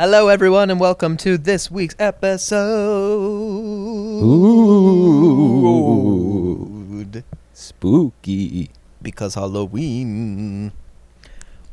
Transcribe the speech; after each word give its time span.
Hello, 0.00 0.28
everyone, 0.28 0.70
and 0.70 0.78
welcome 0.78 1.16
to 1.16 1.36
this 1.36 1.72
week's 1.72 1.96
episode. 1.98 2.60
Ooh. 4.22 4.62
Spooky. 7.52 8.70
Because 9.02 9.34
Halloween. 9.34 10.70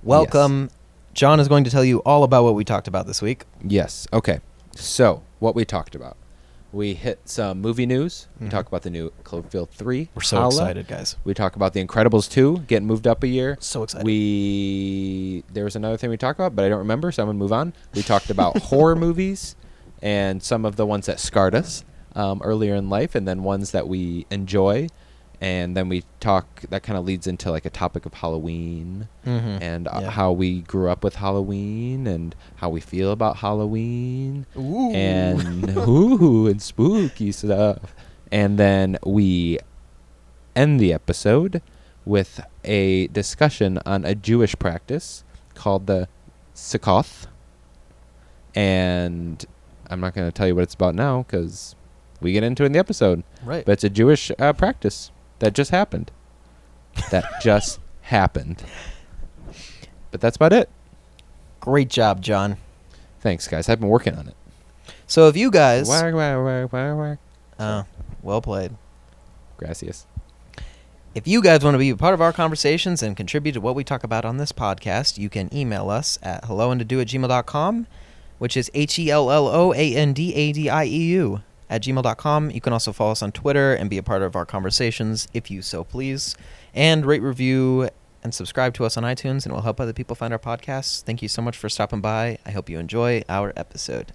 Welcome. 0.01 0.71
John 1.13 1.39
is 1.39 1.47
going 1.47 1.65
to 1.65 1.69
tell 1.69 1.85
you 1.85 1.99
all 1.99 2.23
about 2.23 2.43
what 2.43 2.55
we 2.55 2.65
talked 2.65 2.87
about 2.87 3.05
this 3.05 3.21
week. 3.21 3.43
Yes. 3.63 4.07
Okay. 4.11 4.39
So, 4.75 5.21
what 5.37 5.53
we 5.53 5.63
talked 5.63 5.93
about. 5.93 6.17
We 6.75 6.93
hit 6.93 7.19
some 7.23 7.61
movie 7.61 7.85
news. 7.85 8.27
We 8.37 8.47
Mhm. 8.47 8.49
talk 8.49 8.67
about 8.67 8.81
the 8.81 8.89
new 8.89 9.13
Cloverfield 9.23 9.69
3. 9.69 10.09
We're 10.13 10.21
so 10.23 10.35
Holla. 10.35 10.47
excited, 10.49 10.87
guys. 10.89 11.15
We 11.23 11.33
talk 11.33 11.55
about 11.55 11.71
The 11.71 11.81
Incredibles 11.81 12.29
2 12.29 12.63
getting 12.67 12.85
moved 12.85 13.07
up 13.07 13.23
a 13.23 13.27
year. 13.27 13.55
So 13.61 13.83
excited. 13.83 14.05
We 14.05 15.45
there 15.53 15.63
was 15.63 15.77
another 15.77 15.95
thing 15.95 16.09
we 16.09 16.17
talked 16.17 16.37
about, 16.37 16.53
but 16.53 16.65
I 16.65 16.69
don't 16.69 16.79
remember, 16.79 17.13
so 17.13 17.23
I'm 17.23 17.29
gonna 17.29 17.39
move 17.39 17.53
on. 17.53 17.71
We 17.93 18.01
talked 18.03 18.29
about 18.29 18.57
horror 18.63 18.97
movies 18.97 19.55
and 20.01 20.43
some 20.43 20.65
of 20.65 20.75
the 20.75 20.85
ones 20.85 21.05
that 21.05 21.21
scarred 21.21 21.55
us 21.55 21.85
um, 22.13 22.41
earlier 22.43 22.75
in 22.75 22.89
life, 22.89 23.15
and 23.15 23.25
then 23.25 23.43
ones 23.43 23.71
that 23.71 23.87
we 23.87 24.25
enjoy. 24.29 24.87
And 25.41 25.75
then 25.75 25.89
we 25.89 26.03
talk. 26.19 26.61
That 26.69 26.83
kind 26.83 26.97
of 26.97 27.05
leads 27.05 27.27
into 27.27 27.51
like 27.51 27.65
a 27.65 27.69
topic 27.69 28.05
of 28.05 28.13
Halloween 28.15 29.07
Mhm. 29.25 29.61
and 29.61 29.87
uh, 29.87 29.99
Yeah. 30.03 30.09
how 30.11 30.31
we 30.31 30.61
grew 30.61 30.89
up 30.89 31.03
with 31.03 31.15
Halloween 31.15 32.07
and 32.07 32.35
how 32.57 32.69
we 32.69 32.79
feel 32.81 33.11
about 33.11 33.37
Halloween 33.37 34.45
Ooh. 34.57 34.91
and 34.91 35.69
ooh 35.77 36.47
and 36.47 36.61
spooky 36.61 37.31
stuff. 37.31 37.95
And 38.31 38.57
then 38.57 38.97
we 39.05 39.59
end 40.55 40.79
the 40.79 40.93
episode 40.93 41.61
with 42.05 42.39
a 42.63 43.07
discussion 43.07 43.79
on 43.85 44.05
a 44.05 44.15
Jewish 44.15 44.57
practice 44.57 45.23
called 45.53 45.87
the 45.87 46.07
Sukkoth. 46.55 47.25
And 48.53 49.43
I'm 49.89 49.99
not 49.99 50.13
going 50.13 50.27
to 50.27 50.31
tell 50.31 50.47
you 50.47 50.55
what 50.55 50.63
it's 50.63 50.73
about 50.73 50.95
now 50.95 51.23
because 51.23 51.75
we 52.21 52.31
get 52.31 52.43
into 52.43 52.63
it 52.63 52.67
in 52.67 52.71
the 52.71 52.79
episode. 52.79 53.23
right. 53.43 53.65
But 53.65 53.73
it's 53.73 53.83
a 53.83 53.89
Jewish 53.89 54.31
uh, 54.39 54.53
practice 54.53 55.11
that 55.39 55.53
just 55.53 55.71
happened. 55.71 56.11
That 57.11 57.25
just 57.41 57.79
happened. 58.01 58.63
But 60.11 60.21
that's 60.21 60.35
about 60.35 60.53
it. 60.53 60.69
Great 61.59 61.89
job, 61.89 62.21
John. 62.21 62.57
Thanks, 63.21 63.47
guys. 63.47 63.67
I've 63.69 63.79
been 63.79 63.89
working 63.89 64.15
on 64.15 64.27
it. 64.27 64.35
So 65.07 65.27
if 65.27 65.35
you 65.37 65.51
guys, 65.51 65.87
Whack, 65.89 66.13
whack, 66.13 66.37
whack, 66.43 66.71
whack, 66.73 66.97
whack. 66.97 67.19
uh, 67.59 67.83
well 68.21 68.41
played. 68.41 68.75
Gracias. 69.57 70.05
If 71.13 71.27
you 71.27 71.41
guys 71.41 71.63
want 71.63 71.75
to 71.75 71.79
be 71.79 71.89
a 71.89 71.95
part 71.95 72.13
of 72.13 72.21
our 72.21 72.33
conversations 72.33 73.01
and 73.01 73.15
contribute 73.15 73.53
to 73.53 73.61
what 73.61 73.73
we 73.75 73.83
talk 73.83 74.03
about 74.03 74.25
on 74.25 74.37
this 74.37 74.51
podcast, 74.51 75.17
you 75.17 75.29
can 75.29 75.53
email 75.55 75.89
us 75.89 76.19
at 76.21 76.43
helloandadieu 76.43 77.01
at 77.01 77.07
gmail.com, 77.07 77.87
which 78.37 78.57
is 78.57 78.69
H 78.73 78.99
E 78.99 79.09
L 79.09 79.31
L 79.31 79.47
O 79.47 79.73
A 79.73 79.95
N 79.95 80.11
D 80.13 80.33
A 80.35 80.51
D 80.51 80.69
I 80.69 80.83
E 80.85 81.03
U 81.13 81.41
at 81.69 81.83
gmail.com. 81.83 82.51
You 82.51 82.61
can 82.61 82.73
also 82.73 82.91
follow 82.91 83.11
us 83.11 83.21
on 83.21 83.31
Twitter 83.31 83.73
and 83.73 83.89
be 83.89 83.97
a 83.97 84.03
part 84.03 84.21
of 84.21 84.35
our 84.35 84.45
conversations 84.45 85.27
if 85.33 85.49
you 85.49 85.61
so 85.61 85.83
please. 85.83 86.35
And 86.73 87.05
rate, 87.05 87.21
review, 87.21 87.89
and 88.23 88.33
subscribe 88.33 88.73
to 88.75 88.85
us 88.85 88.97
on 88.97 89.03
iTunes, 89.03 89.45
and 89.45 89.47
it 89.47 89.53
will 89.53 89.61
help 89.61 89.79
other 89.79 89.93
people 89.93 90.15
find 90.15 90.33
our 90.33 90.39
podcasts. 90.39 91.03
Thank 91.03 91.21
you 91.21 91.27
so 91.27 91.41
much 91.41 91.55
for 91.55 91.69
stopping 91.69 92.01
by. 92.01 92.39
I 92.45 92.51
hope 92.51 92.69
you 92.69 92.79
enjoy 92.79 93.23
our 93.29 93.53
episode. 93.55 94.11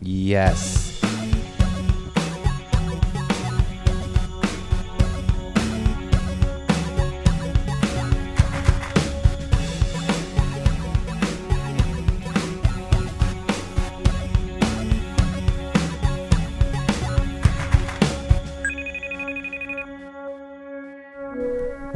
Yes. 0.00 1.05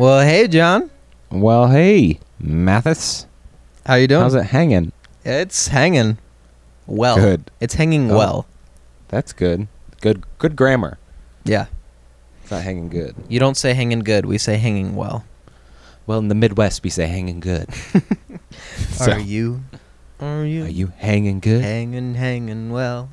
Well, 0.01 0.23
hey, 0.27 0.49
John. 0.49 0.89
Well, 1.31 1.69
hey, 1.69 2.21
Mathis. 2.39 3.27
How 3.85 3.97
you 3.97 4.09
doing? 4.09 4.23
How's 4.23 4.33
it 4.35 4.45
hanging? 4.45 4.93
It's 5.27 5.69
hanging 5.69 6.17
well. 6.87 7.17
Good. 7.17 7.51
It's 7.61 7.75
hanging 7.75 8.11
Oh. 8.11 8.17
well. 8.17 8.47
That's 9.09 9.35
good. 9.35 9.69
Good 10.01 10.25
good 10.39 10.57
grammar. 10.57 10.97
Yeah. 11.45 11.67
It's 12.41 12.51
not 12.51 12.63
hanging 12.63 12.89
good. 12.89 13.15
You 13.29 13.41
don't 13.41 13.59
say 13.59 13.75
hanging 13.75 13.99
good. 13.99 14.25
We 14.25 14.39
say 14.39 14.57
hanging 14.57 14.97
well. 14.97 15.27
Well, 16.07 16.19
in 16.19 16.29
the 16.29 16.35
Midwest, 16.35 16.83
we 16.83 16.89
say 16.89 17.07
hanging 17.07 17.41
good. 17.41 17.69
So, 18.97 19.13
Are 19.13 19.19
you? 19.21 19.65
Are 20.19 20.47
you? 20.47 20.65
Are 20.65 20.69
you 20.81 20.93
hanging 20.97 21.41
good? 21.41 21.61
hanging, 21.63 22.15
hanging 22.15 22.71
well? 22.71 23.11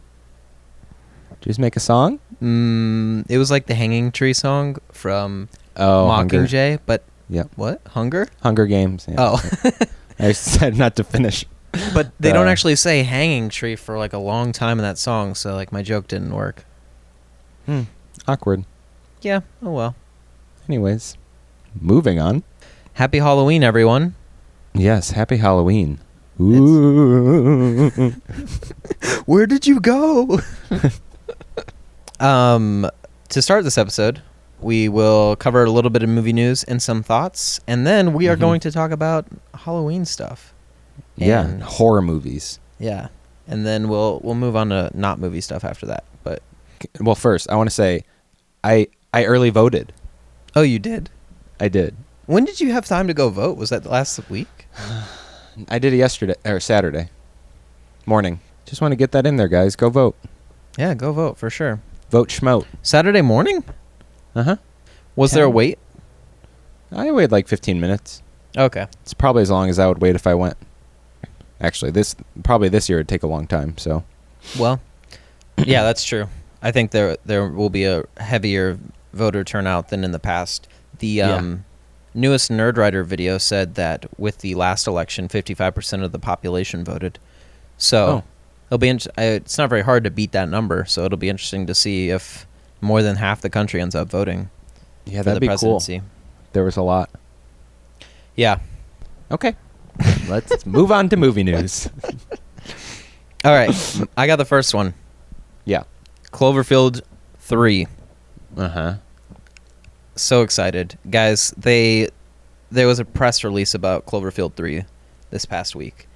Did 1.42 1.48
you 1.48 1.50
just 1.50 1.60
make 1.60 1.76
a 1.76 1.82
song? 1.82 2.20
Mm, 2.42 3.26
it 3.30 3.38
was 3.38 3.52
like 3.52 3.66
the 3.68 3.76
Hanging 3.76 4.10
Tree 4.14 4.32
song 4.32 4.78
from 4.94 5.50
Oh, 5.78 6.10
Hunger. 6.10 6.44
Mockingjay, 6.44 6.80
but 6.86 7.04
yeah, 7.30 7.44
what? 7.56 7.82
Hunger? 7.90 8.28
Hunger 8.42 8.66
Games. 8.66 9.06
Yeah. 9.08 9.16
Oh, 9.20 9.50
I 10.20 10.32
said 10.32 10.76
not 10.78 10.96
to 10.98 11.04
finish. 11.04 11.46
but 11.94 12.12
they 12.20 12.32
don't 12.34 12.48
Uh, 12.48 12.52
actually 12.52 12.76
say 12.76 13.04
Hanging 13.04 13.50
Tree 13.50 13.76
for 13.76 13.98
like 13.98 14.14
a 14.14 14.18
long 14.18 14.52
time 14.52 14.80
in 14.80 14.84
that 14.84 14.98
song, 14.98 15.36
so 15.36 15.54
like 15.56 15.72
my 15.72 15.84
joke 15.84 16.08
didn't 16.08 16.34
work. 16.34 16.66
Hmm. 17.66 17.84
Awkward. 18.28 18.66
Yeah. 19.22 19.42
Oh 19.62 19.72
well. 19.72 19.96
Anyways, 20.68 21.18
moving 21.80 22.20
on. 22.20 22.44
Happy 22.94 23.20
Halloween, 23.20 23.64
everyone. 23.64 24.16
Yes, 24.74 25.12
happy 25.12 25.38
Halloween. 25.38 26.00
Ooh. 26.42 27.90
Where 29.26 29.46
did 29.48 29.66
you 29.68 29.80
go? 29.80 30.40
um, 32.20 32.90
to 33.30 33.42
start 33.42 33.64
this 33.64 33.78
episode, 33.78 34.22
we 34.60 34.90
will 34.90 35.36
cover 35.36 35.64
a 35.64 35.70
little 35.72 35.92
bit 35.92 36.04
of 36.04 36.10
movie 36.10 36.34
news 36.34 36.64
and 36.64 36.82
some 36.82 37.04
thoughts, 37.04 37.60
and 37.68 37.86
then 37.86 38.14
we 38.14 38.28
are 38.28 38.36
Mhm. 38.36 38.40
going 38.42 38.60
to 38.62 38.72
talk 38.72 38.92
about 38.92 39.26
Halloween 39.54 40.06
stuff. 40.06 40.54
yeah, 41.16 41.46
And- 41.46 41.64
horror 41.64 42.02
movies. 42.02 42.60
Yeah, 42.80 43.08
and 43.48 43.66
then 43.66 43.88
we'll 43.90 44.20
we'll 44.24 44.36
move 44.36 44.56
on 44.56 44.70
to 44.70 44.90
not 44.94 45.20
movie 45.20 45.42
stuff 45.42 45.64
after 45.64 45.86
that. 45.88 46.04
But 46.24 46.42
Well, 47.02 47.16
first, 47.16 47.50
I 47.50 47.56
want 47.56 47.70
to 47.70 47.74
say 47.76 48.04
I 48.64 48.88
I 49.14 49.26
early 49.26 49.50
voted. 49.50 49.94
oh, 50.56 50.62
you 50.62 50.80
did. 50.80 51.10
I 51.60 51.68
did. 51.70 51.96
When 52.28 52.46
did 52.46 52.60
you 52.62 52.72
have 52.74 52.86
time 52.86 53.08
to 53.08 53.14
go 53.14 53.30
vote? 53.30 53.58
Was 53.58 53.70
that 53.70 53.86
last 53.86 54.20
week? 54.30 54.68
I 55.70 55.80
did 55.80 55.94
it 55.94 55.98
yesterday 55.98 56.36
or 56.46 56.60
Saturday 56.60 57.10
morning. 58.06 58.40
Just 58.66 58.82
want 58.82 58.92
to 58.92 58.96
get 58.96 59.12
that 59.14 59.26
in 59.26 59.38
there, 59.38 59.48
guys. 59.48 59.76
Go 59.76 59.90
vote. 59.90 60.16
Yeah, 60.78 60.94
go 60.94 61.12
vote 61.14 61.38
for 61.38 61.50
sure. 61.50 61.80
Vote 62.12 62.30
schmote. 62.30 62.66
Saturday 62.84 63.22
morning? 63.22 63.64
Uh 64.38 64.44
huh. 64.44 64.56
Was 65.16 65.32
there 65.32 65.46
a 65.46 65.50
wait? 65.50 65.80
I 66.92 67.12
waited 67.12 67.32
like 67.32 67.48
15 67.48 67.82
minutes. 67.82 68.22
Okay. 68.56 68.86
It's 69.02 69.14
probably 69.14 69.42
as 69.42 69.50
long 69.52 69.70
as 69.70 69.80
I 69.80 69.88
would 69.88 70.00
wait 70.00 70.16
if 70.16 70.28
I 70.28 70.36
went. 70.36 70.56
Actually, 71.60 71.92
this 71.92 72.16
probably 72.44 72.70
this 72.70 72.88
year 72.88 73.00
would 73.00 73.08
take 73.08 73.24
a 73.24 73.28
long 73.28 73.48
time. 73.48 73.78
So 73.78 74.04
Well, 74.60 74.80
yeah, 75.58 75.84
that's 75.84 76.04
true. 76.04 76.28
I 76.62 76.72
think 76.72 76.92
there 76.92 77.18
there 77.26 77.48
will 77.48 77.70
be 77.72 77.86
a 77.86 78.04
heavier 78.18 78.78
voter 79.14 79.44
turnout 79.44 79.90
than 79.90 80.04
in 80.04 80.12
the 80.12 80.20
past. 80.20 80.68
The 81.00 81.08
Yeah. 81.08 81.36
um, 81.36 81.66
newest 82.14 82.52
Nerdwriter 82.52 83.04
video 83.06 83.38
said 83.40 83.74
that 83.76 84.06
with 84.20 84.40
the 84.40 84.54
last 84.56 84.86
election, 84.88 85.28
55% 85.28 86.04
of 86.04 86.12
the 86.12 86.20
population 86.20 86.84
voted. 86.84 87.18
So 87.78 88.08
Oh. 88.08 88.24
it'll 88.68 88.78
be 88.78 88.92
uh, 88.92 88.98
it's 89.18 89.58
not 89.58 89.70
very 89.70 89.82
hard 89.84 90.04
to 90.04 90.12
beat 90.12 90.32
that 90.34 90.48
number. 90.50 90.86
So 90.86 91.06
it'll 91.06 91.18
be 91.18 91.30
interesting 91.30 91.66
to 91.66 91.74
see 91.76 92.10
if 92.12 92.46
more 92.82 93.02
than 93.02 93.16
half 93.16 93.42
the 93.42 93.50
country 93.50 93.82
ends 93.82 93.96
up 93.96 94.10
voting 94.10 94.50
yeah, 95.06 95.22
that'd 95.24 95.42
the 95.42 95.48
be 95.48 95.56
cool. 95.58 95.82
There 96.54 96.64
was 96.66 96.76
a 96.78 96.82
lot. 96.82 97.10
Yeah. 98.36 98.60
Okay. 99.32 99.56
Let's 100.28 100.66
move 100.66 100.92
on 100.92 101.10
to 101.10 101.18
movie 101.18 101.44
news. 101.52 101.90
All 103.46 103.54
right. 103.54 103.74
I 104.18 104.28
got 104.28 104.36
the 104.36 104.46
first 104.46 104.74
one. 104.74 104.94
Yeah. 105.66 105.84
Cloverfield 106.32 107.02
3. 107.40 107.88
Uh 108.58 108.68
huh. 108.70 108.96
so 110.16 110.42
excited 110.42 110.98
guys 111.12 111.54
they 111.58 112.10
there 112.72 112.88
was 112.88 112.98
a 113.00 113.06
press 113.06 113.44
release 113.44 113.76
about 113.76 114.06
cloverfield 114.08 114.56
3 114.56 114.84
this 115.30 115.46
past 115.46 115.76
week 115.76 116.08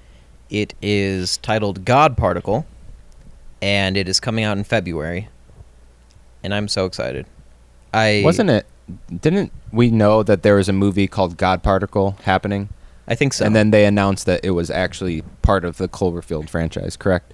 it 0.50 0.74
is 0.82 1.38
titled 1.38 1.86
god 1.86 2.18
particle 2.18 2.66
and 3.62 3.96
it 3.96 4.10
is 4.10 4.20
coming 4.20 4.44
out 4.44 4.58
in 4.58 4.64
february 4.64 5.30
and 6.44 6.54
i'm 6.54 6.68
so 6.68 6.86
excited 6.86 7.26
i 7.94 8.22
Wasn't 8.24 8.50
it? 8.50 8.66
Didn't 9.22 9.52
we 9.72 9.90
know 9.92 10.22
that 10.24 10.44
there 10.44 10.56
was 10.56 10.68
a 10.70 10.74
movie 10.74 11.08
called 11.08 11.38
God 11.38 11.62
Particle 11.64 12.18
happening? 12.24 12.70
i 13.08 13.16
think 13.16 13.34
so 13.34 13.46
And 13.46 13.56
then 13.56 13.72
they 13.72 13.86
announced 13.86 14.26
that 14.26 14.44
it 14.44 14.52
was 14.52 14.70
actually 14.72 15.24
part 15.42 15.66
of 15.66 15.78
the 15.78 15.88
Cloverfield 15.88 16.50
franchise, 16.50 16.96
correct? 16.98 17.34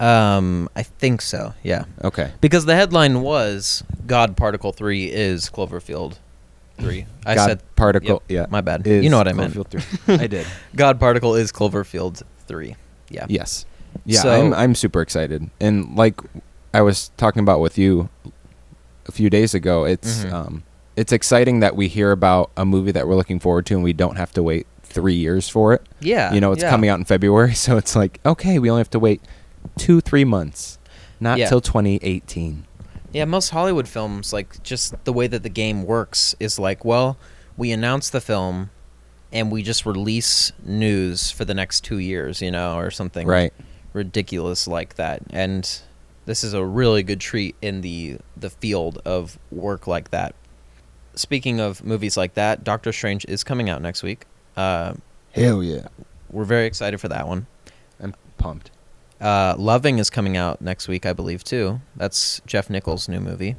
um 0.00 0.68
i 0.76 0.82
think 0.84 1.20
so 1.20 1.54
yeah 1.64 1.84
Okay. 2.04 2.30
because 2.40 2.64
the 2.66 2.74
headline 2.76 3.20
was 3.22 3.82
god 4.06 4.36
particle 4.36 4.72
3 4.72 5.06
is 5.10 5.50
cloverfield 5.50 6.18
3 6.78 7.04
i 7.26 7.34
God 7.34 7.46
said 7.48 7.62
Particle. 7.74 8.22
yep, 8.28 8.42
yeah. 8.42 8.46
my 8.48 8.60
bad 8.60 8.86
is 8.86 9.02
you 9.02 9.10
know 9.10 9.18
what 9.18 9.26
i 9.26 9.32
meant 9.32 9.54
Cloverfield 9.54 9.82
3. 10.06 10.14
I 10.20 10.26
did. 10.28 10.46
god 10.76 11.00
particle 11.00 11.34
is 11.34 11.50
cloverfield 11.50 12.22
3 12.46 12.76
yeah 13.10 13.26
Yes. 13.28 13.66
Yeah, 14.04 14.20
So- 14.20 14.30
I'm 14.30 14.54
I'm 14.54 14.74
super 14.76 15.00
excited, 15.00 15.48
and 15.60 15.96
like 15.96 16.20
I 16.74 16.82
was 16.82 17.10
talking 17.16 17.40
about 17.42 17.60
with 17.60 17.78
you 17.78 18.08
a 19.06 19.12
few 19.12 19.30
days 19.30 19.54
ago, 19.54 19.84
it's 19.84 20.24
Mhm. 20.24 20.32
um, 20.32 20.62
it's 20.96 21.12
exciting 21.12 21.60
that 21.60 21.76
we 21.76 21.88
hear 21.88 22.10
about 22.12 22.50
a 22.56 22.64
movie 22.64 22.90
that 22.92 23.06
we're 23.06 23.14
looking 23.14 23.38
forward 23.40 23.66
to, 23.66 23.74
and 23.74 23.82
we 23.84 23.92
don't 23.92 24.16
have 24.16 24.32
to 24.32 24.42
wait 24.42 24.66
three 24.82 25.14
years 25.14 25.48
for 25.48 25.72
it. 25.72 25.86
Yeah, 26.00 26.32
you 26.32 26.40
know, 26.40 26.52
it's 26.52 26.62
yeah. 26.62 26.70
coming 26.70 26.90
out 26.90 26.98
in 26.98 27.04
February, 27.04 27.54
so 27.66 27.76
it's 27.76 27.94
like 27.96 28.20
okay, 28.26 28.58
we 28.58 28.68
only 28.70 28.80
have 28.80 28.90
to 28.90 28.98
wait 28.98 29.20
two 29.76 30.00
three 30.00 30.24
months, 30.24 30.78
not 31.20 31.38
Yeah. 31.38 31.48
till 31.48 31.60
2018. 31.60 32.64
Yeah, 33.12 33.24
most 33.24 33.50
Hollywood 33.50 33.88
films, 33.88 34.32
like 34.32 34.62
just 34.62 34.94
the 35.04 35.12
way 35.12 35.26
that 35.28 35.42
the 35.42 35.48
game 35.48 35.84
works, 35.84 36.34
is 36.38 36.58
like, 36.58 36.84
well, 36.84 37.16
we 37.56 37.72
announce 37.72 38.10
the 38.10 38.20
film, 38.20 38.68
and 39.32 39.50
we 39.50 39.62
just 39.62 39.86
release 39.86 40.52
news 40.64 41.30
for 41.30 41.44
the 41.46 41.54
next 41.54 41.80
two 41.84 41.98
years, 41.98 42.42
you 42.42 42.50
know, 42.50 42.76
or 42.76 42.90
something 42.90 43.26
Right. 43.26 43.52
ridiculous 43.94 44.68
like 44.68 44.96
that. 44.96 45.22
And 45.30 45.68
this 46.28 46.44
is 46.44 46.52
a 46.52 46.62
really 46.64 47.02
good 47.02 47.20
treat 47.20 47.56
in 47.62 47.80
the 47.80 48.18
the 48.36 48.50
field 48.50 49.00
of 49.04 49.38
work 49.50 49.86
like 49.86 50.10
that. 50.10 50.34
Speaking 51.14 51.58
of 51.58 51.82
movies 51.82 52.16
like 52.16 52.34
that, 52.34 52.62
Doctor 52.62 52.92
Strange 52.92 53.24
is 53.26 53.42
coming 53.42 53.68
out 53.70 53.80
next 53.82 54.02
week. 54.02 54.24
Uh, 54.56 54.92
Hell 55.32 55.62
yeah, 55.62 55.88
we're 56.30 56.44
very 56.44 56.66
excited 56.66 57.00
for 57.00 57.08
that 57.08 57.26
one. 57.26 57.46
I'm 58.00 58.14
pumped. 58.36 58.70
Uh, 59.20 59.54
Loving 59.58 59.98
is 59.98 60.10
coming 60.10 60.36
out 60.36 60.60
next 60.60 60.86
week, 60.86 61.06
I 61.06 61.12
believe, 61.12 61.42
too. 61.42 61.80
That's 61.96 62.40
Jeff 62.46 62.70
Nichols' 62.70 63.08
new 63.08 63.20
movie. 63.20 63.56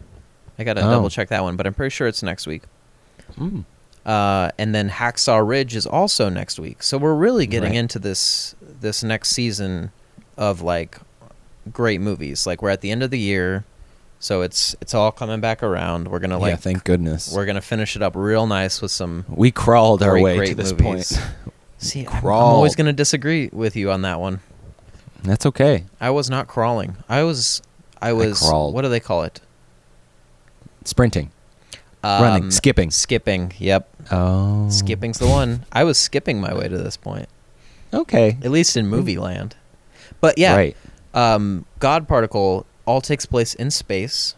I 0.58 0.64
gotta 0.64 0.82
Oh. 0.86 0.90
double 0.92 1.10
check 1.10 1.30
that 1.30 1.44
one, 1.44 1.56
but 1.58 1.66
I'm 1.68 1.74
pretty 1.74 1.90
sure 1.94 2.08
it's 2.08 2.24
next 2.24 2.48
week. 2.48 2.64
Mm. 3.38 3.66
Uh, 4.06 4.52
and 4.58 4.74
then 4.74 4.90
Hacksaw 4.90 5.46
Ridge 5.46 5.76
is 5.76 5.86
also 5.86 6.30
next 6.30 6.60
week. 6.60 6.82
So 6.84 6.98
we're 6.98 7.14
really 7.16 7.46
getting 7.48 7.72
Right. 7.72 7.80
into 7.80 8.00
this 8.00 8.56
this 8.82 9.04
next 9.04 9.30
season 9.32 9.92
of 10.38 10.62
like 10.62 10.98
great 11.72 12.02
movies. 12.02 12.46
Like 12.48 12.62
we're 12.62 12.70
at 12.70 12.82
the 12.82 12.92
end 12.92 13.04
of 13.04 13.12
the 13.12 13.20
year, 13.20 13.64
so 14.20 14.42
it's 14.42 14.76
it's 14.82 14.94
all 14.94 15.12
coming 15.12 15.40
back 15.40 15.62
around. 15.64 16.08
We're 16.10 16.20
gonna 16.20 16.38
like 16.40 16.52
yeah, 16.52 16.56
thank 16.58 16.84
goodness. 16.84 17.34
we're 17.34 17.46
gonna 17.46 17.62
finish 17.62 17.96
it 17.96 18.02
up 18.02 18.16
real 18.16 18.48
nice 18.48 18.82
with 18.82 18.92
some 18.92 19.26
we 19.30 19.52
crawled 19.52 20.04
our 20.04 20.20
way 20.20 20.38
great 20.38 20.50
to 20.50 20.56
this 20.56 20.72
movies. 20.72 21.18
point. 21.18 21.32
See, 21.78 22.06
I'm, 22.06 22.18
I'm 22.26 22.26
always 22.34 22.76
gonna 22.76 22.92
disagree 22.94 23.50
with 23.54 23.76
you 23.76 23.92
on 23.92 24.02
that 24.02 24.20
one. 24.20 24.42
That's 25.24 25.46
okay. 25.46 25.86
I 26.02 26.10
was 26.10 26.30
not 26.30 26.48
crawling. 26.48 26.96
I 27.08 27.24
was 27.24 27.62
I 28.02 28.14
was 28.14 28.40
crawled. 28.40 28.74
what 28.74 28.82
do 28.84 28.90
they 28.90 29.00
call 29.00 29.24
it? 29.24 29.42
Sprinting, 30.86 31.32
running, 32.04 32.44
Um, 32.46 32.52
skipping. 32.52 32.90
Skipping. 32.90 33.54
Yep. 33.60 33.90
Oh, 34.12 34.70
Skipping's 34.70 35.20
the 35.20 35.28
one. 35.28 35.66
I 35.72 35.84
was 35.84 35.98
skipping 35.98 36.40
my 36.42 36.54
way 36.54 36.68
to 36.68 36.78
this 36.78 36.98
point. 36.98 37.28
Okay. 37.94 38.38
At 38.42 38.52
least 38.52 38.78
in 38.78 38.88
movie 38.88 39.18
land. 39.18 39.56
But 40.22 40.38
yeah, 40.38 40.56
Right. 40.56 40.78
Um, 41.14 41.66
God 41.80 42.08
Particle 42.08 42.66
all 42.86 43.02
takes 43.02 43.26
place 43.26 43.54
in 43.54 43.72
space 43.72 44.36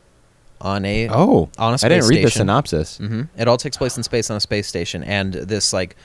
on 0.59 0.85
a 0.85 1.09
Oh, 1.09 1.49
on 1.57 1.71
a 1.71 1.73
I 1.73 1.75
space 1.77 1.83
I 1.85 1.89
didn't 1.89 2.07
read 2.09 2.17
the 2.25 2.29
station. 2.29 2.39
synopsis. 2.41 2.97
hmm 2.97 3.21
It 3.37 3.47
all 3.47 3.57
takes 3.57 3.77
place 3.77 3.97
in 3.97 4.03
space 4.03 4.29
on 4.29 4.37
a 4.37 4.41
space 4.41 4.67
station, 4.67 5.03
and 5.03 5.33
this 5.33 5.73
like 5.73 5.95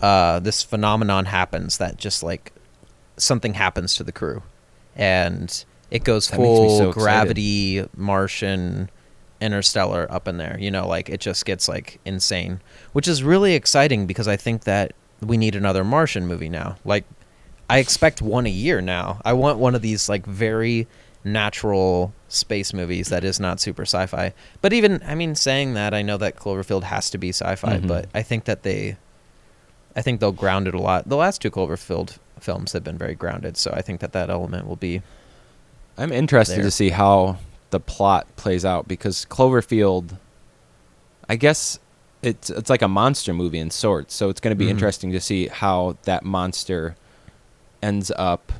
uh, 0.00 0.40
this 0.40 0.62
phenomenon 0.62 1.26
happens 1.26 1.78
that 1.78 1.96
just 1.96 2.22
like 2.22 2.52
something 3.16 3.54
happens 3.54 3.94
to 3.96 4.04
the 4.04 4.12
crew, 4.12 4.42
and 4.96 5.64
it 5.90 6.04
goes 6.04 6.28
That 6.28 6.36
full 6.36 6.78
so 6.78 6.88
excited. 6.88 7.02
gravity, 7.02 7.86
Martian, 7.96 8.90
interstellar 9.40 10.06
up 10.10 10.26
in 10.28 10.38
there. 10.38 10.56
You 10.58 10.70
know, 10.70 10.86
like 10.88 11.08
it 11.08 11.20
just 11.20 11.44
gets 11.44 11.68
like 11.68 12.00
insane, 12.04 12.60
which 12.92 13.06
is 13.08 13.22
really 13.22 13.54
exciting 13.54 14.06
because 14.06 14.28
I 14.28 14.36
think 14.36 14.64
that 14.64 14.92
we 15.20 15.36
need 15.36 15.54
another 15.54 15.84
Martian 15.84 16.26
movie 16.26 16.48
now. 16.48 16.76
Like, 16.84 17.04
I 17.72 17.78
expect 17.78 18.20
one 18.22 18.46
a 18.46 18.50
year 18.50 18.80
now. 18.80 19.20
I 19.24 19.32
want 19.32 19.58
one 19.58 19.74
of 19.74 19.82
these 19.82 20.08
like 20.08 20.26
very 20.26 20.86
natural 21.24 22.12
space 22.28 22.74
movies 22.74 23.08
that 23.08 23.22
is 23.24 23.38
not 23.38 23.60
super 23.60 23.82
sci-fi. 23.82 24.32
But 24.60 24.72
even 24.72 25.02
I 25.06 25.14
mean 25.14 25.34
saying 25.34 25.74
that, 25.74 25.94
I 25.94 26.02
know 26.02 26.16
that 26.18 26.36
Cloverfield 26.36 26.82
has 26.84 27.10
to 27.10 27.18
be 27.18 27.30
sci-fi, 27.30 27.78
Mhm. 27.78 27.86
but 27.88 28.08
I 28.14 28.22
think 28.22 28.44
that 28.44 28.62
they 28.62 28.96
I 29.94 30.00
think 30.02 30.20
they'll 30.20 30.32
ground 30.32 30.66
it 30.68 30.74
a 30.74 30.80
lot. 30.80 31.08
The 31.08 31.16
last 31.16 31.42
two 31.42 31.50
Cloverfield 31.50 32.16
films 32.40 32.72
have 32.72 32.82
been 32.82 32.96
very 32.98 33.14
grounded, 33.14 33.56
so 33.56 33.70
I 33.74 33.82
think 33.82 34.00
that 34.00 34.12
that 34.12 34.30
element 34.30 34.66
will 34.66 34.76
be 34.76 35.02
I'm 35.98 36.12
interested 36.12 36.56
There. 36.56 36.64
to 36.64 36.70
see 36.70 36.90
how 36.90 37.36
the 37.70 37.78
plot 37.80 38.26
plays 38.36 38.64
out 38.64 38.88
because 38.88 39.26
Cloverfield, 39.30 40.16
I 41.28 41.36
guess 41.36 41.78
it's 42.22 42.50
it's 42.50 42.70
like 42.70 42.82
a 42.82 42.88
monster 42.88 43.32
movie 43.34 43.58
in 43.58 43.70
sorts. 43.70 44.14
So 44.14 44.28
it's 44.28 44.40
going 44.40 44.50
to 44.52 44.56
be 44.58 44.66
Mhm. 44.66 44.70
interesting 44.76 45.12
to 45.12 45.20
see 45.20 45.48
how 45.48 45.96
that 46.04 46.24
monster 46.24 46.96
ends 47.82 48.12
up, 48.16 48.52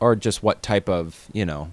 or 0.00 0.16
just 0.16 0.42
what 0.42 0.62
type 0.62 0.88
of 0.88 1.28
you 1.32 1.44
know 1.46 1.70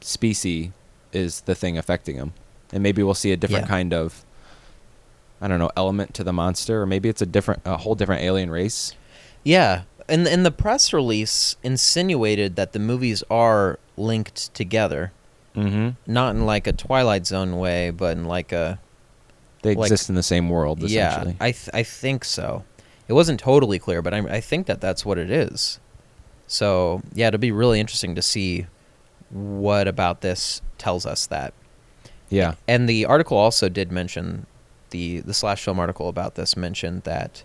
species 0.00 0.70
is 1.12 1.42
the 1.42 1.54
thing 1.54 1.76
affecting 1.78 2.16
him, 2.16 2.32
and 2.72 2.82
maybe 2.82 3.02
we'll 3.02 3.14
see 3.14 3.32
a 3.32 3.36
different 3.36 3.64
Yeah. 3.66 3.68
kind 3.70 3.92
of. 3.94 4.24
I 5.40 5.48
don't 5.48 5.58
know 5.58 5.70
element 5.76 6.14
to 6.14 6.24
the 6.24 6.32
monster, 6.32 6.82
or 6.82 6.86
maybe 6.86 7.08
it's 7.08 7.20
a 7.20 7.26
different, 7.26 7.62
a 7.64 7.76
whole 7.78 7.96
different 7.96 8.22
alien 8.22 8.48
race. 8.50 8.94
Yeah, 9.42 9.82
and 10.08 10.26
and 10.28 10.46
the 10.46 10.52
press 10.52 10.92
release 10.92 11.56
insinuated 11.62 12.54
that 12.56 12.72
the 12.72 12.78
movies 12.78 13.22
are 13.30 13.78
linked 13.96 14.54
together, 14.54 15.12
Mm-hmm. 15.56 15.90
not 16.10 16.34
in 16.34 16.46
like 16.46 16.66
a 16.66 16.72
Twilight 16.72 17.26
Zone 17.26 17.58
way, 17.58 17.90
but 17.90 18.16
in 18.16 18.24
like 18.24 18.52
a 18.52 18.78
They 19.62 19.74
Like- 19.76 19.86
exist 19.92 20.08
in 20.08 20.14
the 20.16 20.22
same 20.24 20.48
world, 20.48 20.80
yeah. 20.82 21.10
essentially. 21.10 21.36
I 21.40 21.52
th- 21.52 21.70
I 21.74 21.82
think 21.84 22.24
so. 22.24 22.64
It 23.08 23.12
wasn't 23.14 23.40
totally 23.40 23.78
clear, 23.78 24.00
but 24.02 24.14
I 24.14 24.18
I 24.18 24.40
think 24.40 24.66
that 24.66 24.80
that's 24.80 25.04
what 25.04 25.18
it 25.18 25.30
is. 25.30 25.78
So 26.46 27.02
yeah, 27.14 27.28
it'll 27.28 27.38
be 27.40 27.52
really 27.52 27.80
interesting 27.80 28.14
to 28.14 28.22
see 28.22 28.66
what 29.30 29.88
about 29.88 30.20
this 30.20 30.60
tells 30.78 31.06
us 31.06 31.26
that. 31.26 31.54
yeah. 32.28 32.54
And 32.68 32.88
the 32.88 33.06
article 33.06 33.36
also 33.38 33.68
did 33.68 33.90
mention 33.92 34.46
the 34.90 35.20
the 35.20 35.32
slash 35.34 35.64
film 35.64 35.78
article 35.78 36.08
about 36.08 36.34
this 36.34 36.56
mentioned 36.56 37.02
that 37.04 37.44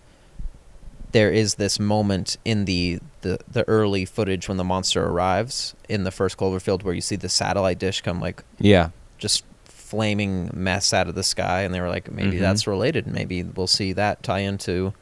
there 1.12 1.30
is 1.32 1.54
this 1.54 1.80
moment 1.80 2.36
in 2.44 2.66
the, 2.66 2.98
the 3.22 3.38
the 3.50 3.66
early 3.66 4.04
footage 4.04 4.48
when 4.48 4.58
the 4.58 4.64
monster 4.64 5.06
arrives 5.06 5.74
in 5.88 6.04
the 6.04 6.10
first 6.10 6.36
Cloverfield 6.36 6.82
where 6.82 6.92
you 6.94 7.00
see 7.00 7.16
the 7.16 7.28
satellite 7.30 7.78
dish 7.78 8.02
come 8.02 8.20
like 8.20 8.42
Yeah. 8.58 8.90
just 9.16 9.44
flaming 9.64 10.50
mess 10.52 10.92
out 10.92 11.08
of 11.08 11.14
the 11.14 11.22
sky 11.22 11.62
and 11.62 11.72
they 11.74 11.80
were 11.80 11.88
like 11.88 12.10
maybe 12.12 12.36
Mhm. 12.36 12.40
that's 12.40 12.66
related 12.66 13.06
maybe 13.06 13.42
we'll 13.42 13.66
see 13.66 13.94
that 13.94 14.22
tie 14.22 14.40
into 14.40 14.92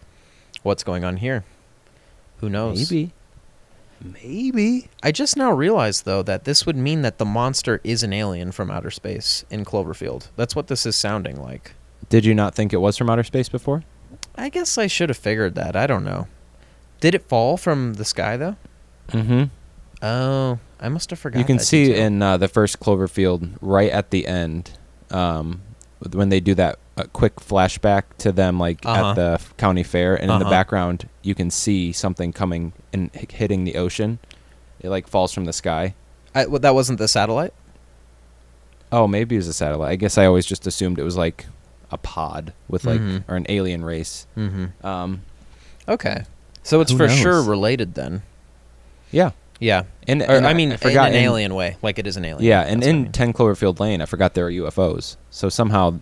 what's 0.67 0.83
going 0.85 1.05
on 1.05 1.17
here 1.19 1.45
who 2.39 2.49
knows 2.51 2.91
Maybe. 2.91 3.13
Maybe. 4.03 4.89
i 5.03 5.11
just 5.11 5.37
now 5.37 5.51
realized 5.51 6.05
though 6.05 6.23
that 6.23 6.45
this 6.45 6.67
would 6.67 6.77
mean 6.77 7.00
that 7.02 7.17
the 7.19 7.25
monster 7.25 7.81
is 7.83 8.02
an 8.02 8.12
alien 8.12 8.52
from 8.52 8.71
outer 8.71 8.90
space 8.90 9.45
in 9.50 9.64
cloverfield 9.64 10.29
that's 10.37 10.55
what 10.55 10.67
this 10.67 10.85
is 10.85 10.95
sounding 10.97 11.40
like 11.40 11.73
Did 12.11 12.25
you 12.26 12.35
not 12.35 12.55
think 12.55 12.73
it 12.73 12.76
was 12.79 12.97
from 12.99 13.09
outer 13.09 13.25
space 13.25 13.49
before? 13.49 13.85
i 14.37 14.49
guess 14.50 14.76
i 14.76 14.87
should 14.87 15.09
have 15.09 15.17
figured 15.17 15.55
that 15.55 15.75
i 15.76 15.87
don't 15.87 16.05
know 16.05 16.29
did 17.00 17.14
it 17.14 17.26
fall 17.29 17.57
from 17.57 17.95
the 17.95 18.05
sky 18.05 18.37
though 18.37 18.57
Mm-hmm. 19.12 19.45
oh 20.05 20.59
i 20.81 20.88
must 20.88 21.11
have 21.11 21.19
forgot 21.19 21.38
You 21.38 21.45
can 21.45 21.57
that 21.59 21.64
see 21.64 21.87
detail. 21.87 22.07
in 22.07 22.23
uh, 22.23 22.37
the 22.37 22.49
first 22.49 22.81
Cloverfield, 22.81 23.57
right 23.61 23.90
at 23.90 24.11
the 24.11 24.26
end, 24.26 24.73
um, 25.12 25.62
when 26.12 26.29
they 26.29 26.40
do 26.40 26.55
that 26.57 26.79
uh, 26.97 27.05
quick 27.12 27.37
flashback 27.37 28.05
to 28.19 28.33
them, 28.33 28.59
like 28.59 28.79
Uh-huh. 28.85 29.11
at 29.11 29.15
the 29.17 29.41
county 29.59 29.83
fair, 29.83 30.15
and 30.15 30.31
in 30.31 30.38
the 30.38 30.45
Uh-huh. 30.47 30.50
background, 30.50 31.09
you 31.23 31.35
can 31.35 31.50
see 31.50 31.93
something 31.93 32.33
coming 32.33 32.73
and 32.93 33.11
hitting 33.15 33.65
the 33.65 33.76
ocean. 33.76 34.19
It 34.81 34.88
like 34.88 35.07
falls 35.09 35.33
from 35.33 35.45
the 35.45 35.53
sky. 35.53 35.95
I, 36.35 36.47
well, 36.47 36.61
that 36.61 36.75
wasn't 36.75 36.99
the 36.99 37.09
satellite 37.09 37.53
Oh, 38.93 39.09
maybe 39.09 39.35
it 39.35 39.38
was 39.38 39.49
a 39.49 39.53
satellite. 39.53 39.91
I 39.91 39.97
guess 39.97 40.17
I 40.17 40.26
always 40.26 40.47
just 40.47 40.67
assumed 40.67 40.99
it 40.99 41.03
was 41.03 41.17
like 41.17 41.47
a 41.91 41.99
pod 41.99 42.53
with 42.69 42.85
like 42.85 43.00
Mhm. 43.00 43.25
or 43.29 43.37
an 43.37 43.47
alien 43.49 43.85
race. 43.85 44.26
mm-hmm 44.37 44.87
Um, 44.87 45.23
okay 45.88 46.25
so 46.62 46.81
it's 46.81 46.91
Who 46.93 46.99
for 46.99 47.09
sure 47.09 47.43
related 47.43 47.95
then 47.95 48.23
yeah, 49.12 49.31
yeah 49.61 49.85
and, 50.09 50.23
Or, 50.23 50.26
and 50.37 50.47
I 50.47 50.53
mean, 50.53 50.76
forgot 50.76 51.09
in 51.09 51.15
an 51.15 51.19
in- 51.21 51.25
alien 51.25 51.55
way, 51.55 51.76
like 51.83 51.99
it 51.99 52.07
is 52.07 52.17
an 52.17 52.25
alien. 52.25 52.45
Yeah, 52.45 52.61
and 52.62 52.83
That's 52.83 52.87
what 52.88 52.95
I 52.95 52.97
in 52.99 53.03
mean. 53.05 53.12
10 53.12 53.33
Cloverfield 53.33 53.81
Lane, 53.81 54.00
I 54.03 54.07
forgot 54.07 54.35
there 54.35 54.47
are 54.47 54.50
UFOs. 54.50 55.17
So 55.31 55.49
somehow, 55.49 55.95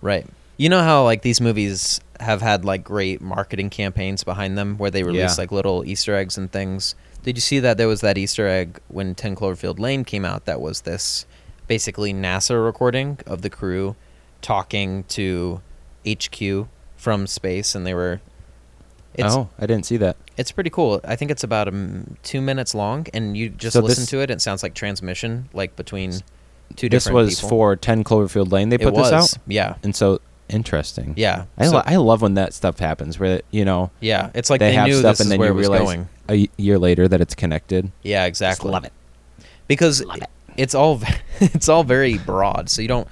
right. 0.00 0.26
You 0.56 0.68
know 0.68 0.82
how 0.82 1.04
like 1.04 1.22
these 1.22 1.40
movies 1.40 2.00
have 2.20 2.40
had 2.42 2.64
like 2.64 2.84
great 2.84 3.20
marketing 3.20 3.70
campaigns 3.70 4.22
behind 4.24 4.56
them, 4.56 4.76
where 4.78 4.90
they 4.90 5.02
release 5.02 5.36
Yeah. 5.36 5.42
like 5.42 5.50
little 5.52 5.84
Easter 5.84 6.14
eggs 6.14 6.38
and 6.38 6.50
things. 6.50 6.94
Did 7.24 7.36
you 7.36 7.40
see 7.40 7.58
that 7.60 7.76
there 7.78 7.88
was 7.88 8.00
that 8.00 8.18
Easter 8.18 8.46
egg 8.46 8.78
when 8.88 9.14
10 9.14 9.36
Cloverfield 9.36 9.78
Lane 9.78 10.04
came 10.04 10.24
out? 10.24 10.44
That 10.44 10.60
was 10.60 10.82
this 10.82 11.24
basically 11.68 12.12
NASA 12.12 12.62
recording 12.64 13.18
of 13.26 13.42
the 13.42 13.50
crew 13.50 13.96
talking 14.40 15.04
to 15.04 15.60
HQ 16.06 16.66
from 16.96 17.26
space, 17.26 17.74
and 17.74 17.86
they 17.86 17.94
were. 17.94 18.20
It's, 19.14 19.34
oh, 19.34 19.50
I 19.58 19.66
didn't 19.66 19.84
see 19.84 19.98
that. 19.98 20.16
It's 20.38 20.50
pretty 20.52 20.70
cool. 20.70 21.00
I 21.04 21.16
think 21.16 21.30
it's 21.30 21.44
about 21.44 21.68
um, 21.68 22.16
two 22.22 22.40
minutes 22.40 22.74
long, 22.74 23.06
and 23.12 23.36
you 23.36 23.50
just 23.50 23.74
So 23.74 23.80
listen 23.80 24.02
this- 24.02 24.10
to 24.10 24.20
it. 24.20 24.30
and 24.30 24.38
It 24.38 24.40
sounds 24.40 24.62
like 24.62 24.74
transmission, 24.74 25.48
like 25.52 25.76
between 25.76 26.12
two 26.76 26.88
This 26.88 27.04
different 27.04 27.26
was 27.26 27.34
people. 27.36 27.48
for 27.50 27.76
10 27.76 28.04
Cloverfield 28.04 28.50
Lane. 28.52 28.70
They 28.70 28.76
It 28.76 28.82
put 28.82 28.94
this 28.94 29.12
out, 29.12 29.34
Yeah. 29.46 29.74
and 29.82 29.94
so 29.94 30.20
Interesting. 30.52 31.14
Yeah. 31.16 31.46
I, 31.56 31.66
so- 31.66 31.76
lo- 31.76 31.82
I 31.84 31.96
love 31.96 32.22
when 32.22 32.34
that 32.34 32.52
stuff 32.52 32.78
happens 32.78 33.18
where 33.18 33.40
you 33.50 33.64
know 33.64 33.90
yeah. 34.00 34.30
It's 34.34 34.50
like 34.50 34.60
they, 34.60 34.70
they, 34.70 34.74
have 34.74 34.86
knew 34.86 34.98
stuff 34.98 35.18
this 35.18 35.20
and 35.20 35.30
then 35.30 35.40
you 35.40 35.52
realize 35.52 35.80
going. 35.80 36.08
a 36.28 36.48
year 36.56 36.78
later 36.78 37.08
that 37.08 37.20
it's 37.20 37.34
connected. 37.34 37.90
Yeah, 38.02 38.26
exactly. 38.26 38.70
love 38.70 38.84
it. 38.84 38.92
because 39.66 40.04
love 40.04 40.18
it. 40.18 40.30
it's 40.56 40.74
all 40.74 41.00
it's 41.40 41.68
all 41.68 41.84
very 41.84 42.18
broad. 42.18 42.68
So 42.68 42.82
you 42.82 42.88
don't. 42.88 43.08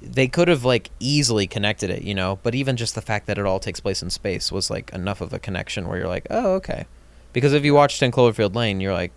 They 0.00 0.28
could 0.28 0.46
have 0.46 0.64
like 0.64 0.90
easily 1.00 1.46
connected 1.46 1.90
it, 1.90 2.02
you 2.02 2.14
know. 2.14 2.38
But 2.42 2.54
even 2.54 2.76
just 2.76 2.94
the 2.94 3.02
fact 3.02 3.26
that 3.26 3.38
it 3.38 3.46
all 3.46 3.58
takes 3.58 3.80
place 3.80 4.02
in 4.02 4.10
space 4.10 4.52
was 4.52 4.70
like 4.70 4.92
enough 4.92 5.20
of 5.20 5.32
a 5.32 5.38
connection 5.38 5.88
where 5.88 5.98
you're 5.98 6.08
like, 6.08 6.26
oh, 6.30 6.52
okay. 6.54 6.86
Because 7.32 7.52
if 7.52 7.64
you 7.64 7.74
watched 7.74 8.02
in 8.02 8.10
Cloverfield 8.10 8.54
Lane, 8.54 8.80
you're 8.80 8.92
like, 8.92 9.12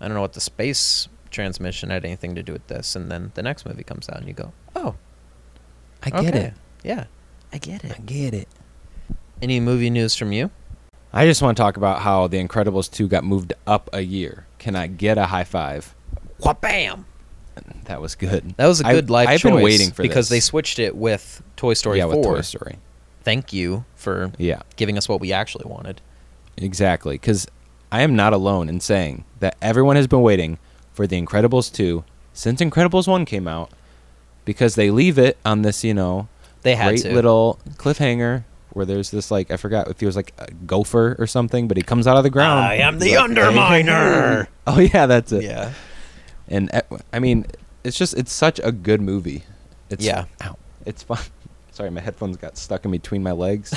I 0.00 0.06
don't 0.06 0.14
know 0.14 0.20
what 0.20 0.32
the 0.32 0.40
space 0.40 1.08
transmission 1.30 1.90
had 1.90 2.04
anything 2.04 2.34
to 2.34 2.42
do 2.42 2.52
with 2.52 2.66
this, 2.66 2.94
and 2.94 3.10
then 3.10 3.32
the 3.34 3.42
next 3.42 3.64
movie 3.64 3.82
comes 3.82 4.08
out 4.08 4.18
and 4.18 4.28
you 4.28 4.34
go, 4.34 4.52
oh, 4.76 4.96
I 6.02 6.10
get 6.10 6.34
okay. 6.34 6.38
it. 6.46 6.54
Yeah, 6.82 7.04
I 7.52 7.58
get 7.58 7.84
it. 7.84 7.92
I 7.92 8.00
get 8.00 8.34
it. 8.34 8.48
Any 9.40 9.60
movie 9.60 9.90
news 9.90 10.14
from 10.14 10.32
you? 10.32 10.50
I 11.12 11.26
just 11.26 11.42
want 11.42 11.56
to 11.56 11.62
talk 11.62 11.76
about 11.76 12.00
how 12.00 12.26
The 12.26 12.42
Incredibles 12.42 12.90
2 12.90 13.06
got 13.08 13.24
moved 13.24 13.52
up 13.66 13.90
a 13.92 14.00
year. 14.00 14.46
Can 14.58 14.74
I 14.76 14.86
get 14.86 15.18
a 15.18 15.26
high 15.26 15.44
five? 15.44 15.94
Wha-bam! 16.38 17.04
That 17.84 18.00
was 18.00 18.14
good. 18.14 18.54
That 18.56 18.66
was 18.66 18.80
a 18.80 18.84
good 18.84 19.10
life 19.10 19.28
I've 19.28 19.40
choice 19.40 19.52
been 19.52 19.62
waiting 19.62 19.90
for 19.90 20.02
because 20.02 20.28
they 20.28 20.40
switched 20.40 20.78
it 20.78 20.96
with 20.96 21.42
Toy 21.56 21.74
Story 21.74 21.98
yeah, 21.98 22.04
4. 22.06 22.16
with 22.16 22.24
Toy 22.24 22.40
Story. 22.40 22.78
Thank 23.22 23.52
you 23.52 23.84
for 23.94 24.32
Yeah, 24.38 24.62
giving 24.76 24.96
us 24.96 25.08
what 25.08 25.20
we 25.20 25.32
actually 25.32 25.66
wanted. 25.70 26.00
exactly. 26.56 27.14
Because 27.14 27.46
I 27.92 28.02
am 28.02 28.16
not 28.16 28.32
alone 28.32 28.68
in 28.68 28.80
saying 28.80 29.24
that 29.40 29.56
everyone 29.60 29.96
has 29.96 30.06
been 30.06 30.22
waiting 30.22 30.58
for 30.92 31.06
The 31.06 31.20
Incredibles 31.20 31.72
2 31.72 32.04
since 32.32 32.60
Incredibles 32.62 33.06
1 33.06 33.26
came 33.26 33.46
out 33.46 33.70
because 34.46 34.74
they 34.74 34.90
leave 34.90 35.18
it 35.18 35.36
on 35.44 35.62
this, 35.62 35.84
you 35.84 35.92
know, 35.94 36.28
They 36.62 36.74
had 36.74 36.88
great 36.90 37.02
to. 37.02 37.12
little 37.14 37.58
cliffhanger 37.76 38.44
where 38.72 38.86
there's 38.86 39.10
this, 39.10 39.30
like, 39.30 39.50
I 39.50 39.56
forgot 39.58 39.88
if 39.88 40.00
he 40.00 40.06
was 40.06 40.16
like 40.16 40.32
a 40.38 40.50
gopher 40.66 41.14
or 41.18 41.26
something, 41.26 41.68
but 41.68 41.76
he 41.76 41.82
comes 41.82 42.06
out 42.06 42.16
of 42.16 42.22
the 42.22 42.30
ground. 42.30 42.60
I 42.64 42.76
am 42.76 42.98
the 42.98 43.16
like, 43.16 43.30
Underminer. 43.30 44.46
Oh, 44.66 44.78
yeah, 44.78 45.06
that's 45.06 45.30
it. 45.32 45.42
yeah. 45.44 45.72
And 46.48 46.72
uh, 46.74 46.80
I 47.12 47.18
mean, 47.18 47.46
it's 47.84 47.98
just 47.98 48.14
it's 48.16 48.32
such 48.32 48.60
a 48.62 48.70
good 48.72 49.00
movie. 49.00 49.44
It's 49.90 50.04
Yeah. 50.04 50.24
ow, 50.42 50.56
it's 50.86 51.02
fun. 51.02 51.18
Sorry, 51.72 51.90
my 51.90 52.00
headphones 52.00 52.36
got 52.36 52.56
stuck 52.56 52.84
in 52.84 52.90
between 52.90 53.22
my 53.22 53.32
legs. 53.32 53.72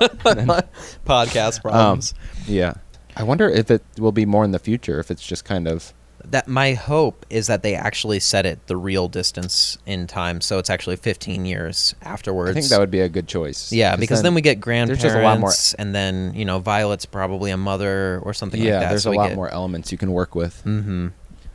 Podcast 0.00 1.56
Um, 1.56 1.60
problems. 1.62 2.14
yeah. 2.46 2.74
I 3.16 3.22
wonder 3.22 3.48
if 3.48 3.70
it 3.70 3.82
will 3.98 4.12
be 4.12 4.24
more 4.26 4.44
in 4.44 4.50
the 4.52 4.58
future. 4.58 4.98
If 5.00 5.10
it's 5.10 5.22
just 5.26 5.44
kind 5.44 5.66
of 5.68 5.92
that 6.26 6.46
my 6.48 6.74
hope 6.74 7.24
is 7.30 7.46
that 7.46 7.62
they 7.62 7.74
actually 7.74 8.20
set 8.20 8.46
it 8.46 8.66
the 8.66 8.76
real 8.76 9.08
distance 9.08 9.78
in 9.86 10.06
time, 10.06 10.40
so 10.40 10.58
it's 10.58 10.70
actually 10.70 10.96
15 10.96 11.46
years 11.46 11.94
afterwards. 12.02 12.50
I 12.50 12.54
think 12.54 12.66
that 12.66 12.78
would 12.80 12.90
be 12.90 13.00
a 13.00 13.08
good 13.08 13.26
choice. 13.26 13.72
Yeah, 13.72 13.96
because 13.96 14.22
then, 14.22 14.34
we 14.34 14.40
get 14.40 14.60
grandparents, 14.60 15.02
there's 15.02 15.14
just 15.14 15.20
a 15.20 15.24
lot 15.24 15.40
more- 15.40 15.52
and 15.78 15.94
then 15.94 16.32
you 16.34 16.44
know 16.44 16.58
Violet's 16.58 17.06
probably 17.06 17.50
a 17.50 17.56
mother 17.56 18.20
or 18.22 18.32
something 18.34 18.60
yeah, 18.60 18.72
like 18.72 18.80
that. 18.82 18.88
there's 18.90 19.02
so 19.04 19.12
a 19.12 19.14
lot 19.14 19.28
get- 19.28 19.36
more 19.36 19.48
elements 19.50 19.90
you 19.92 19.98
can 19.98 20.12
work 20.12 20.34
with. 20.34 20.62
Mm-hmm. 20.64 21.08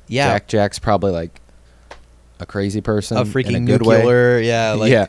Yeah, 0.08 0.34
Jack 0.34 0.48
Jack's 0.48 0.80
probably 0.80 1.12
like 1.12 1.42
a 2.40 2.46
crazy 2.46 2.82
person, 2.82 3.18
a 3.18 3.24
freaking 3.26 3.64
a 3.64 3.66
good 3.66 3.86
way. 3.86 3.98
nuclear, 3.98 4.40
yeah, 4.40 4.72
like 4.78 4.92
yeah, 4.92 5.08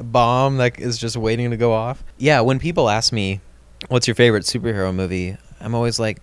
bomb 0.00 0.58
that 0.58 0.78
is 0.78 0.98
just 0.98 1.16
waiting 1.16 1.50
to 1.50 1.56
go 1.56 1.72
off. 1.72 2.02
Yeah, 2.18 2.40
when 2.40 2.58
people 2.58 2.88
ask 2.88 3.12
me, 3.12 3.40
"What's 3.88 4.06
your 4.06 4.14
favorite 4.14 4.44
superhero 4.44 4.94
movie?" 4.94 5.36
I'm 5.60 5.74
always 5.74 5.98
like, 5.98 6.22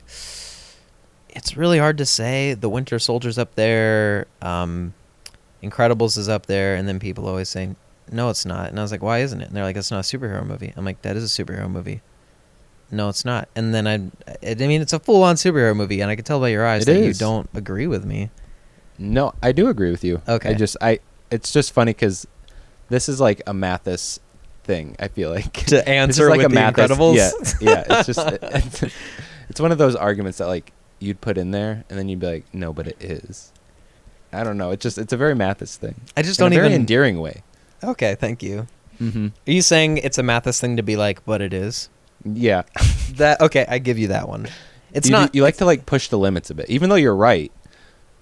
"It's 1.38 1.56
really 1.56 1.77
hard 1.79 1.98
to 2.00 2.06
say." 2.06 2.53
The 2.53 2.67
Winter 2.70 3.00
Soldier's 3.00 3.38
up 3.38 3.56
there, 3.56 4.27
um, 4.41 4.94
Incredibles 5.63 6.17
is 6.17 6.29
up 6.29 6.46
there, 6.46 6.75
and 6.75 6.88
then 6.88 7.00
people 7.00 7.27
always 7.27 7.50
say, 7.50 7.70
"No, 8.12 8.29
it's 8.29 8.46
not." 8.46 8.70
And 8.70 8.77
I 8.79 8.82
was 8.84 8.91
like, 8.91 9.01
"Why 9.01 9.20
isn't 9.20 9.41
it?" 9.41 9.48
And 9.48 9.56
they're 9.56 9.63
like, 9.63 9.75
"It's 9.75 9.89
not 9.91 10.00
a 10.00 10.17
superhero 10.17 10.46
movie." 10.46 10.74
I'm 10.75 10.86
like, 10.86 11.01
"That 11.01 11.15
is 11.15 11.24
a 11.24 11.44
superhero 11.44 11.70
movie." 11.70 12.01
No, 12.91 13.10
it's 13.10 13.25
not. 13.25 13.50
And 13.56 13.74
then 13.74 13.86
I, 13.88 13.96
I 14.48 14.53
mean, 14.56 14.82
it's 14.82 14.94
a 14.94 15.00
full-on 15.00 15.36
superhero 15.36 15.75
movie, 15.75 16.00
and 16.00 16.10
I 16.12 16.15
can 16.15 16.24
tell 16.24 16.39
by 16.39 16.50
your 16.50 16.65
eyes 16.65 16.84
It 16.84 16.94
that 16.94 17.06
you 17.06 17.13
don't 17.13 17.50
agree 17.53 17.86
with 17.88 18.06
me. 18.06 18.29
no, 18.98 19.34
I 19.44 19.51
do 19.51 19.67
agree 19.67 19.91
with 19.91 20.03
you. 20.03 20.22
Okay. 20.27 20.51
I 20.51 20.53
just 20.53 20.77
I 20.82 21.00
it's 21.32 21.51
just 21.51 21.74
funny 21.74 21.91
because 21.91 22.25
this 22.89 23.10
is 23.10 23.20
like 23.20 23.41
a 23.46 23.53
Mathis 23.53 24.20
thing. 24.63 24.96
I 25.00 25.08
feel 25.10 25.32
like 25.32 25.51
To 25.65 25.88
answer 25.89 26.29
like 26.29 26.38
with 26.38 26.46
a 26.46 26.50
the 26.50 26.56
Mathis- 26.56 26.91
Incredibles, 26.91 27.56
Yeah, 27.60 27.72
yeah. 27.72 27.84
It's 28.00 28.06
just 28.08 28.20
it's, 28.41 28.84
it's 29.50 29.60
one 29.60 29.72
of 29.74 29.77
those 29.79 29.96
arguments 29.98 30.38
that 30.38 30.48
like 30.48 30.72
you'd 31.00 31.22
put 31.22 31.38
in 31.38 31.51
there, 31.51 31.84
and 31.89 31.98
then 31.98 32.10
you'd 32.10 32.20
be 32.20 32.27
like, 32.27 32.46
no, 32.54 32.74
but 32.74 32.88
it 32.88 33.01
is. 33.01 33.51
I 34.34 34.44
don't 34.44 34.58
know. 34.58 34.72
It's 34.72 34.84
just 34.84 34.98
it's 34.98 35.13
a 35.13 35.18
very 35.18 35.36
Mathis 35.36 35.77
thing. 35.77 35.96
I 36.16 36.22
just 36.22 36.39
in 36.39 36.46
don't 36.46 36.54
a 36.54 36.56
very 36.56 36.68
even. 36.68 36.82
endearing 36.82 37.20
way. 37.20 37.44
Okay, 37.84 38.16
thank 38.16 38.44
you. 38.44 38.68
Mm-hmm. 39.01 39.27
Are 39.48 39.51
you 39.51 39.62
saying 39.62 39.98
it's 39.98 40.18
a 40.18 40.24
Mathis 40.24 40.60
thing 40.60 40.75
to 40.77 40.84
be 40.84 40.96
like, 40.96 41.24
but 41.25 41.42
it 41.42 41.54
is? 41.54 41.89
Yeah, 42.25 42.63
That 43.13 43.39
okay, 43.42 43.66
I 43.70 43.77
give 43.80 43.98
you 43.98 44.08
that 44.10 44.27
one. 44.27 44.48
It's 44.92 45.08
you, 45.08 45.12
not. 45.13 45.34
You 45.36 45.44
like 45.44 45.58
to 45.58 45.66
like 45.66 45.86
push 45.86 46.08
the 46.10 46.18
limits 46.18 46.50
a 46.50 46.56
bit, 46.56 46.70
even 46.70 46.89
though 46.89 46.96
you're 46.96 47.16
right. 47.16 47.51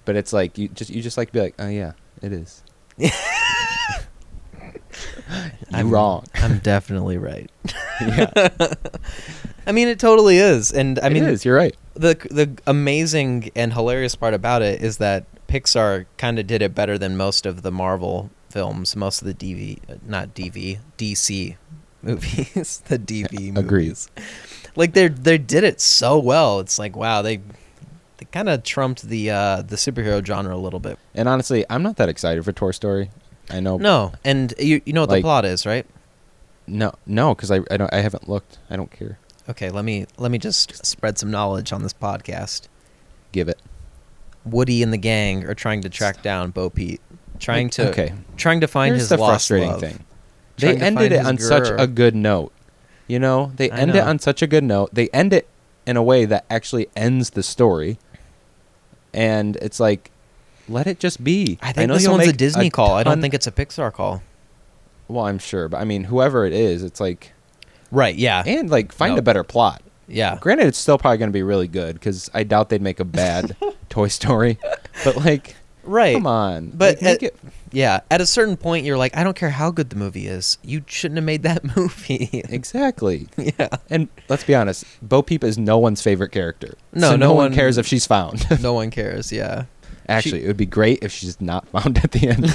But 0.04 0.16
it's 0.16 0.32
like 0.34 0.58
you 0.58 0.68
just 0.68 0.92
you 0.92 1.02
just 1.02 1.18
like 1.18 1.30
to 1.30 1.34
be 1.34 1.40
like, 1.40 1.56
oh 1.58 1.70
yeah, 1.70 1.94
it 2.22 2.32
is. 2.34 2.62
You're 5.30 5.80
I'm 5.80 5.90
wrong. 5.90 6.26
I'm 6.36 6.60
definitely 6.60 7.18
right. 7.18 7.50
yeah, 8.02 8.30
I 9.68 9.72
mean, 9.72 9.88
it 9.88 10.00
totally 10.00 10.38
is, 10.38 10.72
and 10.72 11.00
I 11.00 11.10
mean, 11.10 11.24
it 11.24 11.30
is. 11.30 11.46
You're 11.46 11.56
right. 11.56 11.76
the 11.96 12.16
the 12.30 12.58
amazing 12.68 13.52
and 13.56 13.74
hilarious 13.74 14.16
part 14.16 14.34
about 14.34 14.62
it 14.62 14.82
is 14.82 14.98
that 14.98 15.26
Pixar 15.48 16.06
kind 16.18 16.38
of 16.40 16.48
did 16.48 16.62
it 16.62 16.76
better 16.76 16.98
than 16.98 17.18
most 17.18 17.46
of 17.46 17.62
the 17.62 17.72
Marvel 17.72 18.30
films, 18.50 18.96
most 18.96 19.22
of 19.22 19.28
the 19.28 19.34
DV, 19.34 19.80
not 20.08 20.34
DV, 20.36 20.80
DC 20.98 21.56
movies, 22.02 22.82
the 22.88 23.00
DV 23.00 23.58
Agreed. 23.58 23.86
movies. 23.88 24.10
Like 24.76 24.94
they 24.94 25.08
they 25.08 25.38
did 25.38 25.64
it 25.64 25.82
so 25.82 26.20
well. 26.20 26.60
It's 26.60 26.78
like 26.78 26.96
wow, 26.96 27.22
they 27.22 27.38
they 28.18 28.26
kind 28.32 28.50
of 28.50 28.64
trumped 28.64 29.04
the 29.04 29.32
uh, 29.32 29.62
the 29.62 29.76
superhero 29.76 30.24
genre 30.26 30.56
a 30.56 30.58
little 30.58 30.80
bit. 30.80 30.98
And 31.14 31.28
honestly, 31.28 31.66
I'm 31.70 31.82
not 31.84 31.98
that 31.98 32.10
excited 32.10 32.44
for 32.46 32.52
Toy 32.52 32.72
Story. 32.72 33.10
I 33.50 33.60
know. 33.60 33.78
No, 33.78 34.14
and 34.24 34.54
you 34.60 34.82
you 34.86 34.94
know 34.94 35.02
what 35.02 35.10
Like- 35.10 35.20
the 35.20 35.24
plot 35.26 35.46
is, 35.46 35.66
right? 35.66 35.86
no, 36.68 36.94
no, 37.06 37.36
because 37.36 37.52
I 37.52 37.60
I 37.70 37.78
don't 37.78 37.94
I 37.94 38.02
haven't 38.02 38.28
looked. 38.28 38.58
I 38.70 38.76
don't 38.76 38.92
care. 38.92 39.20
Okay, 39.48 39.70
let 39.70 39.86
me 39.86 40.08
let 40.18 40.32
me 40.32 40.38
just 40.40 40.86
spread 40.86 41.18
some 41.20 41.30
knowledge 41.30 41.72
on 41.72 41.84
this 41.84 41.94
podcast. 41.94 42.68
Give 43.32 43.48
it. 43.48 43.60
Woody 44.46 44.82
and 44.84 44.92
the 44.94 44.98
gang 44.98 45.46
are 45.46 45.54
trying 45.56 45.82
to 45.82 45.90
track 45.90 46.22
down 46.24 46.52
Bo 46.52 46.70
Peep, 46.70 47.02
trying 47.40 47.70
to 47.72 47.90
okay. 47.90 48.14
trying 48.38 48.62
to 48.62 48.68
find 48.68 48.92
Here's 48.94 49.02
his 49.04 49.10
the 49.10 49.18
lost 49.18 49.48
frustrating 49.48 49.70
love. 49.70 49.80
thing. 49.82 50.06
Trying 50.58 50.80
They 50.80 50.86
ended 50.86 51.12
it 51.12 51.26
on 51.26 51.38
such 51.38 51.68
a 51.70 51.86
good 51.88 52.16
note. 52.16 52.52
You 53.08 53.20
know, 53.20 53.52
they 53.56 53.70
I 53.70 53.78
end 53.78 53.96
it 53.96 54.04
on 54.04 54.18
such 54.20 54.42
a 54.42 54.48
good 54.48 54.64
note. 54.64 54.90
They 54.94 55.10
end 55.10 55.34
it 55.34 55.48
in 55.86 55.98
a 55.98 56.02
way 56.04 56.26
that 56.26 56.46
actually 56.50 56.88
ends 56.96 57.32
the 57.32 57.44
story. 57.44 58.00
And 59.14 59.56
it's 59.58 59.80
like, 59.80 60.10
let 60.68 60.88
it 60.88 61.00
just 61.00 61.24
be. 61.24 61.58
I 61.62 61.72
think 61.72 61.88
know 61.90 61.96
this 61.96 62.08
one's 62.08 62.28
a 62.28 62.34
Disney 62.34 62.70
call. 62.70 62.94
I 62.94 63.04
don't 63.04 63.22
think 63.22 63.34
it's 63.34 63.48
a 63.48 63.52
Pixar 63.52 63.92
call. 63.94 64.24
Well, 65.08 65.26
I'm 65.26 65.38
sure, 65.40 65.68
but 65.70 65.78
I 65.80 65.84
mean, 65.86 66.06
whoever 66.06 66.46
it 66.46 66.54
is, 66.54 66.82
it's 66.84 67.00
like, 67.00 67.32
Right? 67.92 68.16
Yeah. 68.16 68.44
and 68.46 68.70
like, 68.70 68.92
find 68.92 69.14
No. 69.16 69.20
a 69.20 69.22
better 69.22 69.44
plot. 69.44 69.82
yeah. 70.08 70.38
Granted, 70.42 70.68
it's 70.68 70.78
still 70.78 70.98
probably 70.98 71.18
going 71.20 71.30
to 71.30 71.34
be 71.34 71.44
really 71.44 71.68
good 71.68 71.94
because 71.96 72.30
I 72.34 72.44
doubt 72.44 72.70
they'd 72.70 72.82
make 72.82 73.00
a 73.00 73.06
bad 73.06 73.56
Toy 73.90 74.08
Story. 74.08 74.58
But 75.04 75.18
like, 75.18 75.56
Right. 75.84 76.16
come 76.16 76.26
on. 76.26 76.72
But 76.74 77.02
Like, 77.04 77.22
at- 77.22 77.24
it, 77.24 77.36
Yeah. 77.72 78.00
At 78.10 78.20
a 78.22 78.26
certain 78.26 78.58
point, 78.58 78.86
you're 78.86 78.98
like, 78.98 79.16
I 79.16 79.24
don't 79.24 79.36
care 79.36 79.52
how 79.52 79.70
good 79.70 79.92
the 79.92 79.96
movie 79.96 80.26
is. 80.26 80.58
You 80.64 80.84
shouldn't 80.88 81.18
have 81.18 81.26
made 81.26 81.44
that 81.44 81.64
movie. 81.78 82.42
exactly. 82.50 83.28
yeah. 83.38 83.68
And 83.92 84.08
let's 84.28 84.44
be 84.44 84.56
honest, 84.56 84.84
Bo 85.04 85.22
Peep 85.22 85.44
is 85.44 85.60
no 85.60 85.78
one's 85.78 86.02
favorite 86.02 86.32
character. 86.32 86.74
No, 86.92 87.10
So 87.12 87.16
no 87.16 87.28
no, 87.28 87.34
one 87.36 87.46
one- 87.46 87.54
cares 87.54 87.78
if 87.78 87.86
she's 87.86 88.08
found. 88.08 88.48
No 88.62 88.74
one 88.74 88.90
cares. 88.90 89.32
Yeah. 89.32 89.66
Actually, 90.08 90.44
it 90.44 90.48
would 90.48 90.58
be 90.58 90.66
great 90.66 91.00
if 91.04 91.12
she's 91.12 91.40
not 91.42 91.68
found 91.70 91.98
at 91.98 92.12
the 92.12 92.28
end. 92.30 92.46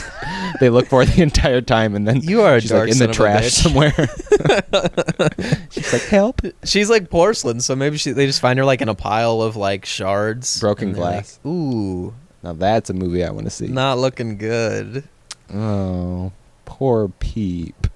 they 0.61 0.71
look 0.71 0.87
for 0.87 1.04
her 1.04 1.11
the 1.11 1.23
entire 1.23 1.61
time, 1.61 1.95
and 1.97 2.07
then 2.07 2.21
You 2.23 2.42
are 2.42 2.61
she's 2.61 2.73
like 2.73 2.90
in 2.90 2.99
the 2.99 3.09
trash 3.09 3.52
somewhere. 3.52 3.92
she's 5.71 5.92
like, 5.92 6.02
"Help!" 6.02 6.40
She's 6.64 6.90
like 6.90 7.11
porcelain, 7.11 7.61
so 7.61 7.75
maybe 7.76 7.97
she, 7.97 8.12
they 8.12 8.26
just 8.26 8.40
find 8.40 8.59
her 8.59 8.64
like 8.64 8.80
in 8.83 8.88
a 8.88 8.95
pile 8.95 9.42
of 9.42 9.57
like 9.57 9.85
shards, 9.85 10.61
Broken 10.61 10.92
they're 10.92 11.00
like, 11.02 11.12
glass. 11.25 11.40
Ooh, 11.47 12.14
Now 12.42 12.52
that's 12.52 12.90
a 12.90 12.95
movie 12.95 13.25
I 13.25 13.30
want 13.30 13.47
to 13.47 13.50
see. 13.50 13.66
not 13.66 13.99
looking 13.99 14.37
good. 14.38 15.04
Oh, 15.52 16.33
poor 16.64 17.09
Peep. 17.09 17.87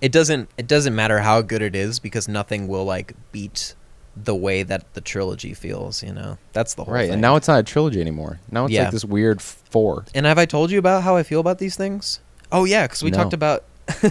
It 0.00 0.12
doesn't. 0.12 0.50
It 0.58 0.66
doesn't 0.66 0.94
matter 0.94 1.20
how 1.20 1.40
good 1.40 1.62
it 1.62 1.74
is 1.76 1.98
because 1.98 2.28
nothing 2.28 2.68
will 2.68 2.84
like 2.84 3.14
beat 3.32 3.74
the 4.16 4.34
way 4.34 4.62
that 4.62 4.94
the 4.94 5.00
trilogy 5.00 5.54
feels. 5.54 6.02
You 6.02 6.12
know, 6.12 6.38
that's 6.52 6.74
the 6.74 6.84
whole 6.84 6.94
Right, 6.94 7.04
thing. 7.04 7.14
and 7.14 7.22
now 7.22 7.36
it's 7.36 7.48
not 7.48 7.58
a 7.60 7.62
trilogy 7.62 8.00
anymore. 8.00 8.38
Now 8.50 8.64
it's 8.66 8.74
Yeah. 8.74 8.84
like 8.84 8.92
this 8.92 9.04
weird 9.04 9.40
four. 9.42 10.04
And 10.14 10.24
have 10.26 10.38
I 10.38 10.46
told 10.46 10.70
you 10.70 10.78
about 10.78 11.02
how 11.02 11.16
I 11.16 11.22
feel 11.22 11.40
about 11.40 11.58
these 11.58 11.76
things? 11.76 12.20
Oh 12.52 12.64
yeah, 12.64 12.86
because 12.86 13.02
we 13.02 13.10
No. 13.10 13.18
talked 13.18 13.32
about 13.32 13.64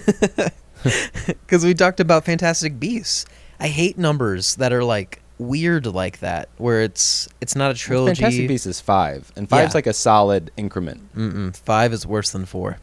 because 0.83 1.63
we 1.65 1.73
talked 1.73 1.99
about 1.99 2.25
Fantastic 2.25 2.79
Beasts. 2.79 3.25
I 3.59 3.67
hate 3.67 3.97
numbers 3.97 4.55
that 4.55 4.73
are 4.73 4.83
like 4.83 5.21
weird 5.39 5.85
like 5.87 6.19
that, 6.19 6.49
where 6.57 6.81
it's 6.81 7.27
it's 7.41 7.55
not 7.55 7.71
a 7.71 7.73
trilogy. 7.73 8.15
Fantastic 8.21 8.47
Beasts 8.47 8.67
is 8.67 8.79
five, 8.81 9.31
and 9.35 9.49
five's 9.49 9.73
Yeah. 9.73 9.77
like 9.77 9.87
a 9.87 9.93
solid 9.93 10.51
increment. 10.57 11.15
Mm-mm, 11.15 11.55
five 11.55 11.93
is 11.93 12.05
worse 12.05 12.31
than 12.31 12.45
four. 12.45 12.77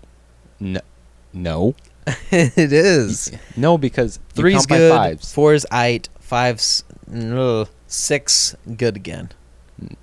No, 0.59 0.81
no. 1.33 1.75
it 2.31 2.73
is. 2.73 3.31
No, 3.57 3.77
because 3.77 4.19
Three's 4.31 4.67
good. 4.67 4.91
fives. 4.91 5.33
Four's 5.33 5.67
eight. 5.73 6.09
Five's 6.19 6.83
no, 7.11 7.67
six. 7.87 8.55
Good 8.77 8.97
again. 8.97 9.31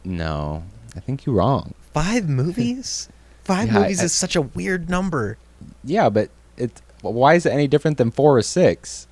No, 0.03 0.63
I 0.95 0.99
think 0.99 1.25
you're 1.25 1.35
wrong. 1.35 1.73
Five 1.93 2.27
movies. 2.27 3.09
Five 3.43 3.67
Yeah, 3.69 3.77
I- 3.77 3.81
movies 3.83 4.01
I- 4.01 4.05
is 4.05 4.13
such 4.13 4.35
a 4.35 4.41
weird 4.41 4.89
number. 4.89 5.37
Yeah, 5.83 6.09
but 6.09 6.29
it. 6.57 6.81
Why 7.01 7.35
is 7.35 7.45
it 7.45 7.51
any 7.53 7.67
different 7.67 7.97
than 7.97 8.11
four 8.11 8.37
or 8.37 8.41
six? 8.41 9.07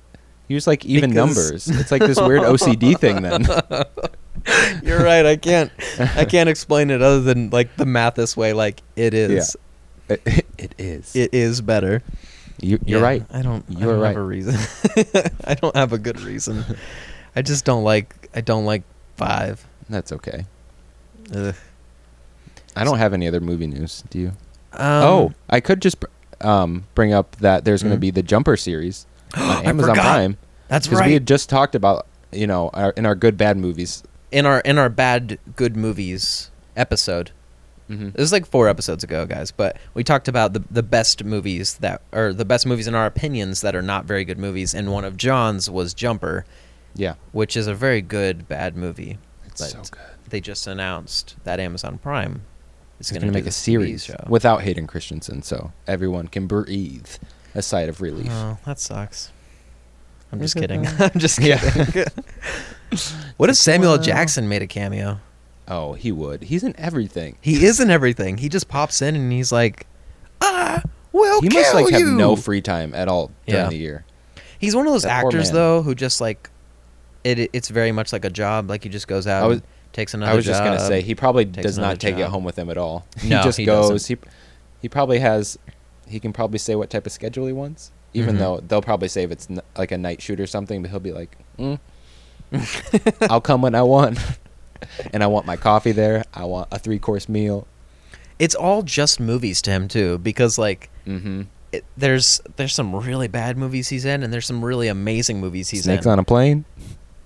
Use 0.48 0.66
like 0.66 0.84
even 0.84 1.10
Because- 1.10 1.36
numbers. 1.36 1.68
It's 1.80 1.90
like 1.90 2.02
this 2.02 2.20
weird 2.20 2.42
OCD 2.42 2.98
thing. 2.98 3.22
Then 3.22 3.46
You're 4.84 5.02
right. 5.02 5.24
I 5.26 5.36
can't. 5.36 5.72
I 5.98 6.24
can't 6.24 6.48
explain 6.48 6.90
it 6.90 7.02
other 7.02 7.20
than 7.20 7.50
like 7.50 7.76
the 7.76 7.86
math 7.86 8.14
this 8.14 8.36
way. 8.36 8.52
Like 8.52 8.82
it 8.94 9.14
is. 9.14 9.56
it, 10.08 10.20
it 10.58 10.74
is. 10.78 11.16
It 11.16 11.34
is 11.34 11.60
better. 11.60 12.02
you, 12.60 12.78
you're 12.84 13.00
Yeah, 13.00 13.04
right. 13.04 13.24
I 13.32 13.42
don't. 13.42 13.64
I 13.68 13.72
You're 13.80 13.92
don't 13.94 14.00
right. 14.00 14.08
have 14.08 14.16
a 14.16 14.22
reason. 14.22 14.54
I 15.44 15.54
don't 15.54 15.74
have 15.74 15.92
a 15.92 15.98
good 15.98 16.20
reason. 16.20 16.64
I 17.36 17.42
just 17.42 17.64
don't 17.64 17.84
like. 17.84 18.28
I 18.34 18.40
don't 18.40 18.64
like 18.64 18.82
five. 19.16 19.64
That's 19.88 20.10
okay. 20.12 20.46
Ugh. 21.34 21.54
I 22.74 22.84
don't 22.84 22.98
have 22.98 23.12
any 23.14 23.26
other 23.28 23.40
movie 23.40 23.66
news. 23.66 24.02
Do 24.10 24.18
you? 24.18 24.28
Um, 24.72 25.02
oh, 25.04 25.32
I 25.48 25.60
could 25.60 25.80
just 25.80 26.00
br- 26.00 26.06
um, 26.40 26.84
bring 26.94 27.12
up 27.12 27.36
that 27.36 27.64
there's 27.64 27.82
going 27.82 27.92
to 27.92 27.98
Mhm. 27.98 28.00
be 28.00 28.10
the 28.10 28.22
Jumper 28.22 28.56
series 28.56 29.06
on 29.36 29.64
Amazon. 29.66 29.94
Prime. 29.96 30.36
that's 30.68 30.88
right. 30.88 30.92
Because 30.96 31.06
we 31.06 31.12
had 31.14 31.26
just 31.26 31.48
talked 31.48 31.74
about, 31.74 32.06
you 32.32 32.46
know, 32.46 32.68
our, 32.74 32.90
in 32.90 33.06
our 33.06 33.14
good 33.14 33.36
bad 33.38 33.56
movies. 33.56 34.02
in 34.32 34.44
our 34.44 34.60
in 34.60 34.76
our 34.78 34.88
bad 34.88 35.38
good 35.54 35.76
movies 35.76 36.50
episode. 36.76 37.30
Mm-hmm. 37.88 38.08
It 38.08 38.16
was 38.18 38.32
like 38.32 38.44
four 38.44 38.68
episodes 38.68 39.04
ago, 39.04 39.24
guys, 39.26 39.52
but 39.52 39.76
we 39.94 40.02
talked 40.02 40.26
about 40.28 40.52
the 40.52 40.62
the 40.70 40.82
best 40.82 41.22
movies 41.24 41.74
that 41.74 42.02
or 42.12 42.32
the 42.32 42.44
best 42.44 42.66
movies 42.66 42.88
in 42.88 42.94
our 42.96 43.06
opinions 43.06 43.60
that 43.60 43.76
are 43.76 43.82
not 43.82 44.04
very 44.04 44.24
good 44.24 44.38
movies, 44.38 44.74
and 44.74 44.90
one 44.92 45.04
of 45.04 45.16
John's 45.16 45.70
was 45.70 45.94
Jumper, 45.94 46.44
Yeah, 46.96 47.14
which 47.32 47.56
is 47.56 47.66
a 47.66 47.74
very 47.74 48.00
good 48.02 48.48
bad 48.48 48.76
movie. 48.76 49.18
it's 49.46 49.60
But 49.60 49.86
so 49.86 49.94
good. 49.96 50.02
They 50.30 50.40
just 50.40 50.66
announced 50.66 51.36
that 51.44 51.60
Amazon 51.60 51.98
Prime 51.98 52.42
is 52.98 53.10
going 53.10 53.22
to 53.22 53.30
make 53.30 53.46
a 53.46 53.50
series 53.52 54.04
show. 54.04 54.16
without 54.28 54.62
Hayden 54.62 54.86
Christensen, 54.86 55.42
so 55.42 55.72
everyone 55.86 56.26
can 56.28 56.46
breathe 56.46 57.06
a 57.54 57.62
sigh 57.62 57.82
of 57.82 58.00
relief. 58.00 58.28
Oh, 58.30 58.58
that 58.64 58.80
sucks. 58.80 59.30
I'm 60.32 60.40
just 60.40 60.56
kidding. 60.56 60.86
I'm 60.98 61.18
just 61.18 61.38
kidding. 61.38 62.04
what 63.36 63.50
if 63.50 63.56
Samuel 63.56 63.92
L. 63.92 63.98
Jackson 63.98 64.48
made 64.48 64.62
a 64.62 64.66
cameo? 64.66 65.20
Oh, 65.68 65.94
he 65.94 66.12
would. 66.12 66.44
He's 66.44 66.62
in 66.62 66.74
everything. 66.78 67.36
He 67.40 67.64
is 67.64 67.80
in 67.80 67.90
everything. 67.90 68.38
He 68.38 68.48
just 68.48 68.68
pops 68.68 69.02
in 69.02 69.16
and 69.16 69.32
he's 69.32 69.50
like, 69.52 69.86
"Ah, 70.40 70.82
will 71.12 71.40
he 71.42 71.48
must 71.48 71.74
like 71.74 71.90
you." 71.90 71.92
have 72.06 72.16
no 72.16 72.36
free 72.36 72.60
time 72.60 72.94
at 72.94 73.08
all 73.08 73.30
during 73.46 73.64
Yeah. 73.64 73.68
the 73.68 73.76
year. 73.76 74.04
He's 74.58 74.74
one 74.76 74.86
of 74.86 74.92
those 74.92 75.02
That 75.02 75.24
actors 75.24 75.50
though 75.50 75.82
who 75.82 75.94
just 75.94 76.20
like 76.20 76.50
it. 77.26 77.50
It's 77.52 77.68
very 77.68 77.92
much 77.92 78.12
like 78.12 78.24
a 78.24 78.30
job. 78.30 78.68
Like 78.70 78.82
he 78.82 78.88
just 78.88 79.08
goes 79.08 79.26
out, 79.26 79.44
I 79.44 79.46
was- 79.46 79.58
and 79.58 79.66
takes 79.92 80.14
another. 80.14 80.30
Job. 80.30 80.32
I 80.32 80.36
was 80.36 80.44
just 80.46 80.62
gonna 80.64 80.80
say 80.80 81.02
he 81.02 81.14
probably 81.14 81.44
does 81.44 81.78
not 81.78 81.98
take 82.00 82.16
it 82.18 82.26
home 82.26 82.44
with 82.44 82.58
him 82.58 82.70
at 82.70 82.78
all. 82.78 83.06
No, 83.24 83.38
he 83.38 83.44
just 83.44 83.58
he 83.58 83.64
goes. 83.64 83.90
doesn't. 83.90 84.20
He 84.22 84.28
he 84.82 84.88
probably 84.88 85.18
has. 85.20 85.58
He 86.08 86.20
can 86.20 86.32
probably 86.32 86.58
say 86.58 86.74
what 86.76 86.90
type 86.90 87.06
of 87.06 87.12
schedule 87.12 87.46
he 87.46 87.52
wants, 87.52 87.90
even 88.14 88.36
Mhm. 88.36 88.38
though 88.38 88.60
they'll 88.66 88.82
probably 88.82 89.08
say 89.08 89.22
if 89.24 89.30
it's 89.30 89.48
n- 89.50 89.60
like 89.76 89.90
a 89.90 89.98
night 89.98 90.22
shoot 90.22 90.38
or 90.40 90.46
something. 90.46 90.82
But 90.82 90.90
he'll 90.90 91.00
be 91.00 91.12
like, 91.12 91.36
mm, 91.58 91.78
"I'll 93.30 93.40
come 93.40 93.62
when 93.62 93.74
I 93.74 93.82
want, 93.82 94.18
and 95.12 95.22
I 95.22 95.26
want 95.26 95.46
my 95.46 95.56
coffee 95.56 95.92
there. 95.92 96.24
I 96.34 96.44
want 96.44 96.68
a 96.72 96.78
three 96.78 96.98
course 96.98 97.28
meal." 97.28 97.66
it's 98.38 98.54
all 98.54 98.82
just 98.82 99.18
movies 99.18 99.62
to 99.62 99.70
him 99.70 99.88
too, 99.88 100.18
because 100.18 100.58
like 100.58 100.90
Mm-hmm. 101.06 101.42
it, 101.72 101.84
there's 101.96 102.40
there's 102.56 102.74
some 102.74 102.94
really 102.94 103.28
bad 103.28 103.56
movies 103.56 103.88
he's 103.88 104.04
in, 104.04 104.22
and 104.22 104.30
there's 104.32 104.44
some 104.46 104.62
really 104.64 104.88
amazing 104.88 105.40
movies 105.40 105.70
he's 105.70 105.84
Snakes 105.84 105.98
in. 105.98 106.02
Snakes 106.02 106.06
on 106.06 106.18
a 106.18 106.24
plane. 106.24 106.64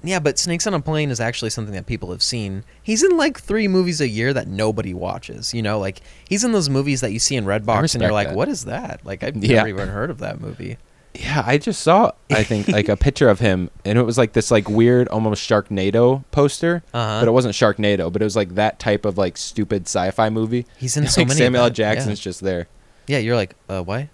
Yeah, 0.02 0.18
but 0.18 0.38
Snakes 0.38 0.66
on 0.66 0.74
a 0.74 0.80
Plane 0.80 1.10
is 1.10 1.20
actually 1.20 1.50
something 1.50 1.74
that 1.74 1.86
people 1.86 2.10
have 2.10 2.22
seen. 2.22 2.64
He's 2.82 3.02
in 3.02 3.16
like 3.16 3.38
three 3.40 3.68
movies 3.68 4.00
a 4.00 4.08
year 4.08 4.32
that 4.32 4.48
nobody 4.48 4.94
watches. 4.94 5.52
You 5.52 5.62
know, 5.62 5.78
like 5.78 6.00
he's 6.28 6.42
in 6.44 6.52
those 6.52 6.70
movies 6.70 7.00
that 7.02 7.12
you 7.12 7.18
see 7.18 7.36
in 7.36 7.44
Redbox, 7.44 7.94
and 7.94 8.02
you're 8.02 8.12
like, 8.12 8.28
that. 8.28 8.36
"What 8.36 8.48
is 8.48 8.64
that?" 8.64 9.00
Like 9.04 9.22
I've 9.22 9.36
Yeah. 9.36 9.56
never 9.56 9.68
even 9.68 9.88
heard 9.88 10.10
of 10.10 10.18
that 10.18 10.40
movie. 10.40 10.78
Yeah, 11.12 11.42
I 11.44 11.58
just 11.58 11.80
saw 11.82 12.12
I 12.30 12.44
think 12.44 12.68
like 12.68 12.88
a 12.88 12.96
picture 12.96 13.28
of 13.28 13.40
him 13.40 13.68
and 13.84 13.98
it 13.98 14.02
was 14.02 14.16
like 14.16 14.32
this 14.32 14.52
like 14.52 14.68
weird 14.70 15.08
almost 15.08 15.42
Sharknado 15.48 16.22
poster. 16.30 16.84
Uh-huh. 16.94 17.20
But 17.20 17.26
it 17.28 17.32
wasn't 17.32 17.54
Sharknado, 17.56 18.12
but 18.12 18.22
it 18.22 18.24
was 18.24 18.36
like 18.36 18.54
that 18.54 18.78
type 18.78 19.04
of 19.04 19.18
like 19.18 19.36
stupid 19.36 19.88
sci-fi 19.88 20.30
movie. 20.30 20.66
He's 20.78 20.96
in 20.96 21.06
so 21.08 21.22
like 21.22 21.28
many. 21.28 21.38
Samuel 21.38 21.64
L. 21.64 21.70
Jackson's 21.70 22.20
just 22.20 22.40
there. 22.42 22.68
Yeah. 23.08 23.16
yeah, 23.16 23.22
you're 23.24 23.34
like, 23.34 23.56
uh, 23.68 23.82
why? 23.82 24.08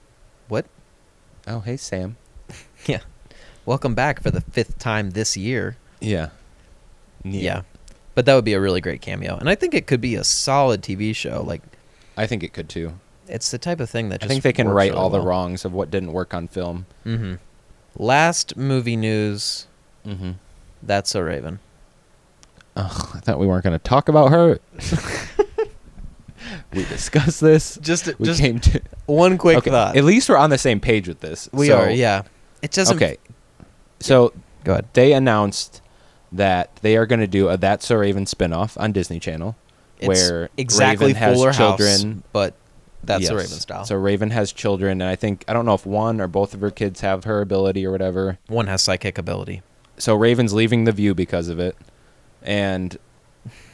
What? 0.48 0.64
Oh, 1.46 1.60
hey 1.60 1.76
Sam. 1.76 2.16
Yeah. 2.86 3.00
Welcome 3.66 3.94
back 3.94 4.22
for 4.22 4.30
the 4.30 4.40
fifth 4.40 4.78
time 4.78 5.10
this 5.10 5.36
year. 5.36 5.76
Yeah. 6.00 6.28
Yeah. 7.24 7.62
But 8.14 8.24
that 8.26 8.34
would 8.34 8.44
be 8.44 8.52
a 8.54 8.60
really 8.60 8.80
great 8.80 9.00
cameo. 9.02 9.36
And 9.36 9.48
I 9.50 9.54
think 9.56 9.74
it 9.74 9.86
could 9.86 10.00
be 10.00 10.14
a 10.14 10.24
solid 10.24 10.82
TV 10.82 11.14
show. 11.14 11.42
Like 11.46 11.62
I 12.16 12.26
think 12.26 12.42
it 12.42 12.52
could 12.52 12.68
too. 12.68 12.94
it's 13.28 13.50
the 13.50 13.58
type 13.58 13.80
of 13.80 13.90
thing 13.90 14.08
that 14.10 14.22
I 14.22 14.26
think 14.28 14.42
they 14.42 14.52
can 14.52 14.68
right 14.68 14.90
really 14.90 14.96
all 15.02 15.10
the 15.10 15.20
wrongs 15.20 15.64
of 15.64 15.72
what 15.72 15.90
didn't 15.90 16.12
work 16.12 16.32
on 16.32 16.46
film. 16.48 16.86
Mm-hmm. 17.04 17.34
Last 17.98 18.56
movie 18.56 18.96
news, 18.96 19.66
Mm-hmm. 20.06 20.32
that's 20.82 21.14
a 21.16 21.24
Raven. 21.24 21.58
Oh, 22.76 23.10
I 23.14 23.18
thought 23.20 23.40
we 23.40 23.46
weren't 23.46 23.64
going 23.64 23.76
to 23.76 23.82
talk 23.82 24.08
about 24.08 24.30
her. 24.30 24.60
we 26.72 26.84
discussed 26.84 27.40
this. 27.40 27.76
Just 27.82 28.06
We 28.18 28.26
just 28.26 28.40
came 28.40 28.60
to 28.60 28.80
one 29.06 29.36
quick 29.38 29.58
okay. 29.58 29.70
thought. 29.70 29.96
At 29.96 30.04
least 30.04 30.28
we're 30.28 30.36
on 30.36 30.50
the 30.50 30.58
same 30.58 30.78
page 30.78 31.08
with 31.08 31.18
this. 31.20 31.48
we 31.52 31.66
So- 31.68 31.78
are, 31.78 31.90
yeah. 31.90 32.22
It 32.62 32.70
doesn't 32.70 32.96
Okay. 32.96 33.16
So 34.00 34.32
go 34.64 34.72
ahead. 34.72 34.86
they 34.92 35.12
announced 35.12 35.80
that 36.32 36.74
they 36.82 36.96
are 36.96 37.06
going 37.06 37.20
to 37.20 37.26
do 37.26 37.48
a 37.48 37.56
That's 37.56 37.86
So 37.86 37.96
Raven 37.96 38.24
spinoff 38.24 38.78
on 38.80 38.92
Disney 38.92 39.18
Channel, 39.20 39.56
It's 39.98 40.08
where 40.08 40.48
exactly 40.56 41.08
Raven 41.08 41.18
has 41.22 41.36
Fuller 41.36 41.52
children. 41.52 42.12
House, 42.12 42.22
but 42.32 42.54
that's 43.04 43.22
Yes. 43.22 43.30
the 43.30 43.36
Raven 43.36 43.58
style. 43.58 43.84
So 43.84 43.96
Raven 43.96 44.30
has 44.30 44.52
children, 44.52 45.00
and 45.00 45.08
I 45.08 45.14
think 45.16 45.44
I 45.48 45.52
don't 45.52 45.64
know 45.64 45.74
if 45.74 45.86
one 45.86 46.20
or 46.20 46.26
both 46.26 46.52
of 46.54 46.60
her 46.60 46.70
kids 46.70 47.00
have 47.00 47.24
her 47.24 47.40
ability 47.40 47.86
or 47.86 47.90
whatever. 47.92 48.38
one 48.48 48.66
has 48.66 48.82
psychic 48.82 49.16
ability. 49.18 49.62
So 49.98 50.14
Raven's 50.14 50.52
leaving 50.52 50.84
the 50.84 50.92
View 50.92 51.14
because 51.14 51.48
of 51.48 51.58
it, 51.58 51.76
and 52.42 52.98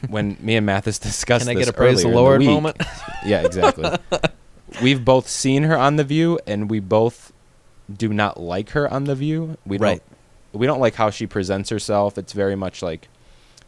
when 0.07 0.37
me 0.41 0.55
and 0.55 0.65
Mathis 0.65 0.99
discussed 0.99 1.47
Can 1.47 1.55
I 1.57 1.59
this 1.59 1.65
get 1.65 1.73
a 1.73 1.77
praise 1.77 2.03
the 2.03 2.07
earlier 2.09 2.17
in 2.17 2.23
Lord 2.23 2.39
week- 2.39 2.49
moment? 2.49 2.77
Yeah, 3.25 3.41
exactly. 3.41 3.89
We've 4.81 5.03
both 5.03 5.27
seen 5.29 5.63
her 5.63 5.77
on 5.77 5.95
the 5.97 6.03
View, 6.03 6.39
and 6.47 6.69
we 6.69 6.79
both 6.79 7.31
do 7.91 8.09
not 8.09 8.39
like 8.39 8.69
her 8.71 8.91
on 8.91 9.03
the 9.05 9.15
View. 9.15 9.57
We 9.65 9.77
Right. 9.77 10.01
don't. 10.05 10.12
We 10.53 10.67
don't 10.67 10.79
like 10.79 10.95
how 10.95 11.09
she 11.09 11.27
presents 11.27 11.69
herself. 11.69 12.17
It's 12.17 12.33
very 12.33 12.55
much 12.55 12.81
like 12.81 13.09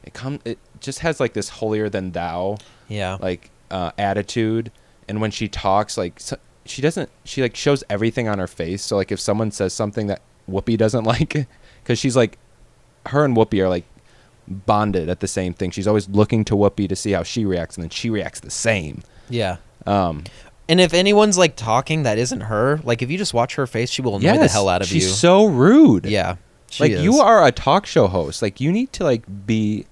it 0.03 0.13
come. 0.13 0.39
It 0.45 0.59
just 0.79 0.99
has 0.99 1.19
like 1.19 1.33
this 1.33 1.49
holier 1.49 1.89
than 1.89 2.11
thou 2.11 2.57
yeah. 2.87 3.17
like 3.19 3.49
uh, 3.71 3.91
attitude, 3.97 4.71
and 5.07 5.19
when 5.19 5.31
she 5.31 5.47
talks, 5.47 5.97
like 5.97 6.19
so, 6.19 6.37
she 6.65 6.81
doesn't. 6.81 7.09
She 7.23 7.41
like 7.41 7.55
shows 7.55 7.83
everything 7.89 8.27
on 8.27 8.39
her 8.39 8.47
face. 8.47 8.83
So 8.83 8.95
like 8.95 9.11
if 9.11 9.19
someone 9.19 9.51
says 9.51 9.73
something 9.73 10.07
that 10.07 10.21
Whoopi 10.49 10.77
doesn't 10.77 11.03
like, 11.05 11.47
because 11.83 11.99
she's 11.99 12.15
like, 12.15 12.37
her 13.07 13.25
and 13.25 13.35
Whoopi 13.35 13.61
are 13.61 13.69
like 13.69 13.85
bonded 14.47 15.09
at 15.09 15.19
the 15.19 15.27
same 15.27 15.53
thing. 15.53 15.71
She's 15.71 15.87
always 15.87 16.07
looking 16.09 16.45
to 16.45 16.55
Whoopi 16.55 16.87
to 16.89 16.95
see 16.95 17.11
how 17.11 17.23
she 17.23 17.45
reacts, 17.45 17.75
and 17.77 17.83
then 17.83 17.89
she 17.89 18.09
reacts 18.09 18.39
the 18.39 18.51
same. 18.51 19.01
yeah. 19.29 19.57
Um, 19.85 20.23
And 20.67 20.81
if 20.81 20.95
anyone's 20.95 21.37
like 21.37 21.55
talking 21.55 22.03
that 22.03 22.17
isn't 22.17 22.41
her, 22.41 22.79
like 22.83 23.03
if 23.03 23.11
you 23.11 23.19
just 23.19 23.35
watch 23.35 23.53
her 23.55 23.67
face, 23.67 23.91
she 23.91 24.01
will 24.01 24.15
annoy 24.15 24.39
the 24.39 24.47
hell 24.47 24.67
out 24.67 24.81
of 24.81 24.87
she's 24.87 25.03
you. 25.03 25.09
She's 25.09 25.19
so 25.19 25.45
rude. 25.45 26.05
yeah. 26.07 26.37
She 26.75 26.83
like 26.83 26.91
is. 26.93 27.03
you 27.03 27.17
are 27.19 27.45
a 27.45 27.51
talk 27.51 27.85
show 27.85 28.07
host. 28.07 28.41
Like 28.41 28.59
you 28.61 28.71
need 28.71 28.91
to 28.93 29.03
like 29.03 29.23
be. 29.45 29.85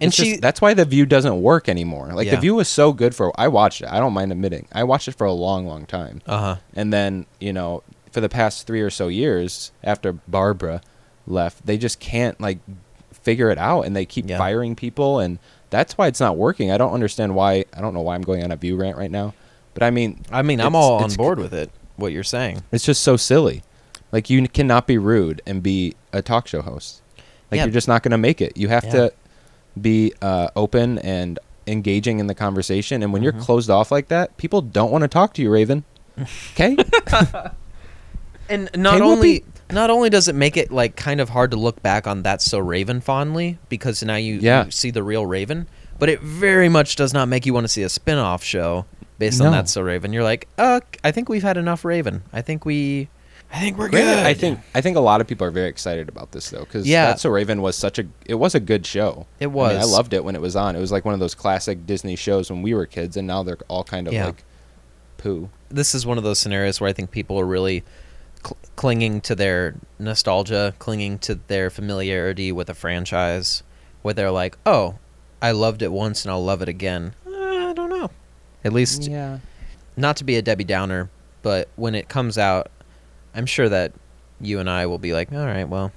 And 0.00 0.08
it's 0.08 0.16
just- 0.16 0.28
she- 0.30 0.36
that's 0.36 0.60
why 0.60 0.74
the 0.74 0.84
View 0.84 1.06
doesn't 1.06 1.42
work 1.42 1.68
anymore. 1.68 2.10
Like 2.12 2.26
Yeah. 2.26 2.36
the 2.36 2.40
View 2.40 2.54
was 2.54 2.68
so 2.68 2.92
good 2.92 3.14
for. 3.14 3.32
I 3.40 3.48
watched 3.48 3.80
it. 3.82 3.88
I 3.90 3.98
don't 3.98 4.12
mind 4.12 4.30
admitting. 4.32 4.68
I 4.72 4.84
watched 4.84 5.08
it 5.08 5.14
for 5.16 5.26
a 5.26 5.32
long, 5.32 5.66
long 5.66 5.86
time. 5.86 6.22
Uh 6.26 6.38
huh. 6.38 6.56
And 6.74 6.92
then, 6.92 7.26
you 7.40 7.52
know, 7.52 7.82
for 8.12 8.20
the 8.20 8.28
past 8.28 8.66
three 8.66 8.80
or 8.80 8.90
so 8.90 9.08
years 9.08 9.72
after 9.82 10.12
Barbara 10.12 10.82
left, 11.26 11.66
they 11.66 11.76
just 11.76 11.98
can't 12.00 12.40
like 12.40 12.58
figure 13.12 13.50
it 13.50 13.58
out 13.58 13.82
and 13.82 13.94
they 13.96 14.06
keep 14.06 14.28
Yeah. 14.28 14.38
firing 14.38 14.74
people 14.76 15.18
and 15.18 15.38
that's 15.70 15.98
why 15.98 16.06
it's 16.06 16.20
not 16.20 16.36
working. 16.36 16.70
I 16.70 16.78
don't 16.78 16.92
understand 16.94 17.34
why 17.34 17.64
I 17.76 17.80
don't 17.80 17.92
know 17.92 18.00
why 18.00 18.14
I'm 18.14 18.22
going 18.22 18.42
on 18.44 18.50
a 18.50 18.56
view 18.56 18.76
rant 18.76 18.96
right 18.96 19.10
now. 19.10 19.34
But 19.74 19.82
I 19.82 19.90
mean 19.90 20.22
I 20.30 20.42
mean, 20.42 20.60
I'm 20.60 20.74
all 20.74 21.02
on 21.02 21.12
board 21.14 21.38
with 21.38 21.52
it. 21.52 21.70
What 21.96 22.12
you're 22.12 22.22
saying. 22.24 22.62
it's 22.72 22.84
just 22.84 23.02
so 23.02 23.16
silly. 23.16 23.62
Like 24.12 24.30
you 24.30 24.46
cannot 24.48 24.86
be 24.86 24.98
rude 24.98 25.42
and 25.46 25.62
be 25.62 25.94
a 26.12 26.22
talk 26.22 26.48
show 26.48 26.62
host. 26.62 27.02
Like 27.50 27.58
Yeah. 27.58 27.64
you're 27.64 27.72
just 27.72 27.88
not 27.88 28.02
going 28.02 28.12
to 28.12 28.18
make 28.18 28.40
it. 28.40 28.56
You 28.56 28.68
have 28.68 28.84
Yeah. 28.84 28.90
to 28.92 29.12
be 29.80 30.12
uh, 30.22 30.48
open 30.56 30.98
and 31.00 31.38
engaging 31.66 32.18
in 32.18 32.26
the 32.26 32.34
conversation. 32.34 33.02
And 33.02 33.12
when 33.12 33.20
Mhm. 33.20 33.24
you're 33.24 33.32
closed 33.34 33.68
off 33.70 33.90
like 33.92 34.08
that, 34.08 34.36
people 34.38 34.60
don't 34.62 34.90
want 34.90 35.02
to 35.02 35.08
talk 35.08 35.34
to 35.34 35.42
you, 35.42 35.50
Raven. 35.50 35.84
Okay. 36.54 36.76
And 38.50 38.70
not 38.74 38.94
Hey, 38.94 39.00
only 39.02 39.40
Whoopi. 39.40 39.44
not 39.74 39.90
only 39.90 40.08
does 40.08 40.26
it 40.28 40.34
make 40.34 40.56
it 40.56 40.72
like 40.72 40.96
kind 40.96 41.20
of 41.20 41.28
hard 41.28 41.50
to 41.50 41.56
look 41.58 41.82
back 41.82 42.06
on 42.06 42.22
that's 42.22 42.44
so 42.46 42.58
Raven 42.58 43.00
fondly 43.02 43.58
because 43.68 44.02
now 44.02 44.16
you, 44.16 44.36
Yeah. 44.40 44.64
you 44.64 44.70
see 44.70 44.90
the 44.90 45.02
real 45.02 45.26
Raven, 45.26 45.66
but 45.98 46.08
it 46.08 46.22
very 46.22 46.68
much 46.70 46.96
does 46.96 47.12
not 47.12 47.28
make 47.28 47.44
you 47.44 47.52
want 47.52 47.64
to 47.64 47.68
see 47.68 47.82
a 47.82 47.90
spin-off 47.90 48.42
show 48.42 48.86
based 49.18 49.40
on 49.42 49.48
No. 49.48 49.50
that's 49.52 49.72
so 49.72 49.82
Raven. 49.82 50.14
You're 50.14 50.22
like, 50.24 50.48
"Uh, 50.56 50.80
I 51.04 51.10
think 51.10 51.28
we've 51.28 51.42
had 51.42 51.58
enough 51.58 51.84
Raven. 51.84 52.22
I 52.32 52.40
think 52.40 52.64
we 52.64 53.08
I 53.50 53.60
think 53.60 53.78
we're 53.78 53.88
Granted, 53.88 54.14
good. 54.16 54.26
I 54.26 54.34
think 54.34 54.60
I 54.74 54.80
think 54.82 54.96
a 54.96 55.00
lot 55.00 55.20
of 55.22 55.26
people 55.26 55.46
are 55.46 55.50
very 55.50 55.68
excited 55.68 56.08
about 56.08 56.32
this 56.32 56.50
though, 56.50 56.60
because 56.60 56.86
Yeah. 56.86 57.06
That's 57.06 57.22
So 57.22 57.30
Raven 57.30 57.62
was 57.62 57.76
such 57.76 57.98
a 57.98 58.04
it 58.26 58.34
was 58.34 58.54
a 58.54 58.60
good 58.60 58.84
show. 58.86 59.26
It 59.40 59.46
I, 59.46 59.50
mean, 59.50 59.60
I 59.78 59.84
loved 59.84 60.12
it 60.12 60.22
when 60.24 60.34
it 60.34 60.40
was 60.42 60.54
on. 60.54 60.76
It 60.76 60.80
was 60.80 60.92
like 60.92 61.04
one 61.04 61.14
of 61.14 61.20
those 61.20 61.34
classic 61.34 61.86
Disney 61.86 62.14
shows 62.16 62.50
when 62.50 62.60
we 62.62 62.74
were 62.74 62.84
kids, 62.86 63.16
and 63.16 63.26
now 63.26 63.42
they're 63.42 63.56
all 63.68 63.84
kind 63.84 64.06
of 64.06 64.12
Yeah. 64.12 64.26
like 64.26 64.44
poo. 65.16 65.48
this 65.70 65.94
is 65.94 66.04
one 66.06 66.18
of 66.18 66.24
those 66.24 66.38
scenarios 66.38 66.80
where 66.80 66.88
I 66.88 66.92
think 66.92 67.10
people 67.10 67.38
are 67.40 67.46
really 67.46 67.82
cl- 68.44 68.56
clinging 68.76 69.20
to 69.22 69.34
their 69.34 69.74
nostalgia, 69.98 70.74
clinging 70.78 71.18
to 71.20 71.34
their 71.48 71.70
familiarity 71.70 72.52
with 72.52 72.68
a 72.70 72.74
franchise, 72.74 73.62
where 74.02 74.14
they're 74.14 74.30
like, 74.30 74.56
"Oh, 74.66 74.96
I 75.42 75.50
loved 75.52 75.82
it 75.82 75.90
once 75.92 76.24
and 76.24 76.30
I'll 76.32 76.44
love 76.44 76.60
it 76.62 76.68
again." 76.68 77.14
Uh, 77.26 77.30
I 77.70 77.72
don't 77.74 77.90
know. 77.90 78.10
At 78.64 78.72
least, 78.72 79.04
Yeah. 79.04 79.38
not 79.96 80.16
to 80.18 80.24
be 80.24 80.36
a 80.36 80.42
Debbie 80.42 80.64
Downer, 80.64 81.08
but 81.42 81.68
when 81.76 81.94
it 81.94 82.08
comes 82.08 82.36
out, 82.38 82.70
I'm 83.38 83.46
sure 83.46 83.68
that 83.68 83.92
you 84.40 84.58
and 84.60 84.68
I 84.68 84.86
will 84.86 84.98
be 84.98 85.12
like, 85.14 85.32
"All 85.32 85.38
right, 85.46 85.66
well, 85.68 85.92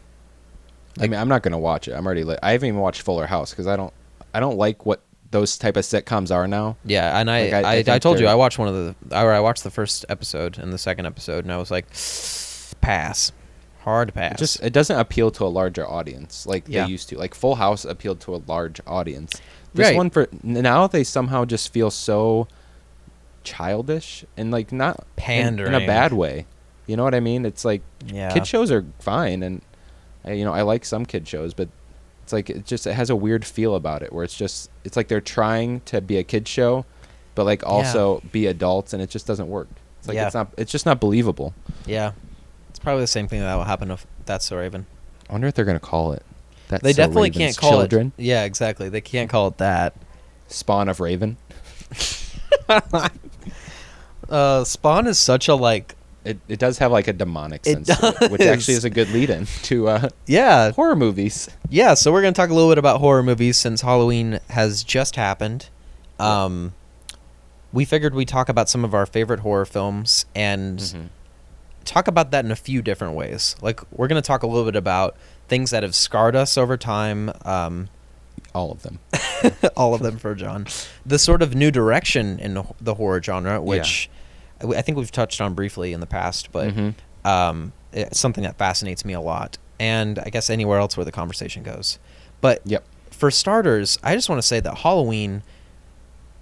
I 1.00 1.08
mean, 1.08 1.20
I'm 1.20 1.28
not 1.28 1.44
gonna 1.44 1.60
watch 1.60 1.88
it. 1.88 1.94
I'm 1.94 2.06
already. 2.06 2.24
Li- 2.24 2.38
I 2.42 2.52
haven't 2.54 2.68
even 2.70 2.80
watched 2.80 3.02
Fuller 3.02 3.26
House 3.26 3.50
because 3.52 3.68
I 3.68 3.76
don't. 3.76 3.94
I 4.34 4.40
don't 4.40 4.58
like 4.58 4.86
what 4.86 5.02
those 5.32 5.58
type 5.58 5.76
of 5.78 5.84
sitcoms 5.84 6.34
are 6.34 6.48
now. 6.48 6.78
yeah." 6.86 7.20
And 7.20 7.30
I, 7.30 7.44
Like, 7.46 7.54
I- 7.54 7.62
I 7.62 7.76
I, 7.76 7.96
I, 7.96 8.00
told 8.00 8.20
you 8.20 8.28
I 8.28 8.36
watched 8.36 8.58
one 8.60 8.68
of 8.68 8.76
the, 9.10 9.20
or 9.22 9.32
I 9.34 9.40
watched 9.40 9.64
the 9.64 9.72
first 9.72 10.06
episode 10.10 10.58
and 10.58 10.72
the 10.72 10.78
second 10.78 11.06
episode, 11.06 11.44
and 11.46 11.52
I 11.52 11.58
was 11.58 11.72
like, 11.72 11.88
"Pass, 12.82 13.32
hard 13.84 14.14
pass." 14.14 14.34
It 14.34 14.38
just 14.38 14.64
it 14.64 14.74
doesn't 14.74 15.00
appeal 15.00 15.32
to 15.32 15.44
a 15.46 15.48
larger 15.48 15.88
audience 15.88 16.46
like 16.46 16.66
Yeah. 16.68 16.86
they 16.86 16.92
used 16.92 17.10
to. 17.10 17.18
Like 17.18 17.34
Full 17.34 17.56
House 17.56 17.86
appealed 17.86 18.20
to 18.22 18.36
a 18.36 18.42
large 18.48 18.80
audience. 18.88 19.34
This 19.74 19.88
Right. 19.88 19.96
one 19.98 20.10
for 20.10 20.28
now 20.44 20.86
they 20.88 21.04
somehow 21.04 21.46
just 21.46 21.72
feel 21.74 21.90
so 21.92 22.48
childish 23.44 24.24
and 24.38 24.52
like 24.52 24.72
not 24.72 25.06
in- 25.28 25.60
in, 25.60 25.74
a 25.74 25.86
bad 25.88 26.14
way. 26.14 26.46
You 26.92 26.98
know 26.98 27.06
what 27.06 27.16
I 27.16 27.22
mean? 27.22 27.46
It's 27.46 27.64
like 27.64 27.82
yeah. 28.08 28.34
kid 28.34 28.46
shows 28.46 28.70
are 28.70 28.86
fine 29.00 29.44
and 29.44 29.62
I, 30.26 30.34
you 30.34 30.44
know 30.44 30.52
I 30.54 30.64
like 30.64 30.84
some 30.84 31.06
kid 31.06 31.26
shows, 31.26 31.54
but 31.54 31.70
it's 32.22 32.34
like 32.34 32.50
it 32.50 32.66
just 32.66 32.86
it 32.86 32.92
has 32.96 33.10
a 33.10 33.16
weird 33.16 33.46
feel 33.46 33.76
about 33.76 34.04
it 34.04 34.12
where 34.12 34.26
it's 34.26 34.36
just 34.36 34.70
it's 34.84 34.98
like 34.98 35.08
they're 35.08 35.22
trying 35.22 35.80
to 35.86 36.02
be 36.02 36.18
a 36.18 36.24
kid 36.24 36.50
show, 36.50 36.86
but 37.34 37.46
like 37.46 37.66
also 37.66 38.22
be 38.34 38.48
adults 38.48 38.92
and 38.92 39.02
it 39.02 39.10
just 39.10 39.26
doesn't 39.26 39.48
work. 39.48 39.70
It's 40.00 40.10
like 40.10 40.16
Yeah. 40.16 40.26
it's 40.26 40.36
not 40.36 40.50
it's 40.58 40.70
just 40.74 40.86
not 40.86 41.00
believable. 41.00 41.54
Yeah, 41.86 42.12
it's 42.70 42.80
probably 42.80 43.04
the 43.04 43.08
same 43.08 43.30
thing 43.30 43.40
that 43.40 43.56
will 43.56 43.64
happen 43.64 43.90
if 43.90 44.06
that's 44.26 44.46
so 44.48 44.58
Raven. 44.58 44.86
I 45.30 45.32
wonder 45.32 45.48
if 45.48 45.54
they're 45.54 45.64
gonna 45.64 45.80
call 45.80 46.12
it. 46.12 46.24
That's 46.68 46.84
They 46.84 46.92
So 46.92 46.98
definitely 46.98 47.30
Raven's 47.30 47.56
can't 47.56 47.58
call 47.58 47.72
children. 47.80 48.12
it. 48.18 48.24
Yeah, 48.26 48.44
exactly. 48.44 48.90
They 48.90 49.00
can't 49.00 49.30
call 49.30 49.48
it 49.48 49.60
that. 49.60 49.94
Spawn 50.50 50.90
of 50.90 51.00
Raven. 51.00 51.38
Uh, 54.30 54.64
Spawn 54.64 55.08
is 55.08 55.20
such 55.20 55.50
a 55.50 55.56
like. 55.56 55.96
It, 56.24 56.40
it 56.48 56.60
does 56.60 56.78
have 56.78 56.92
like 56.92 57.08
a 57.08 57.14
demonic 57.14 57.62
It 57.66 57.86
sense, 57.88 58.00
to 58.00 58.16
it, 58.22 58.32
which 58.32 58.42
actually 58.42 58.76
is 58.76 58.86
a 58.86 58.90
good 58.92 59.10
lead-in 59.10 59.46
to 59.64 59.88
uh, 59.88 60.10
Yeah, 60.28 60.72
horror 60.72 60.96
movies. 60.96 61.50
yeah. 61.70 61.96
So 61.96 62.12
we're 62.12 62.22
gonna 62.22 62.34
talk 62.34 62.50
a 62.50 62.54
little 62.54 62.70
bit 62.70 62.78
about 62.78 63.00
horror 63.00 63.24
movies 63.24 63.58
since 63.58 63.82
Halloween 63.82 64.40
has 64.50 64.84
just 64.84 65.16
happened. 65.16 65.70
Um, 66.20 66.74
we 67.74 67.86
figured 67.86 68.14
we'd 68.14 68.28
talk 68.28 68.50
about 68.50 68.70
some 68.70 68.84
of 68.86 68.94
our 68.94 69.06
favorite 69.06 69.40
horror 69.40 69.66
films 69.66 70.26
and 70.36 70.78
Mm-hmm. 70.80 71.06
talk 71.86 72.08
about 72.08 72.30
that 72.32 72.46
in 72.46 72.52
a 72.52 72.56
few 72.56 72.82
different 72.84 73.16
ways. 73.16 73.56
Like 73.62 73.80
we're 73.92 74.08
gonna 74.08 74.22
talk 74.22 74.44
a 74.44 74.48
little 74.48 74.66
bit 74.66 74.76
about 74.76 75.16
things 75.48 75.72
that 75.72 75.82
have 75.84 75.96
scarred 75.96 76.36
us 76.36 76.58
over 76.58 76.78
time. 76.78 77.32
Um, 77.46 77.90
All 78.54 78.72
of 78.72 78.84
them. 78.84 79.00
all 79.78 79.94
of 79.96 80.02
them 80.02 80.18
for 80.18 80.36
John. 80.36 80.68
The 81.06 81.18
sort 81.18 81.42
of 81.42 81.56
new 81.56 81.72
direction 81.72 82.38
in 82.40 82.64
the- 82.80 82.94
horror 82.96 83.22
genre, 83.24 83.60
which 83.62 84.10
I 84.12 84.21
I 84.64 84.82
think 84.82 84.98
we've 84.98 85.12
touched 85.12 85.42
on 85.42 85.54
briefly 85.54 85.94
in 85.94 86.00
the 86.00 86.06
past, 86.08 86.52
but 86.52 86.74
Mhm. 86.76 86.94
um, 87.26 87.74
it's 87.94 88.20
something 88.20 88.44
that 88.44 88.58
fascinates 88.58 89.04
me 89.06 89.14
a 89.14 89.22
lot, 89.22 89.58
and 89.80 90.20
I 90.20 90.30
guess 90.30 90.50
anywhere 90.50 90.80
else 90.80 90.96
where 90.98 91.06
the 91.06 91.12
conversation 91.12 91.64
goes. 91.64 92.00
But 92.42 92.62
Yep. 92.66 92.84
for 93.12 93.30
starters, 93.32 93.98
I 94.04 94.16
just 94.16 94.30
want 94.30 94.42
to 94.42 94.48
say 94.48 94.60
that 94.60 94.80
Halloween. 94.80 95.44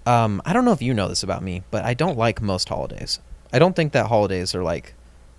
Um, 0.05 0.41
I 0.45 0.53
don't 0.53 0.65
know 0.65 0.71
if 0.71 0.81
you 0.81 0.93
know 0.93 1.07
this 1.07 1.23
about 1.23 1.43
me, 1.43 1.63
but 1.71 1.83
I 1.85 1.93
don't 1.93 2.17
like 2.17 2.41
most 2.41 2.69
holidays. 2.69 3.19
I 3.53 3.59
don't 3.59 3.75
think 3.75 3.91
that 3.93 4.07
holidays 4.07 4.55
are 4.55 4.63
like 4.63 4.93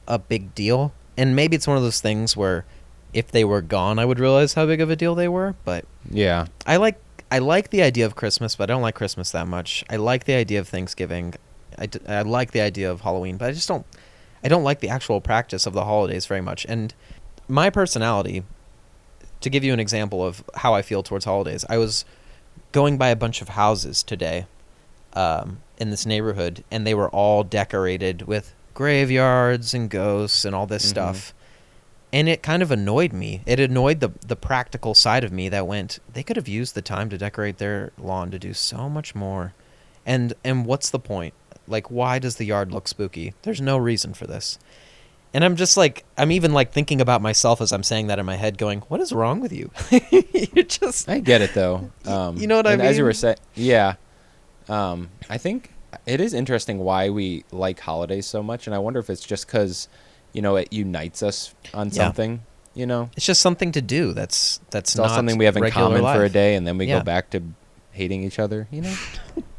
a 0.07 0.19
big 0.19 0.55
deal, 0.55 0.93
and 1.17 1.35
maybe 1.35 1.57
it's 1.57 1.67
one 1.67 1.77
of 1.77 1.83
those 1.83 2.01
things 2.01 2.37
where 2.37 2.65
if 3.13 3.31
they 3.33 3.43
were 3.45 3.63
gone, 3.63 3.99
I 3.99 4.05
would 4.05 4.21
realize 4.21 4.55
how 4.55 4.67
big 4.67 4.81
of 4.81 4.91
a 4.91 4.97
deal 4.97 5.15
they 5.15 5.29
were. 5.29 5.55
But 5.65 5.85
Yeah. 6.11 6.47
I 6.67 6.77
like 6.77 6.97
I 7.33 7.39
like 7.39 7.71
the 7.71 7.81
idea 7.83 8.07
of 8.07 8.17
Christmas, 8.17 8.57
but 8.57 8.69
I 8.71 8.75
don't 8.75 8.83
like 8.83 8.97
Christmas 8.97 9.31
that 9.31 9.47
much. 9.47 9.85
I 9.89 9.95
like 9.97 10.25
the 10.25 10.35
idea 10.35 10.59
of 10.59 10.69
Thanksgiving. 10.69 11.35
I, 11.79 11.87
d- 11.87 12.01
I 12.09 12.23
like 12.23 12.53
the 12.53 12.61
idea 12.61 12.91
of 12.91 13.01
Halloween, 13.03 13.37
but 13.37 13.49
I 13.49 13.53
just 13.53 13.69
don't 13.69 13.87
I 14.43 14.49
don't 14.49 14.65
like 14.65 14.81
the 14.81 14.89
actual 14.89 15.21
practice 15.21 15.67
of 15.67 15.73
the 15.75 15.85
holidays 15.85 16.27
very 16.27 16.41
much. 16.41 16.65
And 16.69 16.95
my 17.49 17.69
personality, 17.71 18.43
to 19.43 19.51
give 19.51 19.63
you 19.65 19.73
an 19.73 19.81
example 19.81 20.25
of 20.25 20.43
how 20.55 20.73
I 20.75 20.83
feel 20.83 21.03
towards 21.03 21.25
holidays, 21.27 21.65
I 21.69 21.77
was 21.79 22.05
going 22.73 22.97
by 22.97 23.09
a 23.09 23.17
bunch 23.17 23.43
of 23.43 23.51
houses 23.51 24.03
today 24.03 24.47
um, 25.15 25.59
in 25.79 25.91
this 25.91 26.07
neighborhood, 26.07 26.65
and 26.71 26.87
they 26.87 26.95
were 26.95 27.11
all 27.11 27.43
decorated 27.45 28.23
with 28.23 28.55
graveyards 28.75 29.75
and 29.75 29.91
ghosts 29.91 30.45
and 30.45 30.55
all 30.55 30.67
this 30.67 30.85
Mhm. 30.87 30.91
stuff. 30.91 31.35
And 32.13 32.29
it 32.29 32.43
kind 32.43 32.63
of 32.63 32.71
annoyed 32.73 33.13
me. 33.13 33.43
It 33.47 33.61
annoyed 33.61 34.01
the 34.01 34.11
the 34.27 34.37
practical 34.37 34.95
side 34.95 35.23
of 35.23 35.31
me 35.33 35.49
that 35.51 35.67
went, 35.67 35.99
they 36.13 36.23
could 36.23 36.37
have 36.37 36.49
used 36.49 36.75
the 36.75 36.83
time 36.83 37.09
to 37.11 37.19
decorate 37.19 37.59
their 37.59 37.93
lawn 37.99 38.31
to 38.33 38.39
do 38.39 38.53
so 38.55 38.89
much 38.89 39.15
more. 39.15 39.53
And 40.07 40.33
and 40.43 40.65
what's 40.67 40.91
the 40.91 40.99
point? 40.99 41.35
Like 41.71 41.91
why 41.91 42.19
does 42.19 42.37
the 42.37 42.45
yard 42.45 42.73
look 42.73 42.89
spooky? 42.89 43.33
There's 43.43 43.61
no 43.61 43.77
reason 43.79 44.13
for 44.15 44.27
this. 44.27 44.59
And 45.33 45.45
I'm 45.45 45.55
just 45.57 45.77
like 45.77 46.05
I'm 46.19 46.33
even 46.33 46.53
like 46.53 46.73
thinking 46.73 47.01
about 47.01 47.23
myself 47.23 47.61
as 47.61 47.73
I'm 47.73 47.85
saying 47.85 48.09
that 48.09 48.19
in 48.19 48.27
my 48.27 48.37
head 48.37 48.59
going, 48.59 48.81
what 48.89 49.01
is 49.01 49.13
wrong 49.13 49.41
with 49.41 49.53
you? 49.53 49.71
You're 50.55 50.65
just 50.65 51.09
I 51.09 51.21
get 51.21 51.41
it 51.41 51.55
though. 51.55 51.91
Um, 52.07 52.37
You 52.37 52.47
know 52.49 52.57
what 52.57 52.67
I 52.67 52.73
mean? 52.77 52.81
As 52.81 52.99
you 52.99 53.05
were 53.05 53.13
saying, 53.13 53.37
yeah. 53.55 53.95
Um, 54.69 55.11
I 55.29 55.39
think 55.39 55.71
it 56.07 56.21
is 56.21 56.35
interesting 56.35 56.79
why 56.79 57.11
we 57.11 57.45
like 57.53 57.79
holidays 57.81 58.27
so 58.27 58.43
much, 58.43 58.67
and 58.67 58.75
I 58.75 58.79
wonder 58.79 59.01
if 59.01 59.11
it's 59.11 59.25
just 59.25 59.47
because, 59.47 59.89
you 60.33 60.43
know, 60.43 60.57
it 60.57 60.73
unites 60.73 61.23
us 61.23 61.55
on 61.75 61.89
Yeah. 61.89 61.93
something. 61.95 62.41
You 62.75 62.87
know, 62.87 63.11
it's 63.17 63.27
just 63.27 63.41
something 63.41 63.73
to 63.73 63.83
do. 63.83 64.13
That's 64.13 64.61
that's 64.71 64.91
it's 64.93 64.97
not 64.97 65.11
something 65.11 65.37
we 65.39 65.45
have 65.47 65.57
in 65.57 65.71
common 65.71 66.03
for 66.03 66.25
a 66.25 66.29
day, 66.29 66.55
and 66.55 66.67
then 66.67 66.79
we 66.79 66.87
Yeah. 66.87 66.99
go 66.99 67.05
back 67.05 67.31
to 67.31 67.43
hating 67.93 68.23
each 68.23 68.39
other. 68.39 68.69
You 68.71 68.83
know? 68.83 68.95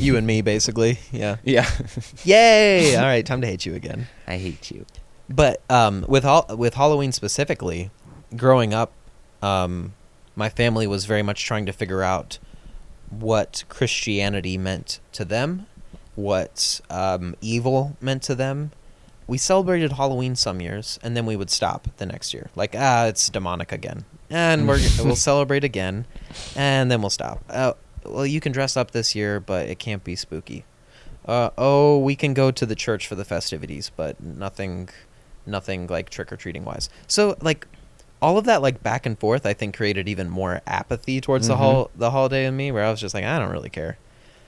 You 0.00 0.16
and 0.16 0.26
me 0.26 0.40
basically. 0.40 0.98
Yeah. 1.12 1.36
yeah. 1.44 1.68
Yay! 2.24 2.96
All 2.96 3.02
right, 3.02 3.24
time 3.24 3.40
to 3.42 3.46
hate 3.46 3.66
you 3.66 3.74
again. 3.74 4.06
I 4.26 4.38
hate 4.38 4.70
you. 4.70 4.86
But 5.28 5.62
um, 5.70 6.04
with 6.08 6.24
all, 6.24 6.46
with 6.56 6.74
Halloween 6.74 7.12
specifically, 7.12 7.90
growing 8.36 8.74
up, 8.74 8.92
um, 9.42 9.92
my 10.34 10.48
family 10.48 10.86
was 10.86 11.04
very 11.04 11.22
much 11.22 11.44
trying 11.44 11.66
to 11.66 11.72
figure 11.72 12.02
out 12.02 12.38
what 13.10 13.64
Christianity 13.68 14.56
meant 14.56 15.00
to 15.12 15.24
them, 15.24 15.66
what 16.14 16.80
um, 16.88 17.36
evil 17.40 17.96
meant 18.00 18.22
to 18.24 18.34
them. 18.34 18.72
We 19.26 19.38
celebrated 19.38 19.92
Halloween 19.92 20.34
some 20.34 20.60
years, 20.60 20.98
and 21.02 21.16
then 21.16 21.26
we 21.26 21.36
would 21.36 21.50
stop 21.50 21.86
the 21.98 22.06
next 22.06 22.34
year. 22.34 22.50
Like, 22.56 22.74
ah, 22.76 23.06
it's 23.06 23.28
demonic 23.28 23.70
again, 23.70 24.04
and 24.28 24.66
we're 24.66 24.80
we'll 25.04 25.14
celebrate 25.30 25.62
again, 25.62 26.06
and 26.56 26.90
then 26.90 27.00
we'll 27.00 27.10
stop. 27.10 27.44
Uh, 27.48 27.74
well, 28.12 28.26
you 28.26 28.40
can 28.40 28.52
dress 28.52 28.76
up 28.76 28.90
this 28.90 29.14
year, 29.14 29.40
but 29.40 29.68
it 29.68 29.78
can't 29.78 30.02
be 30.04 30.16
spooky. 30.16 30.64
Uh, 31.26 31.50
oh, 31.58 31.98
we 31.98 32.16
can 32.16 32.34
go 32.34 32.50
to 32.50 32.64
the 32.66 32.74
church 32.74 33.06
for 33.06 33.14
the 33.14 33.24
festivities, 33.24 33.90
but 33.94 34.20
nothing, 34.22 34.88
nothing 35.46 35.86
like 35.86 36.10
trick 36.10 36.32
or 36.32 36.36
treating 36.36 36.64
wise. 36.64 36.88
So 37.06 37.36
like, 37.40 37.66
all 38.22 38.36
of 38.36 38.44
that 38.44 38.60
like 38.62 38.82
back 38.82 39.06
and 39.06 39.18
forth, 39.18 39.46
I 39.46 39.52
think 39.54 39.76
created 39.76 40.08
even 40.08 40.28
more 40.28 40.60
apathy 40.66 41.20
towards 41.20 41.46
the 41.48 41.54
Mhm. 41.54 41.58
whole 41.58 41.90
the 41.96 42.10
holiday 42.10 42.46
in 42.46 42.56
me, 42.56 42.70
where 42.72 42.84
I 42.84 42.90
was 42.90 43.00
just 43.00 43.14
like, 43.14 43.24
I 43.24 43.38
don't 43.38 43.50
really 43.50 43.70
care. 43.70 43.96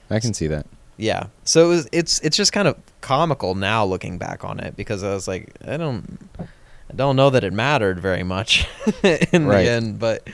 I 0.09 0.19
can 0.19 0.33
see 0.33 0.47
that. 0.47 0.67
Yeah. 0.97 1.27
So 1.43 1.65
it 1.65 1.69
was, 1.69 1.89
it's 1.91 2.19
it's 2.19 2.37
just 2.37 2.53
kind 2.53 2.67
of 2.67 2.77
comical 3.01 3.55
now 3.55 3.83
looking 3.83 4.17
back 4.19 4.43
on 4.43 4.59
it 4.59 4.75
because 4.75 5.01
I 5.03 5.11
was 5.13 5.27
like, 5.27 5.53
I 5.67 5.77
don't, 5.77 6.19
I 6.39 6.93
don't 6.95 7.15
know 7.15 7.31
that 7.31 7.43
it 7.43 7.51
mattered 7.53 7.99
very 7.99 8.21
much 8.23 8.67
in 9.03 9.47
Right. 9.47 9.63
the 9.63 9.69
end, 9.71 9.99
but 9.99 10.27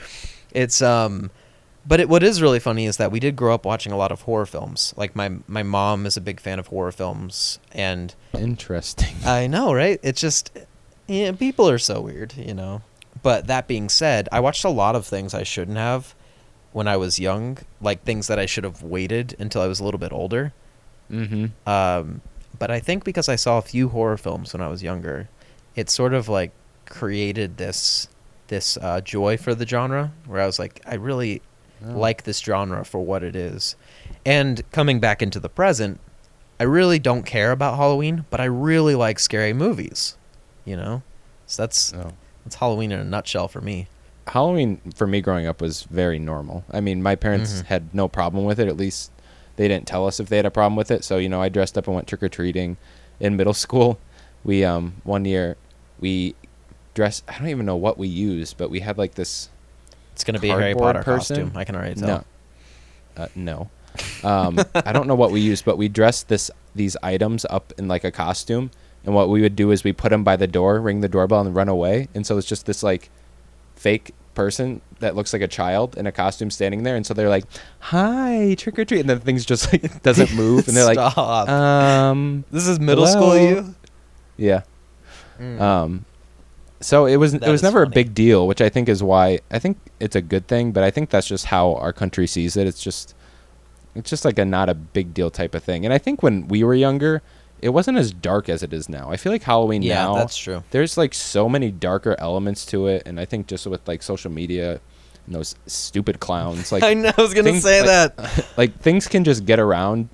it's 0.52 0.82
um. 0.82 1.32
But 1.90 2.00
it, 2.00 2.08
what 2.08 2.22
is 2.22 2.40
really 2.40 2.60
funny 2.60 2.86
is 2.86 2.98
that 2.98 3.12
we 3.12 3.20
did 3.20 3.36
grow 3.36 3.56
up 3.56 3.66
watching 3.66 3.92
a 3.92 3.98
lot 3.98 4.12
of 4.12 4.22
horror 4.22 4.46
films. 4.46 4.94
Like 4.96 5.16
my 5.16 5.32
my 5.48 5.64
mom 5.64 6.06
is 6.06 6.16
a 6.16 6.22
big 6.22 6.40
fan 6.40 6.60
of 6.60 6.68
horror 6.68 6.92
films, 6.92 7.58
and 7.72 8.14
Interesting. 8.38 9.16
I 9.26 9.48
know, 9.48 9.74
right? 9.74 10.00
It's 10.04 10.22
just, 10.22 10.52
yeah, 11.08 11.32
people 11.32 11.68
are 11.68 11.80
so 11.80 12.00
weird, 12.00 12.36
you 12.36 12.54
know. 12.54 12.84
But 13.24 13.48
that 13.48 13.68
being 13.68 13.90
said, 13.90 14.30
I 14.32 14.40
watched 14.40 14.64
a 14.64 14.70
lot 14.70 14.96
of 14.96 15.08
things 15.08 15.34
I 15.34 15.42
shouldn't 15.42 15.78
have 15.78 16.14
when 16.74 16.88
I 16.88 16.96
was 16.96 17.18
young, 17.18 17.58
like 17.82 18.04
things 18.04 18.28
that 18.28 18.38
I 18.38 18.46
should 18.46 18.66
have 18.66 18.84
waited 18.84 19.36
until 19.40 19.64
I 19.64 19.68
was 19.68 19.80
a 19.80 19.84
little 19.84 20.00
bit 20.00 20.14
older. 20.14 20.54
mm-hmm. 21.10 21.48
Um, 21.68 22.22
but 22.60 22.70
I 22.70 22.80
think 22.80 23.04
because 23.04 23.28
I 23.28 23.36
saw 23.36 23.58
a 23.58 23.64
few 23.64 23.90
horror 23.90 24.18
films 24.18 24.54
when 24.54 24.62
I 24.62 24.68
was 24.68 24.84
younger, 24.84 25.28
it 25.76 25.90
sort 25.90 26.14
of 26.14 26.30
like 26.30 26.52
created 26.86 27.58
this 27.58 28.10
this 28.48 28.78
uh, 28.78 29.02
joy 29.02 29.38
for 29.38 29.56
the 29.56 29.66
genre, 29.66 30.12
where 30.28 30.40
I 30.40 30.46
was 30.46 30.60
like, 30.60 30.82
I 30.86 30.94
really 30.94 31.42
Oh. 31.88 31.98
like 31.98 32.24
this 32.24 32.40
genre 32.40 32.84
for 32.84 33.00
what 33.06 33.24
it 33.24 33.36
is. 33.36 33.76
And 34.26 34.70
coming 34.72 35.00
back 35.00 35.22
into 35.22 35.40
the 35.40 35.50
present, 35.50 36.00
I 36.60 36.64
really 36.66 37.00
don't 37.00 37.24
care 37.24 37.52
about 37.52 37.78
Halloween, 37.78 38.26
but 38.30 38.42
I 38.42 38.46
really 38.46 38.96
like 38.96 39.18
scary 39.20 39.54
movies. 39.54 40.18
You 40.66 40.76
know, 40.76 41.04
so 41.48 41.64
that's 41.64 41.94
Oh. 41.94 42.12
that's 42.44 42.56
Halloween 42.56 42.92
in 42.92 43.00
a 43.00 43.06
nutshell 43.06 43.48
for 43.48 43.62
me. 43.62 43.88
Halloween 44.28 44.80
for 44.94 45.08
me 45.08 45.22
growing 45.22 45.48
up 45.48 45.62
was 45.62 45.84
very 45.84 46.20
normal. 46.20 46.64
I 46.70 46.82
mean, 46.82 47.02
my 47.02 47.16
parents 47.16 47.62
Mhm. 47.62 47.66
had 47.66 47.94
no 47.96 48.08
problem 48.08 48.46
with 48.46 48.60
it. 48.60 48.68
At 48.68 48.78
least 48.78 49.12
they 49.56 49.68
didn't 49.68 49.88
tell 49.88 50.06
us 50.06 50.20
if 50.20 50.30
they 50.30 50.36
had 50.38 50.46
a 50.46 50.52
problem 50.52 50.76
with 50.76 50.92
it. 50.92 51.04
So 51.04 51.18
you 51.18 51.30
know, 51.30 51.42
I 51.42 51.50
dressed 51.50 51.78
up 51.78 51.88
and 51.88 51.96
went 51.96 52.08
trick 52.08 52.22
or 52.22 52.30
treating 52.30 52.78
in 53.20 53.36
middle 53.38 53.54
school. 53.66 53.98
We 54.44 54.64
um 54.64 54.96
one 55.04 55.26
year 55.26 55.56
we 56.00 56.36
dressed. 56.94 57.24
I 57.28 57.38
don't 57.40 57.48
even 57.48 57.66
know 57.66 57.76
what 57.78 57.98
we 57.98 58.08
used, 58.08 58.58
but 58.58 58.70
we 58.70 58.82
had 58.82 58.98
like 58.98 59.16
this. 59.16 59.50
It's 60.20 60.26
gonna 60.26 60.40
be 60.40 60.50
a 60.50 60.60
Harry 60.60 60.76
Potter 60.76 61.02
person? 61.02 61.38
costume. 61.38 61.58
I 61.58 61.64
can 61.64 61.78
already 61.78 61.96
tell. 61.96 62.26
No, 63.16 63.24
uh, 63.24 63.28
no. 63.36 63.70
Um, 64.22 64.60
I 64.76 64.92
don't 64.92 65.08
know 65.08 65.16
what 65.16 65.32
we 65.32 65.40
used, 65.40 65.64
but 65.64 65.78
we 65.78 65.88
dressed 65.88 66.28
this 66.28 66.52
these 66.76 66.98
items 67.02 67.46
up 67.50 67.72
in 67.78 67.88
like 67.88 68.04
a 68.04 68.12
costume. 68.12 68.70
And 69.06 69.16
what 69.16 69.30
we 69.30 69.40
would 69.42 69.56
do 69.56 69.72
is 69.72 69.86
we 69.86 69.94
put 69.94 70.10
them 70.10 70.26
by 70.26 70.36
the 70.36 70.46
door, 70.46 70.82
ring 70.82 71.00
the 71.00 71.08
doorbell, 71.08 71.40
and 71.40 71.56
run 71.56 71.70
away. 71.70 72.10
And 72.14 72.28
so 72.28 72.38
it's 72.38 72.46
just 72.46 72.66
this 72.66 72.84
like 72.84 73.10
fake 73.78 74.14
person 74.34 74.82
that 75.00 75.16
looks 75.16 75.32
like 75.32 75.42
a 75.42 75.48
child 75.48 75.98
in 75.98 76.06
a 76.06 76.12
costume 76.12 76.52
standing 76.52 76.84
there. 76.84 76.98
And 76.98 77.06
so 77.06 77.14
they're 77.14 77.30
like, 77.30 77.46
"Hi, 77.80 78.56
trick 78.58 78.78
or 78.78 78.84
treat," 78.84 79.00
and 79.00 79.10
then 79.10 79.22
things 79.22 79.46
just 79.46 79.72
like 79.72 80.04
doesn't 80.04 80.34
move, 80.36 80.68
and 80.68 80.76
they're 80.76 80.84
like, 80.86 80.96
Stop. 80.96 81.48
"Um, 81.48 82.44
this 82.52 82.68
is 82.68 82.78
middle 82.78 83.08
school. 83.08 83.38
You. 83.38 83.76
yeah." 84.36 84.64
Mm. 85.40 85.62
Um, 85.62 86.06
so 86.82 87.06
it 87.06 87.18
was 87.18 87.34
That 87.34 87.48
it 87.48 87.52
was 87.52 87.64
never 87.64 87.86
funny. 87.86 87.92
a 87.92 87.96
big 87.96 88.14
deal, 88.14 88.48
which 88.48 88.62
I 88.62 88.70
think 88.70 88.88
is 88.90 89.02
why 89.04 89.40
I 89.52 89.60
think 89.60 89.78
it's 90.00 90.16
a 90.16 90.22
good 90.22 90.48
thing. 90.48 90.72
But 90.72 90.84
I 90.84 90.92
think 90.92 91.10
that's 91.10 91.28
just 91.28 91.46
how 91.46 91.76
our 91.76 91.92
country 91.94 92.28
sees 92.28 92.56
it. 92.58 92.68
It's 92.68 92.82
just 92.82 93.16
it's 93.96 94.10
just 94.10 94.24
like 94.26 94.38
a 94.40 94.46
not 94.46 94.70
a 94.70 94.74
big 94.74 95.14
deal 95.14 95.30
type 95.32 95.56
of 95.56 95.64
thing. 95.64 95.84
And 95.86 95.94
I 95.94 95.98
think 95.98 96.22
when 96.24 96.48
we 96.48 96.64
were 96.64 96.74
younger, 96.76 97.22
it 97.62 97.70
wasn't 97.70 97.98
as 97.98 98.12
dark 98.12 98.48
as 98.48 98.64
it 98.64 98.72
is 98.74 98.88
now. 98.88 99.10
I 99.12 99.18
feel 99.18 99.32
like 99.32 99.44
Halloween 99.44 99.82
yeah, 99.82 99.96
now 100.06 100.16
that's 100.16 100.38
true. 100.38 100.64
there's 100.72 100.98
like 100.98 101.14
so 101.14 101.50
many 101.50 101.72
darker 101.72 102.16
elements 102.20 102.66
to 102.68 102.88
it, 102.88 103.04
and 103.06 103.20
I 103.20 103.26
think 103.26 103.48
just 103.48 103.66
with 103.68 103.86
like 103.88 104.02
social 104.02 104.32
media 104.32 104.80
and 105.26 105.36
those 105.36 105.56
stupid 105.68 106.20
clowns, 106.22 106.72
like 106.72 106.84
I 106.84 106.94
know. 106.94 107.12
I 107.18 107.22
was 107.22 107.34
gonna 107.34 107.50
things 107.52 107.64
say 107.64 107.82
like- 107.82 108.16
that. 108.16 108.46
like 108.58 108.80
things 108.80 109.08
can 109.10 109.24
just 109.26 109.46
get 109.46 109.60
around 109.60 110.08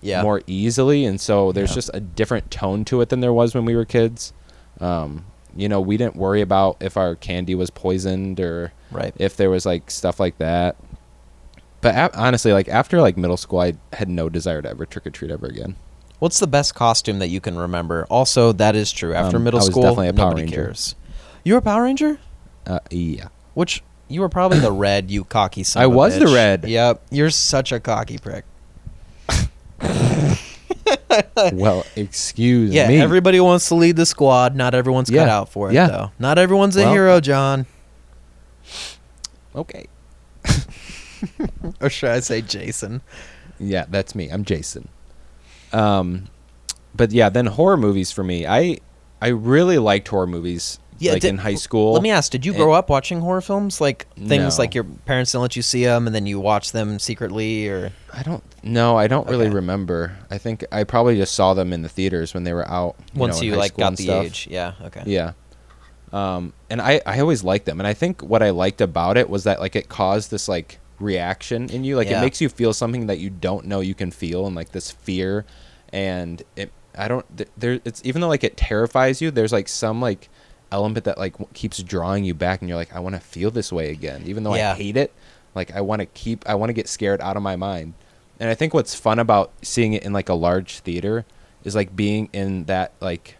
Yeah. 0.00 0.22
more 0.22 0.42
easily 0.48 1.04
and 1.04 1.20
so 1.20 1.52
there's 1.52 1.70
Yeah. 1.70 1.74
just 1.76 1.90
a 1.94 2.00
different 2.00 2.50
tone 2.50 2.84
to 2.86 3.00
it 3.02 3.08
than 3.10 3.20
there 3.20 3.32
was 3.32 3.54
when 3.54 3.64
we 3.64 3.76
were 3.76 3.84
kids 3.84 4.32
um, 4.80 5.24
you 5.56 5.68
know 5.68 5.80
we 5.80 5.96
didn't 5.96 6.16
worry 6.16 6.40
about 6.40 6.76
if 6.80 6.96
our 6.96 7.14
candy 7.14 7.54
was 7.54 7.70
poisoned 7.70 8.40
or 8.40 8.72
Right. 8.90 9.14
if 9.18 9.36
there 9.36 9.50
was 9.50 9.64
like 9.66 9.90
stuff 9.90 10.18
like 10.20 10.38
that 10.38 10.76
but 11.80 11.94
a- 11.94 12.18
honestly 12.18 12.52
like 12.52 12.68
after 12.68 13.00
like 13.00 13.16
middle 13.16 13.36
school 13.36 13.60
i 13.60 13.74
had 13.92 14.08
no 14.08 14.28
desire 14.28 14.60
to 14.62 14.68
ever 14.70 14.84
trick-or-treat 14.86 15.30
ever 15.30 15.46
again 15.46 15.76
What's 16.18 16.38
the 16.38 16.46
best 16.46 16.76
costume 16.76 17.18
that 17.18 17.30
you 17.30 17.40
can 17.40 17.58
remember? 17.58 18.06
Also, 18.08 18.52
that 18.52 18.76
is 18.76 18.92
true. 18.92 19.12
After 19.12 19.38
Um, 19.38 19.42
middle 19.42 19.58
I 19.58 19.62
was 19.62 19.70
school, 19.72 19.82
definitely 19.82 20.06
a 20.06 20.12
Power 20.12 20.26
nobody 20.28 20.42
Ranger. 20.44 20.54
cares. 20.66 20.94
You 21.42 21.54
were 21.54 21.58
a 21.58 21.62
Power 21.62 21.82
Ranger? 21.82 22.18
uh, 22.64 22.78
yeah 22.92 23.26
Which 23.54 23.82
you 24.06 24.20
were 24.20 24.28
probably 24.28 24.60
the 24.60 24.70
red, 24.70 25.10
you 25.10 25.24
cocky 25.24 25.64
son. 25.64 25.82
I 25.82 25.86
of 25.86 25.92
a 25.92 25.96
was 25.96 26.16
the 26.20 26.28
red. 26.28 26.64
Yep. 26.68 27.02
You're 27.10 27.30
such 27.30 27.72
a 27.72 27.80
cocky 27.80 28.18
prick. 28.18 28.44
well 31.52 31.84
excuse 31.96 32.72
Yeah, 32.72 32.88
me 32.88 33.00
everybody 33.00 33.38
wants 33.40 33.68
to 33.68 33.74
lead 33.74 33.96
the 33.96 34.06
squad. 34.06 34.54
Not 34.56 34.74
everyone's 34.74 35.10
cut 35.10 35.28
out 35.28 35.48
for 35.48 35.70
it, 35.70 35.74
Yeah. 35.74 35.86
though. 35.88 36.10
Not 36.18 36.38
everyone's 36.38 36.76
a 36.76 36.82
Well- 36.82 36.92
hero, 36.92 37.20
John. 37.20 37.66
okay 39.54 39.86
Or 41.80 41.88
should 41.90 42.10
I 42.10 42.20
say 42.20 42.40
Jason? 42.42 43.00
Yeah, 43.60 43.84
that's 43.88 44.14
me. 44.14 44.28
I'm 44.28 44.44
Jason. 44.44 44.88
Um, 45.72 46.28
but 46.94 47.12
yeah, 47.12 47.28
then 47.28 47.46
horror 47.46 47.76
movies 47.76 48.10
for 48.10 48.24
me. 48.24 48.44
I 48.46 48.78
I 49.20 49.28
really 49.28 49.78
liked 49.78 50.08
horror 50.08 50.26
movies. 50.26 50.80
Yeah, 51.02 51.12
like 51.12 51.22
did- 51.22 51.28
in 51.28 51.38
high 51.38 51.54
school. 51.56 51.92
Let 51.94 52.02
me 52.02 52.10
ask: 52.10 52.30
Did 52.32 52.44
you 52.46 52.52
and- 52.52 52.60
grow 52.60 52.72
up 52.72 52.88
watching 52.90 53.20
horror 53.20 53.40
films? 53.40 53.80
Like 53.80 54.06
things 54.16 54.56
No. 54.58 54.62
like 54.62 54.74
your 54.74 54.84
parents 54.84 55.32
didn't 55.32 55.42
let 55.42 55.56
you 55.56 55.62
see 55.62 55.84
them, 55.84 56.06
and 56.06 56.14
then 56.14 56.26
you 56.26 56.38
watch 56.40 56.72
them 56.72 56.98
secretly, 56.98 57.68
or 57.68 57.92
I 58.12 58.22
don't. 58.22 58.42
No, 58.62 58.96
I 58.96 59.06
don't 59.08 59.28
really 59.28 59.48
remember. 59.50 60.16
I 60.30 60.38
think 60.38 60.64
I 60.72 60.84
probably 60.84 61.16
just 61.16 61.34
saw 61.34 61.54
them 61.54 61.72
in 61.72 61.82
the 61.82 61.88
theaters 61.88 62.34
when 62.34 62.44
they 62.44 62.52
were 62.52 62.68
out. 62.68 62.96
You 63.14 63.20
once 63.20 63.36
know, 63.40 63.46
you 63.46 63.56
like 63.56 63.76
got 63.76 63.96
the 63.96 64.04
stuff. 64.04 64.24
age? 64.24 64.48
Yeah. 64.50 64.72
Okay. 64.84 65.02
Yeah. 65.06 65.32
Um, 66.12 66.52
and 66.68 66.80
I 66.82 67.00
I 67.06 67.20
always 67.20 67.42
liked 67.42 67.64
them, 67.66 67.80
and 67.80 67.86
I 67.86 67.94
think 67.94 68.22
what 68.22 68.42
I 68.42 68.50
liked 68.50 68.80
about 68.80 69.16
it 69.16 69.30
was 69.30 69.44
that 69.44 69.60
like 69.60 69.74
it 69.76 69.88
caused 69.88 70.30
this 70.30 70.46
like 70.48 70.78
reaction 71.00 71.68
in 71.70 71.84
you, 71.84 71.96
like 71.96 72.08
Yeah. 72.08 72.18
it 72.18 72.22
makes 72.22 72.40
you 72.40 72.48
feel 72.48 72.72
something 72.72 73.06
that 73.06 73.18
you 73.18 73.30
don't 73.30 73.64
know 73.66 73.80
you 73.80 73.94
can 73.94 74.10
feel, 74.10 74.46
and 74.46 74.54
like 74.54 74.72
this 74.72 74.90
fear, 74.90 75.44
and 75.92 76.42
it. 76.56 76.70
I 76.94 77.08
don't. 77.08 77.24
There. 77.58 77.80
It's 77.86 78.02
even 78.04 78.20
though 78.20 78.28
like 78.28 78.44
it 78.44 78.58
terrifies 78.58 79.22
you. 79.22 79.30
There's 79.30 79.52
like 79.52 79.66
some 79.68 80.02
like 80.02 80.28
element 80.72 81.04
that 81.04 81.18
like 81.18 81.34
keeps 81.54 81.82
drawing 81.82 82.24
you 82.24 82.34
back, 82.34 82.60
and 82.60 82.68
you're 82.68 82.78
like, 82.78 82.94
I 82.94 82.98
want 83.00 83.14
to 83.14 83.20
feel 83.20 83.50
this 83.50 83.72
way 83.72 83.90
again, 83.90 84.22
even 84.26 84.42
though 84.42 84.54
Yeah. 84.54 84.72
I 84.72 84.74
hate 84.76 84.96
it. 84.96 85.12
Like 85.54 85.70
I 85.76 85.80
want 85.82 86.00
to 86.00 86.06
keep. 86.06 86.48
I 86.48 86.54
want 86.54 86.70
to 86.70 86.74
get 86.74 86.88
scared 86.88 87.20
out 87.20 87.36
of 87.36 87.42
my 87.42 87.56
mind. 87.56 87.94
And 88.40 88.48
I 88.50 88.54
think 88.54 88.74
what's 88.74 88.94
fun 88.94 89.18
about 89.18 89.52
seeing 89.62 89.92
it 89.92 90.02
in 90.02 90.12
like 90.12 90.28
a 90.28 90.34
large 90.34 90.80
theater 90.80 91.24
is 91.62 91.74
like 91.76 91.94
being 91.94 92.28
in 92.32 92.64
that 92.64 92.92
like 93.00 93.36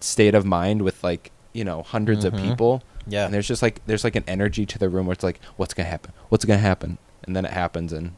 state 0.00 0.34
of 0.34 0.44
mind 0.46 0.82
with 0.82 1.04
like 1.04 1.30
you 1.52 1.62
know 1.64 1.82
100s 1.82 2.22
Mhm. 2.22 2.24
of 2.24 2.34
people 2.34 2.82
Yeah. 3.06 3.24
and 3.26 3.34
there's 3.34 3.46
just 3.46 3.60
like 3.62 3.80
there's 3.86 4.02
like 4.02 4.16
an 4.16 4.24
energy 4.26 4.64
to 4.66 4.78
the 4.78 4.88
room 4.88 5.06
where 5.06 5.12
it's 5.12 5.22
like 5.22 5.38
what's 5.56 5.74
gonna 5.74 5.88
happen 5.88 6.12
what's 6.30 6.44
gonna 6.46 6.58
happen 6.58 6.96
and 7.24 7.36
then 7.36 7.44
it 7.44 7.50
happens 7.52 7.92
and 7.92 8.12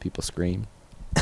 people 0.00 0.22
scream 0.22 0.66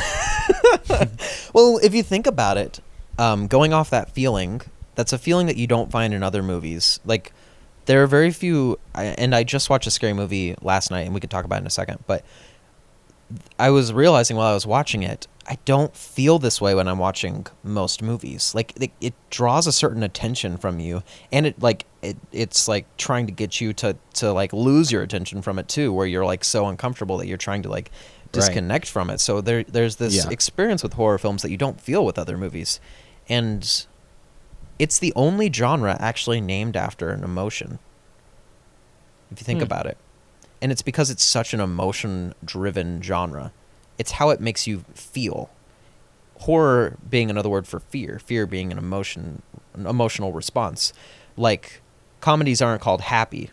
Well, 1.52 1.78
if 1.82 1.94
you 1.94 2.02
think 2.02 2.26
about 2.26 2.56
it, 2.56 2.80
um, 3.18 3.46
going 3.46 3.72
off 3.72 3.90
that 3.90 4.10
feeling, 4.10 4.60
that's 4.96 5.12
a 5.12 5.18
feeling 5.18 5.46
that 5.46 5.56
you 5.56 5.66
don't 5.68 5.90
find 5.92 6.12
in 6.12 6.22
other 6.24 6.42
movies. 6.42 6.98
Like, 7.04 7.32
there 7.84 8.02
are 8.02 8.06
very 8.08 8.32
few, 8.32 8.78
and 8.94 9.32
I 9.34 9.44
just 9.44 9.70
watched 9.70 9.86
a 9.86 9.90
scary 9.92 10.12
movie 10.12 10.56
last 10.60 10.90
night, 10.90 11.02
and 11.02 11.14
we 11.14 11.20
could 11.20 11.30
talk 11.30 11.44
about 11.44 11.56
it 11.56 11.60
in 11.60 11.66
a 11.68 11.70
second. 11.70 12.02
But 12.08 12.24
I 13.58 13.70
was 13.70 13.92
realizing 13.92 14.36
while 14.36 14.50
I 14.50 14.54
was 14.54 14.66
watching 14.66 15.02
it, 15.02 15.26
I 15.48 15.58
don't 15.64 15.96
feel 15.96 16.38
this 16.40 16.60
way 16.60 16.74
when 16.74 16.88
I'm 16.88 16.98
watching 16.98 17.46
most 17.62 18.02
movies. 18.02 18.52
Like, 18.54 18.72
it, 18.80 18.90
it 19.00 19.14
draws 19.30 19.66
a 19.68 19.72
certain 19.72 20.02
attention 20.02 20.56
from 20.56 20.80
you, 20.80 21.02
and 21.30 21.46
it 21.46 21.60
like 21.62 21.86
it, 22.02 22.16
it's 22.32 22.66
like 22.66 22.86
trying 22.96 23.26
to 23.26 23.32
get 23.32 23.60
you 23.60 23.72
to 23.74 23.96
to 24.14 24.32
like 24.32 24.52
lose 24.52 24.90
your 24.90 25.02
attention 25.02 25.42
from 25.42 25.58
it 25.58 25.68
too, 25.68 25.92
where 25.92 26.06
you're 26.06 26.24
like 26.24 26.42
so 26.44 26.66
uncomfortable 26.66 27.18
that 27.18 27.26
you're 27.28 27.36
trying 27.38 27.62
to 27.62 27.68
like 27.68 27.90
Right. 28.34 28.42
disconnect 28.42 28.88
from 28.88 29.08
it. 29.10 29.20
So 29.20 29.40
there 29.40 29.62
there's 29.62 29.96
this 29.96 30.14
Yeah. 30.24 30.30
experience 30.30 30.82
with 30.82 30.94
horror 30.94 31.16
films 31.16 31.42
that 31.42 31.50
you 31.50 31.56
don't 31.56 31.80
feel 31.80 32.04
with 32.04 32.18
other 32.18 32.36
movies. 32.36 32.80
And 33.28 33.86
it's 34.78 34.98
the 34.98 35.12
only 35.16 35.50
genre 35.52 35.96
actually 36.00 36.40
named 36.40 36.76
after 36.76 37.10
an 37.10 37.24
emotion. 37.24 37.78
If 39.30 39.40
you 39.40 39.44
think 39.44 39.60
Hmm. 39.60 39.64
about 39.64 39.86
it. 39.86 39.96
And 40.62 40.72
it's 40.72 40.82
because 40.82 41.10
it's 41.10 41.24
such 41.24 41.52
an 41.54 41.60
emotion 41.60 42.34
driven 42.44 43.02
genre. 43.02 43.52
It's 43.98 44.12
how 44.12 44.30
it 44.30 44.40
makes 44.40 44.66
you 44.66 44.84
feel. 44.94 45.50
Horror 46.40 46.96
being 47.08 47.30
another 47.30 47.48
word 47.48 47.66
for 47.66 47.80
fear, 47.80 48.18
fear 48.18 48.46
being 48.46 48.70
an 48.72 48.78
emotion 48.78 49.42
an 49.74 49.86
emotional 49.86 50.32
response. 50.32 50.92
Like 51.36 51.80
comedies 52.20 52.62
aren't 52.62 52.80
called 52.82 53.02
happy. 53.02 53.50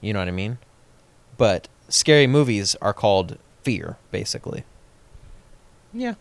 You 0.00 0.12
know 0.12 0.18
what 0.18 0.28
I 0.28 0.32
mean? 0.32 0.58
But 1.36 1.68
scary 1.88 2.26
movies 2.26 2.74
are 2.80 2.92
called 2.94 3.38
fear, 3.62 3.96
basically. 4.10 4.64
yeah 5.94 6.14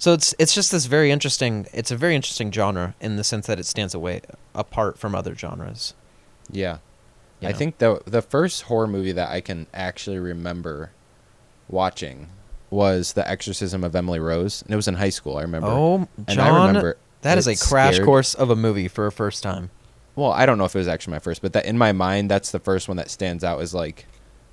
So 0.00 0.12
it's 0.14 0.34
it's 0.38 0.54
just 0.54 0.72
this 0.72 0.86
very 0.86 1.10
interesting. 1.12 1.66
It's 1.72 1.90
a 1.92 1.96
very 1.96 2.16
interesting 2.16 2.50
genre 2.50 2.94
in 3.00 3.14
the 3.16 3.22
sense 3.24 3.46
that 3.46 3.60
it 3.60 3.66
stands 3.66 3.94
away 3.94 4.22
apart 4.54 4.98
from 4.98 5.14
other 5.14 5.34
genres. 5.36 5.94
yeah 6.50 6.78
you 7.40 7.48
i 7.48 7.52
know? 7.52 7.56
think 7.58 7.78
the 7.78 8.02
the 8.06 8.20
first 8.20 8.62
horror 8.62 8.86
movie 8.88 9.12
that 9.12 9.30
i 9.30 9.40
can 9.40 9.66
actually 9.72 10.18
remember 10.18 10.90
watching 11.68 12.28
was 12.70 13.12
the 13.14 13.26
exorcism 13.28 13.82
of 13.84 13.94
emily 13.94 14.18
rose 14.20 14.62
and 14.62 14.72
it 14.72 14.76
was 14.76 14.88
in 14.88 14.94
high 14.94 15.08
school 15.10 15.36
i 15.38 15.42
remember 15.42 15.68
Oh, 15.68 16.08
and 16.16 16.28
John, 16.28 16.40
i 16.54 16.66
remember 16.66 16.96
that 17.22 17.38
is 17.38 17.46
a 17.46 17.56
crash 17.56 17.94
scared- 17.94 18.06
course 18.06 18.34
of 18.34 18.50
a 18.50 18.56
movie 18.56 18.88
for 18.88 19.06
a 19.06 19.12
first 19.12 19.42
time. 19.42 19.70
well 20.16 20.32
i 20.32 20.44
don't 20.44 20.58
know 20.58 20.64
if 20.64 20.74
it 20.74 20.78
was 20.78 20.88
actually 20.88 21.12
my 21.12 21.18
first 21.20 21.40
but 21.40 21.52
that 21.54 21.64
in 21.66 21.78
my 21.78 21.92
mind 21.92 22.30
that's 22.30 22.50
the 22.50 22.58
first 22.60 22.88
one 22.88 22.96
that 22.96 23.10
stands 23.10 23.42
out 23.44 23.60
as 23.60 23.72
like 23.72 24.06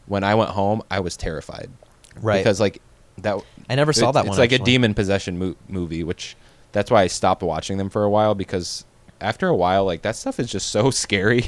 when 0.06 0.24
i 0.24 0.34
went 0.36 0.52
home 0.52 0.82
i 0.92 1.00
was 1.00 1.18
terrified 1.18 1.70
Right. 2.22 2.38
because 2.40 2.60
like 2.60 2.82
that 3.18 3.38
I 3.70 3.76
never 3.76 3.94
saw 3.94 4.12
that 4.12 4.22
it's 4.22 4.30
one. 4.30 4.34
It's 4.34 4.52
like 4.52 4.60
a 4.60 4.64
demon 4.64 4.94
possession 4.94 5.38
mo- 5.40 5.56
movie 5.68 6.04
which 6.04 6.36
that's 6.72 6.92
why 6.92 7.02
i 7.04 7.08
stopped 7.08 7.42
watching 7.44 7.78
them 7.78 7.90
for 7.90 8.04
a 8.04 8.10
while 8.10 8.36
because 8.36 8.86
after 9.22 9.48
a 9.48 9.56
while 9.56 9.84
like 9.86 10.02
that 10.04 10.16
stuff 10.16 10.40
is 10.40 10.50
just 10.52 10.70
so 10.70 10.92
scary 11.04 11.44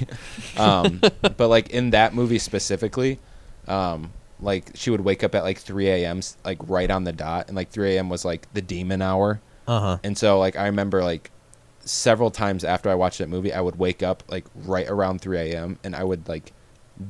um 0.58 0.99
but 1.21 1.47
like 1.47 1.69
in 1.69 1.91
that 1.91 2.13
movie 2.13 2.39
specifically 2.39 3.19
um 3.67 4.12
like 4.41 4.71
she 4.75 4.89
would 4.89 5.01
wake 5.01 5.23
up 5.23 5.36
at 5.36 5.43
like 5.43 5.58
3 5.60 5.88
a.m 5.89 6.21
like 6.45 6.58
right 6.67 6.89
on 6.89 7.03
the 7.03 7.12
dot 7.12 7.47
and 7.47 7.55
like 7.55 7.69
3 7.69 7.95
a.m 7.95 8.10
was 8.10 8.23
like 8.25 8.51
the 8.53 8.62
demon 8.62 9.01
hour 9.01 9.39
Uh 9.67 9.79
huh. 9.79 9.97
and 10.03 10.17
so 10.17 10.39
like 10.39 10.55
I 10.55 10.65
remember 10.65 11.03
like 11.03 11.29
several 11.82 12.29
times 12.32 12.63
after 12.63 12.89
I 12.89 12.95
watched 12.95 13.17
that 13.17 13.29
movie, 13.29 13.51
I 13.51 13.62
would 13.62 13.77
wake 13.79 14.03
up 14.03 14.21
like 14.27 14.45
right 14.53 14.88
around 14.88 15.21
3 15.21 15.38
a.m. 15.39 15.79
and 15.84 15.95
I 15.95 16.03
would 16.03 16.27
like 16.27 16.53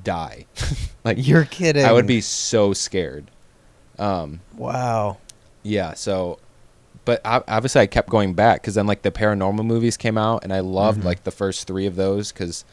die. 0.04 0.46
like 1.04 1.18
You're 1.20 1.46
kidding. 1.46 1.84
I 1.86 1.92
would 1.92 2.08
be 2.08 2.22
so 2.22 2.74
scared. 2.74 3.30
Um, 4.00 4.40
Wow. 4.58 5.18
yeah. 5.64 5.94
So, 5.94 6.40
but 7.06 7.26
ob- 7.26 7.44
obviously 7.48 7.82
I 7.82 7.88
kept 7.88 8.10
going 8.10 8.34
back 8.34 8.62
because 8.62 8.76
then 8.76 8.88
like 8.88 9.02
the 9.02 9.12
paranormal 9.12 9.66
movies 9.66 9.98
came 9.98 10.18
out 10.18 10.44
and 10.44 10.54
I 10.54 10.60
loved 10.62 11.02
Mhm. 11.02 11.06
like 11.06 11.24
the 11.24 11.32
first 11.32 11.68
three 11.68 11.86
of 11.86 11.96
those 11.96 12.32
because 12.32 12.64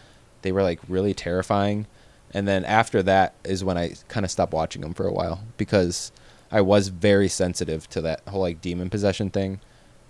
they 0.43 0.53
were 0.53 0.63
like 0.63 0.81
really 0.89 1.15
terrifying. 1.15 1.87
And 2.33 2.47
then 2.47 2.65
after 2.65 3.03
that 3.05 3.35
is 3.45 3.65
when 3.65 3.79
I 3.79 3.95
kind 4.09 4.25
of 4.25 4.31
stopped 4.31 4.53
watching 4.53 4.83
them 4.83 4.95
for 4.95 5.07
a 5.07 5.13
while 5.13 5.41
because 5.57 6.13
I 6.53 6.61
was 6.61 6.89
very 6.89 7.29
sensitive 7.29 7.89
to 7.91 8.01
that 8.03 8.21
whole 8.29 8.43
like 8.43 8.61
demon 8.61 8.91
possession 8.91 9.31
thing. 9.31 9.61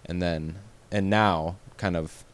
And 0.05 0.21
then 0.23 0.57
and 0.93 1.09
now 1.11 1.57
kind 1.79 1.97
of 1.97 2.25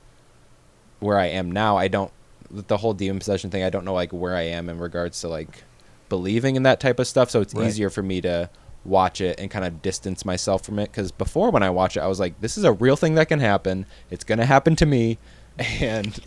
where 1.00 1.18
I 1.18 1.26
am 1.26 1.50
now, 1.50 1.76
I 1.76 1.88
don't 1.88 2.12
the 2.50 2.76
whole 2.78 2.92
demon 2.94 3.18
possession 3.18 3.50
thing. 3.50 3.62
I 3.64 3.70
don't 3.70 3.84
know 3.84 3.94
like 3.94 4.12
where 4.12 4.36
I 4.36 4.42
am 4.42 4.68
in 4.68 4.78
regards 4.78 5.20
to 5.22 5.28
like 5.28 5.64
believing 6.08 6.56
in 6.56 6.62
that 6.64 6.80
type 6.80 6.98
of 6.98 7.06
stuff. 7.06 7.30
So 7.30 7.40
it's 7.40 7.54
Right. 7.54 7.66
easier 7.66 7.90
for 7.90 8.02
me 8.02 8.20
to 8.22 8.50
watch 8.84 9.20
it 9.20 9.38
and 9.38 9.50
kind 9.50 9.64
of 9.64 9.80
distance 9.82 10.24
myself 10.24 10.64
from 10.64 10.78
it. 10.78 10.90
Because 10.90 11.12
before 11.12 11.50
when 11.50 11.62
I 11.62 11.70
watch 11.70 11.96
it, 11.96 12.00
I 12.00 12.06
was 12.08 12.18
like, 12.20 12.40
this 12.40 12.56
is 12.58 12.64
a 12.64 12.72
real 12.72 12.96
thing 12.96 13.14
that 13.16 13.28
can 13.28 13.40
happen. 13.40 13.86
It's 14.10 14.24
gonna 14.24 14.46
happen 14.46 14.76
to 14.76 14.86
me, 14.86 15.18
and 15.58 16.18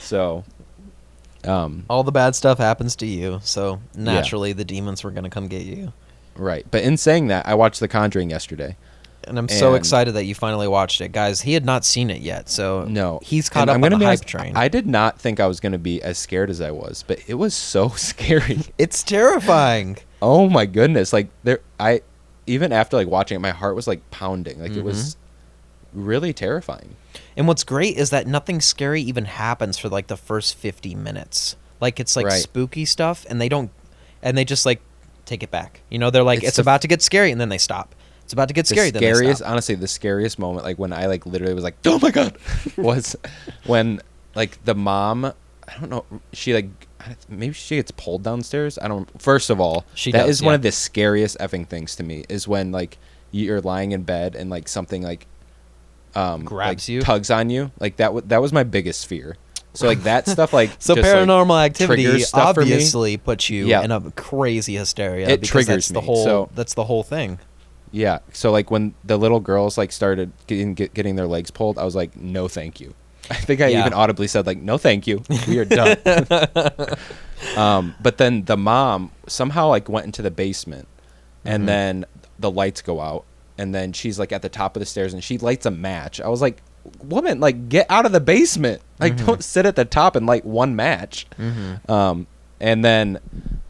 so 0.00 0.44
um 1.44 1.84
All 1.88 2.02
the 2.02 2.12
bad 2.12 2.34
stuff 2.34 2.58
happens 2.58 2.96
to 2.96 3.06
you, 3.06 3.40
so 3.42 3.80
naturally 3.94 4.52
the 4.52 4.64
demons 4.64 5.04
were 5.04 5.10
gonna 5.10 5.30
come 5.30 5.48
get 5.48 5.62
you. 5.62 5.92
right. 6.36 6.66
But 6.70 6.82
in 6.82 6.96
saying 6.96 7.28
that, 7.28 7.46
I 7.46 7.54
watched 7.54 7.80
The 7.80 7.88
Conjuring 7.88 8.30
yesterday. 8.30 8.76
And 9.24 9.38
I'm 9.38 9.48
so 9.48 9.74
excited 9.74 10.12
that 10.14 10.24
you 10.24 10.34
finally 10.34 10.68
watched 10.68 11.02
it, 11.02 11.12
guys. 11.12 11.42
He 11.42 11.52
had 11.52 11.64
not 11.66 11.84
seen 11.84 12.08
it 12.08 12.22
yet, 12.22 12.48
so 12.48 12.84
No, 12.84 13.20
he's 13.22 13.50
caught 13.50 13.62
And 13.62 13.70
up 13.70 13.74
I'm 13.74 13.84
on 13.84 13.90
gonna 13.90 13.96
the 13.96 13.98
be 14.00 14.04
hype 14.06 14.20
honest, 14.20 14.26
train. 14.28 14.56
I 14.56 14.68
did 14.68 14.86
not 14.86 15.20
think 15.20 15.38
I 15.38 15.46
was 15.46 15.60
gonna 15.60 15.76
be 15.78 16.00
as 16.02 16.16
scared 16.16 16.48
as 16.48 16.62
I 16.62 16.70
was, 16.70 17.04
but 17.06 17.18
it 17.26 17.34
was 17.34 17.52
so 17.54 17.88
scary. 17.96 18.60
it's 18.78 19.02
terrifying. 19.02 19.98
Oh 20.20 20.48
my 20.48 20.66
goodness! 20.66 21.12
Like 21.12 21.28
there, 21.44 21.60
I 21.78 22.02
even 22.46 22.72
after 22.72 22.96
like 22.96 23.08
watching 23.08 23.36
it, 23.36 23.40
my 23.40 23.50
heart 23.50 23.76
was 23.76 23.86
like 23.86 24.08
pounding. 24.10 24.60
Like 24.60 24.72
it 24.72 24.82
was 24.84 25.16
Mm-hmm. 25.94 26.06
really 26.06 26.32
terrifying. 26.32 26.96
And 27.36 27.46
what's 27.46 27.64
great 27.64 27.96
is 27.96 28.10
that 28.10 28.26
nothing 28.26 28.60
scary 28.60 29.00
even 29.02 29.24
happens 29.26 29.78
for 29.78 29.88
like 29.88 30.06
the 30.08 30.16
first 30.16 30.56
50 30.56 30.94
minutes. 30.94 31.56
Like 31.80 32.00
it's 32.00 32.16
like 32.16 32.26
Right. 32.26 32.42
spooky 32.42 32.84
stuff 32.84 33.24
and 33.30 33.40
they 33.40 33.48
don't 33.48 33.70
and 34.22 34.36
they 34.36 34.44
just 34.44 34.66
like 34.66 34.80
take 35.24 35.42
it 35.42 35.50
back. 35.50 35.80
You 35.88 35.98
know, 35.98 36.10
they're 36.10 36.22
like 36.22 36.38
It's 36.40 36.48
it's, 36.48 36.56
the- 36.56 36.62
about 36.62 36.82
to 36.82 36.88
get 36.88 37.00
scary 37.02 37.30
and 37.30 37.40
then 37.40 37.48
they 37.48 37.58
stop. 37.58 37.94
It's 38.24 38.32
about 38.34 38.48
to 38.48 38.54
get 38.54 38.66
scary 38.66 38.90
the 38.90 38.98
scariest, 38.98 39.42
honestly, 39.42 39.74
the 39.74 39.88
scariest 39.88 40.38
moment, 40.38 40.64
like 40.64 40.78
when 40.78 40.92
I 40.92 41.06
like 41.06 41.24
literally 41.24 41.54
was 41.54 41.64
like, 41.64 41.76
"Oh 41.86 41.98
my 42.02 42.10
god," 42.10 42.36
was 42.76 43.16
when 43.66 44.00
like 44.34 44.62
the 44.64 44.74
mom. 44.74 45.32
I 45.68 45.78
don't 45.80 45.90
know. 45.90 46.04
She 46.32 46.54
like 46.54 46.68
maybe 47.28 47.52
she 47.52 47.76
gets 47.76 47.90
pulled 47.90 48.22
downstairs. 48.22 48.78
I 48.80 48.88
don't. 48.88 49.08
First 49.20 49.50
of 49.50 49.60
all, 49.60 49.84
She 49.94 50.12
that 50.12 50.26
does, 50.26 50.36
is 50.38 50.42
one 50.42 50.54
of 50.54 50.62
the 50.62 50.72
scariest 50.72 51.38
effing 51.38 51.66
things 51.66 51.94
to 51.96 52.02
me. 52.02 52.24
Is 52.28 52.48
when 52.48 52.72
like 52.72 52.98
you're 53.30 53.60
lying 53.60 53.92
in 53.92 54.02
bed 54.02 54.34
and 54.34 54.48
like 54.50 54.66
something 54.68 55.02
like 55.02 55.26
um 56.14 56.44
Grabs 56.44 56.88
like, 56.88 56.94
you? 56.94 57.00
tugs 57.02 57.30
on 57.30 57.50
you. 57.50 57.70
Like 57.78 57.96
that. 57.96 58.06
W- 58.06 58.24
that 58.28 58.40
was 58.40 58.52
my 58.52 58.64
biggest 58.64 59.06
fear. 59.06 59.36
So 59.74 59.86
like 59.86 60.02
that 60.04 60.26
stuff 60.28 60.52
like 60.52 60.70
So 60.78 60.94
just, 60.94 61.06
like, 61.06 61.16
paranormal 61.28 61.62
activity 61.64 62.18
stuff 62.20 62.56
obviously 62.58 63.16
puts 63.18 63.50
you 63.50 63.66
Yeah. 63.66 63.82
in 63.82 63.92
a 63.92 64.00
crazy 64.12 64.74
hysteria 64.76 65.28
It 65.28 65.42
triggers 65.42 65.66
that's 65.66 65.88
the 65.88 66.00
whole 66.00 66.24
so- 66.24 66.50
that's 66.54 66.74
the 66.74 66.84
whole 66.84 67.02
thing. 67.02 67.38
Yeah. 67.92 68.18
So 68.32 68.50
like 68.50 68.70
when 68.70 68.94
the 69.04 69.16
little 69.18 69.40
girls 69.40 69.76
like 69.78 69.92
started 69.92 70.32
getting 70.46 70.74
get, 70.74 70.94
getting 70.94 71.16
their 71.16 71.26
legs 71.26 71.50
pulled, 71.50 71.78
I 71.78 71.84
was 71.84 71.94
like, 71.94 72.16
no, 72.16 72.48
thank 72.48 72.80
you. 72.80 72.94
I 73.30 73.34
think 73.34 73.60
I 73.60 73.68
Yeah. 73.68 73.80
even 73.80 73.92
audibly 73.92 74.26
said 74.28 74.46
like, 74.46 74.58
no, 74.60 74.78
thank 74.78 75.06
you. 75.06 75.22
We 75.46 75.58
are 75.58 75.64
done. 75.64 75.96
um, 77.56 77.94
but 78.00 78.18
then 78.18 78.44
the 78.44 78.56
mom 78.56 79.10
somehow 79.26 79.68
like 79.68 79.88
went 79.88 80.06
into 80.06 80.22
the 80.22 80.30
basement, 80.30 80.88
and 81.44 81.62
Mhm. 81.64 81.66
then 81.66 82.04
the 82.38 82.50
lights 82.50 82.82
go 82.82 83.00
out, 83.00 83.24
and 83.58 83.74
then 83.74 83.92
she's 83.92 84.18
like 84.18 84.32
at 84.32 84.42
the 84.42 84.48
top 84.48 84.76
of 84.76 84.80
the 84.80 84.86
stairs, 84.86 85.12
and 85.12 85.22
she 85.22 85.38
lights 85.38 85.66
a 85.66 85.70
match. 85.70 86.20
I 86.20 86.28
was 86.28 86.40
like, 86.40 86.62
woman, 87.02 87.38
like 87.40 87.68
get 87.68 87.86
out 87.90 88.06
of 88.06 88.12
the 88.12 88.20
basement. 88.20 88.80
Like 88.98 89.14
Mhm. 89.16 89.26
don't 89.26 89.44
sit 89.44 89.66
at 89.66 89.76
the 89.76 89.84
top 89.84 90.16
and 90.16 90.26
light 90.26 90.44
one 90.44 90.74
match. 90.74 91.26
Mm-hmm. 91.38 91.90
Um, 91.90 92.26
and 92.60 92.84
then 92.84 93.18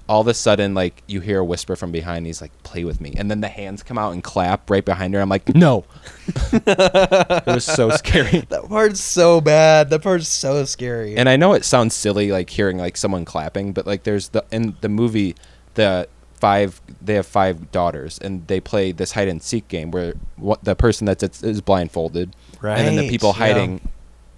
all 0.09 0.23
of 0.23 0.27
a 0.27 0.35
sudden, 0.35 0.75
like 0.75 1.03
you 1.07 1.21
hear 1.21 1.41
a 1.41 1.45
whisper 1.45 1.77
from 1.77 1.93
behind. 1.93 2.27
He's 2.27 2.41
like, 2.41 2.51
"Play 2.63 2.85
with 2.85 3.01
me," 3.01 3.15
and 3.17 3.31
then 3.31 3.41
the 3.41 3.49
hands 3.49 3.83
come 3.83 3.99
out 3.99 4.13
and 4.13 4.25
clap 4.25 4.71
right 4.71 4.85
behind 4.85 5.13
her. 5.15 5.21
I'm 5.21 5.29
like, 5.29 5.55
"No!" 5.55 5.85
it 6.53 7.47
was 7.47 7.65
so 7.65 7.91
scary. 7.91 8.41
That 8.49 8.69
part's 8.69 9.01
so 9.01 9.41
bad. 9.41 9.91
That 9.91 10.03
part's 10.03 10.29
so 10.29 10.65
scary. 10.65 11.17
And 11.17 11.29
I 11.29 11.37
know 11.37 11.53
it 11.53 11.65
sounds 11.65 11.95
silly, 11.95 12.33
like 12.33 12.49
hearing 12.51 12.79
like 12.79 12.97
someone 12.97 13.25
clapping, 13.25 13.73
but 13.73 13.87
like 13.87 14.05
there's 14.05 14.29
the 14.31 14.45
in 14.51 14.77
the 14.81 14.89
movie, 14.89 15.35
the 15.75 16.09
five 16.35 16.81
they 17.03 17.15
have 17.15 17.27
five 17.27 17.71
daughters, 17.71 18.19
and 18.19 18.47
they 18.47 18.61
play 18.61 18.93
this 18.93 19.13
hide 19.13 19.29
and 19.29 19.43
seek 19.43 19.69
game 19.69 19.91
where 19.91 20.15
what 20.37 20.65
the 20.65 20.75
person 20.75 21.05
that's 21.05 21.23
it's, 21.23 21.43
is 21.43 21.61
blindfolded, 21.61 22.35
right 22.63 22.79
and 22.79 22.87
then 22.89 22.97
the 22.97 23.03
Right, 23.03 23.11
people 23.11 23.31
yeah. 23.31 23.47
hiding 23.47 23.89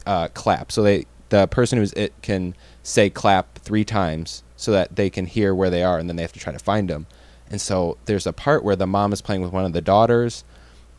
uh, 0.07 0.29
clap. 0.29 0.73
So 0.73 0.83
they 0.83 1.07
the 1.29 1.47
person 1.47 1.79
who's 1.79 1.93
it 1.93 2.13
can 2.23 2.57
say 2.83 3.09
clap 3.09 3.59
three 3.59 3.85
times 3.85 4.43
so 4.61 4.73
that 4.73 4.95
they 4.95 5.09
can 5.09 5.27
hear 5.27 5.55
where 5.55 5.71
they 5.71 5.83
are, 5.83 5.99
and 5.99 6.09
then 6.09 6.17
they 6.17 6.23
have 6.23 6.33
to 6.35 6.39
try 6.39 6.53
to 6.53 6.59
find 6.59 6.89
them. 6.91 7.07
And 7.51 7.61
so 7.61 7.97
there's 8.05 8.27
a 8.27 8.33
part 8.33 8.63
where 8.63 8.77
the 8.77 8.87
mom 8.87 9.13
is 9.13 9.23
playing 9.23 9.41
with 9.41 9.53
one 9.53 9.65
of 9.65 9.73
the 9.73 9.81
daughters, 9.81 10.45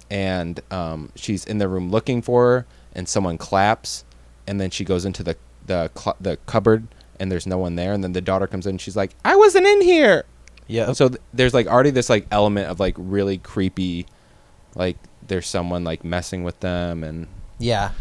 and 0.09 0.59
um, 0.71 1.11
she's 1.15 1.45
in 1.45 1.59
the 1.59 1.67
room 1.67 1.91
looking 1.91 2.21
for 2.21 2.45
her, 2.45 2.65
and 2.93 3.07
someone 3.07 3.37
claps, 3.37 4.03
and 4.47 4.59
then 4.59 4.69
she 4.69 4.83
goes 4.83 5.05
into 5.05 5.23
the 5.23 5.37
the 5.65 5.91
cl- 5.95 6.17
the 6.19 6.37
cupboard, 6.47 6.87
and 7.19 7.31
there's 7.31 7.45
no 7.45 7.59
one 7.59 7.75
there, 7.75 7.93
and 7.93 8.03
then 8.03 8.13
the 8.13 8.21
daughter 8.21 8.47
comes 8.47 8.65
in, 8.65 8.71
and 8.71 8.81
she's 8.81 8.95
like, 8.95 9.11
"I 9.23 9.35
wasn't 9.35 9.67
in 9.67 9.81
here." 9.81 10.25
yeah. 10.67 10.91
So 10.93 11.09
th- 11.09 11.21
there's 11.33 11.53
like 11.53 11.67
already 11.67 11.91
this 11.91 12.09
like 12.09 12.25
element 12.31 12.67
of 12.67 12.79
like 12.79 12.95
really 12.97 13.37
creepy, 13.37 14.07
like 14.73 14.97
there's 15.25 15.47
someone 15.47 15.83
like 15.83 16.03
messing 16.03 16.43
with 16.43 16.59
them, 16.61 17.03
and 17.03 17.27
yeah. 17.59 17.91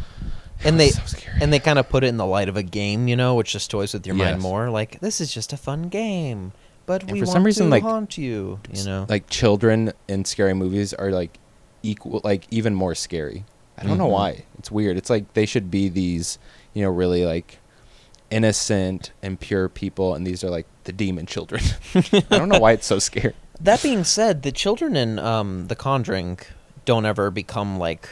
And 0.64 0.78
they 0.78 0.90
so 0.90 1.18
and 1.40 1.52
they 1.52 1.58
kind 1.58 1.78
of 1.78 1.88
put 1.88 2.04
it 2.04 2.08
in 2.08 2.16
the 2.16 2.26
light 2.26 2.48
of 2.48 2.56
a 2.56 2.62
game, 2.62 3.08
you 3.08 3.16
know, 3.16 3.34
which 3.34 3.52
just 3.52 3.70
toys 3.70 3.94
with 3.94 4.06
your 4.06 4.16
mind 4.16 4.40
more. 4.40 4.70
Like 4.70 5.00
this 5.00 5.20
is 5.20 5.32
just 5.32 5.52
a 5.52 5.56
fun 5.56 5.88
game, 5.88 6.52
but 6.86 7.02
And 7.02 7.12
we 7.12 7.20
for 7.20 7.26
want 7.26 7.32
some 7.36 7.44
reason, 7.44 7.66
to 7.66 7.70
like, 7.70 7.82
haunt 7.82 8.18
you. 8.18 8.60
You 8.72 8.84
know, 8.84 9.06
like 9.08 9.28
children 9.28 9.92
in 10.08 10.24
scary 10.24 10.54
movies 10.54 10.92
are 10.94 11.10
like 11.10 11.38
equal 11.82 12.20
like 12.24 12.46
even 12.50 12.74
more 12.74 12.94
scary 12.94 13.42
i 13.78 13.82
don't 13.84 13.96
know 13.96 14.06
Mhm. 14.06 14.10
why 14.12 14.44
it's 14.58 14.70
weird 14.70 14.98
it's 14.98 15.08
like 15.08 15.32
they 15.32 15.46
should 15.46 15.70
be 15.70 15.88
these 15.88 16.38
you 16.74 16.82
know 16.82 16.90
really 16.90 17.24
like 17.24 17.56
innocent 18.30 19.12
and 19.22 19.40
pure 19.40 19.66
people 19.68 20.14
and 20.14 20.26
these 20.26 20.44
are 20.44 20.50
like 20.50 20.66
the 20.84 20.92
demon 20.92 21.24
children 21.26 21.62
i 21.94 22.20
don't 22.28 22.50
know 22.50 22.58
why 22.58 22.72
it's 22.72 22.86
so 22.86 22.98
scary 22.98 23.34
That 23.62 23.82
being 23.82 24.04
said, 24.04 24.42
the 24.42 24.52
children 24.52 24.96
in 24.96 25.18
um, 25.18 25.68
The 25.68 25.76
Conjuring 25.76 26.38
don't 26.86 27.04
ever 27.04 27.30
become 27.30 27.78
like 27.78 28.08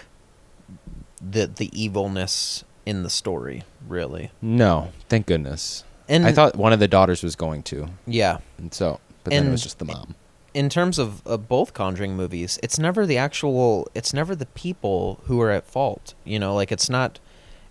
the 1.18 1.46
the 1.46 1.70
evilness 1.81 2.64
in 2.87 3.02
the 3.02 3.11
story, 3.11 3.64
really. 3.87 4.31
no 4.40 4.92
thank 5.09 5.26
goodness 5.26 5.85
And 6.09 6.24
i 6.26 6.33
thought 6.33 6.57
one 6.57 6.72
of 6.72 6.81
the 6.81 6.88
daughters 6.88 7.22
was 7.22 7.37
going 7.37 7.62
to 7.64 7.88
yeah, 8.07 8.38
and 8.57 8.72
so 8.72 9.00
but 9.24 9.33
then 9.33 9.48
it 9.48 9.50
was 9.50 9.62
just 9.62 9.78
the 9.78 9.85
mom 9.85 10.14
in 10.54 10.68
terms 10.68 10.98
of, 10.98 11.24
of 11.26 11.48
both 11.48 11.72
Conjuring 11.72 12.16
movies, 12.16 12.59
it's 12.62 12.78
never 12.78 13.07
the 13.07 13.18
actual, 13.18 13.87
it's 13.94 14.12
never 14.12 14.35
the 14.35 14.46
people 14.46 15.20
who 15.24 15.40
are 15.40 15.50
at 15.50 15.64
fault. 15.64 16.14
You 16.24 16.38
know, 16.38 16.54
like 16.54 16.72
it's 16.72 16.90
not, 16.90 17.20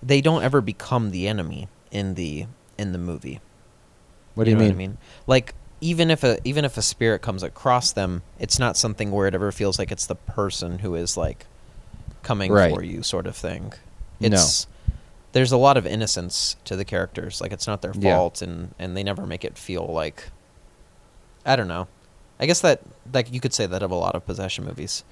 they 0.02 0.22
don't 0.22 0.44
ever 0.44 0.62
become 0.62 1.12
the 1.12 1.28
enemy 1.28 1.68
in 1.92 2.14
the 2.14 2.46
in 2.78 2.92
the 2.92 2.98
movie. 2.98 3.42
what 4.36 4.44
do 4.44 4.52
you, 4.52 4.56
know 4.56 4.62
mean? 4.62 4.70
What 4.70 4.76
I 4.76 4.78
mean, 4.78 4.98
like 5.26 5.56
even 5.82 6.12
if 6.12 6.24
a 6.24 6.38
even 6.44 6.66
if 6.66 6.78
a 6.78 6.82
spirit 6.82 7.22
comes 7.22 7.44
across 7.44 7.92
them, 7.92 8.22
it's 8.40 8.60
not 8.60 8.78
something 8.78 9.12
where 9.12 9.28
it 9.28 9.36
ever 9.36 9.52
feels 9.52 9.80
like 9.80 9.92
it's 9.92 10.06
the 10.06 10.16
person 10.16 10.80
who 10.80 10.96
is 10.96 11.18
like 11.18 11.46
coming 12.28 12.52
Right. 12.52 12.74
for 12.74 12.84
you, 12.84 13.02
sort 13.04 13.26
of 13.28 13.36
thing. 13.36 13.74
No. 14.20 14.28
It's 14.28 14.68
there's 15.34 15.52
a 15.52 15.58
lot 15.58 15.78
of 15.78 15.86
innocence 15.86 16.56
to 16.66 16.76
the 16.76 16.86
characters. 16.86 17.42
Like 17.42 17.52
it's 17.54 17.68
not 17.68 17.82
their 17.82 17.94
Yeah. 17.98 18.16
fault, 18.18 18.42
and 18.42 18.74
and 18.80 18.96
they 18.98 19.04
never 19.04 19.26
make 19.26 19.44
it 19.46 19.58
feel 19.58 19.86
like. 19.86 20.30
I 21.46 21.56
don't 21.56 21.68
know. 21.68 21.88
I 22.40 22.46
guess 22.46 22.62
that 22.62 22.82
like 23.14 23.32
you 23.34 23.40
could 23.40 23.54
say 23.54 23.66
that 23.66 23.82
of 23.84 23.92
a 23.92 23.96
lot 23.96 24.16
of 24.16 24.26
possession 24.26 24.66
movies, 24.66 25.04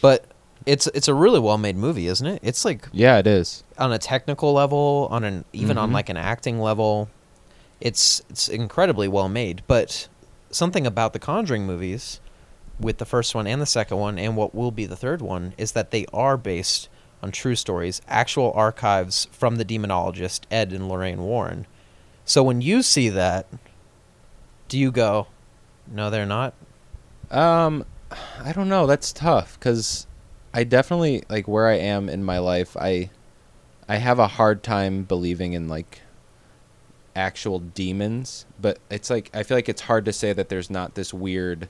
but 0.00 0.24
it's 0.66 0.86
it's 0.88 1.08
a 1.08 1.14
really 1.14 1.40
well 1.40 1.58
made 1.58 1.76
movie, 1.76 2.06
isn't 2.08 2.26
it? 2.26 2.40
It's 2.42 2.64
like 2.64 2.88
yeah 2.92 3.18
it 3.18 3.26
is 3.26 3.64
on 3.78 3.92
a 3.92 3.98
technical 3.98 4.52
level, 4.52 5.08
on 5.10 5.24
an 5.24 5.44
even 5.52 5.78
on 5.78 5.90
Mhm. 5.90 5.94
like 5.94 6.08
an 6.10 6.16
acting 6.16 6.60
level, 6.60 7.08
it's 7.80 8.20
it's 8.28 8.48
incredibly 8.48 9.08
well 9.08 9.28
made. 9.28 9.62
But 9.66 10.08
something 10.50 10.86
about 10.86 11.12
the 11.12 11.18
Conjuring 11.18 11.66
movies, 11.66 12.20
with 12.78 12.98
the 12.98 13.04
first 13.04 13.34
one 13.34 13.46
and 13.46 13.60
the 13.60 13.66
second 13.66 13.98
one, 13.98 14.18
and 14.18 14.36
what 14.36 14.54
will 14.54 14.70
be 14.70 14.86
the 14.86 14.96
third 14.96 15.20
one, 15.20 15.54
is 15.58 15.72
that 15.72 15.90
they 15.90 16.06
are 16.12 16.36
based 16.36 16.88
on 17.22 17.32
true 17.32 17.56
stories, 17.56 18.00
actual 18.06 18.52
archives 18.54 19.26
from 19.32 19.56
the 19.56 19.64
demonologist 19.64 20.42
Ed 20.50 20.72
and 20.72 20.88
Lorraine 20.88 21.22
Warren. 21.22 21.66
So 22.24 22.42
when 22.42 22.60
you 22.60 22.82
see 22.82 23.08
that, 23.08 23.46
do 24.68 24.78
you 24.78 24.92
go, 24.92 25.26
"No, 25.86 26.10
they're 26.10 26.26
not"? 26.26 26.54
Um, 27.30 27.84
I 28.42 28.52
don't 28.52 28.68
know. 28.68 28.86
That's 28.86 29.12
tough 29.12 29.58
because 29.58 30.06
I 30.54 30.64
definitely 30.64 31.24
like 31.28 31.48
where 31.48 31.68
I 31.68 31.74
am 31.76 32.08
in 32.08 32.24
my 32.24 32.38
life. 32.38 32.76
I 32.76 33.10
I 33.88 33.96
have 33.96 34.18
a 34.18 34.28
hard 34.28 34.62
time 34.62 35.04
believing 35.04 35.54
in 35.54 35.68
like 35.68 36.02
actual 37.16 37.58
demons, 37.58 38.46
but 38.60 38.78
it's 38.90 39.10
like 39.10 39.30
I 39.34 39.42
feel 39.42 39.56
like 39.56 39.68
it's 39.68 39.82
hard 39.82 40.04
to 40.04 40.12
say 40.12 40.32
that 40.32 40.48
there's 40.48 40.70
not 40.70 40.94
this 40.94 41.12
weird, 41.12 41.68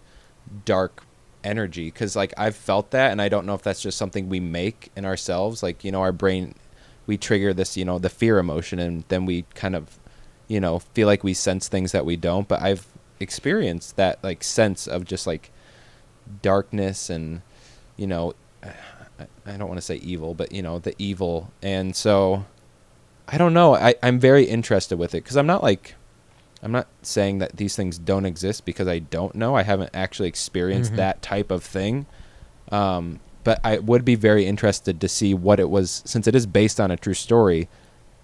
dark 0.64 1.04
energy 1.44 1.86
because 1.86 2.16
like 2.16 2.32
I've 2.36 2.56
felt 2.56 2.90
that, 2.92 3.12
and 3.12 3.20
I 3.22 3.28
don't 3.28 3.46
know 3.46 3.54
if 3.54 3.62
that's 3.62 3.82
just 3.82 3.98
something 3.98 4.28
we 4.28 4.40
make 4.40 4.90
in 4.96 5.04
ourselves. 5.04 5.62
Like 5.62 5.84
you 5.84 5.92
know, 5.92 6.00
our 6.00 6.12
brain, 6.12 6.54
we 7.06 7.16
trigger 7.16 7.52
this, 7.54 7.76
you 7.76 7.84
know, 7.84 7.98
the 7.98 8.10
fear 8.10 8.38
emotion, 8.38 8.78
and 8.78 9.04
then 9.08 9.26
we 9.26 9.42
kind 9.54 9.76
of, 9.76 9.98
you 10.46 10.60
know, 10.60 10.78
feel 10.78 11.06
like 11.06 11.24
we 11.24 11.34
sense 11.34 11.68
things 11.68 11.92
that 11.92 12.04
we 12.04 12.16
don't. 12.16 12.48
But 12.48 12.62
I've 12.62 12.86
experienced 13.20 13.96
that 13.96 14.22
like 14.22 14.44
sense 14.44 14.86
of 14.86 15.04
just 15.04 15.26
like 15.26 15.50
darkness 16.42 17.10
and 17.10 17.42
you 17.96 18.06
know 18.06 18.34
I, 19.46 19.56
don't 19.56 19.68
want 19.68 19.78
to 19.78 19.84
say 19.84 19.96
evil 19.96 20.34
but 20.34 20.52
you 20.52 20.62
know 20.62 20.78
the 20.78 20.94
evil 20.98 21.50
and 21.62 21.96
so 21.96 22.44
i 23.26 23.38
don't 23.38 23.54
know 23.54 23.74
I, 23.74 23.94
i'm 24.02 24.20
very 24.20 24.44
interested 24.44 24.98
with 24.98 25.14
it 25.14 25.24
because 25.24 25.36
i'm 25.36 25.46
not 25.46 25.62
like 25.62 25.94
i'm 26.62 26.72
not 26.72 26.86
saying 27.02 27.38
that 27.38 27.56
these 27.56 27.74
things 27.76 27.98
don't 27.98 28.24
exist 28.26 28.64
because 28.64 28.88
i 28.88 28.98
don't 28.98 29.34
know 29.34 29.54
i 29.54 29.62
haven't 29.62 29.90
actually 29.94 30.28
experienced 30.28 30.92
Mhm. 30.92 30.96
that 30.96 31.22
type 31.22 31.50
of 31.50 31.62
thing 31.62 32.06
um, 32.70 33.20
but 33.44 33.60
i 33.64 33.78
would 33.78 34.04
be 34.04 34.14
very 34.14 34.44
interested 34.46 35.00
to 35.00 35.08
see 35.08 35.32
what 35.34 35.58
it 35.60 35.70
was 35.70 36.02
since 36.04 36.26
it 36.26 36.34
is 36.34 36.46
based 36.46 36.80
on 36.80 36.90
a 36.90 36.96
true 36.96 37.14
story 37.14 37.68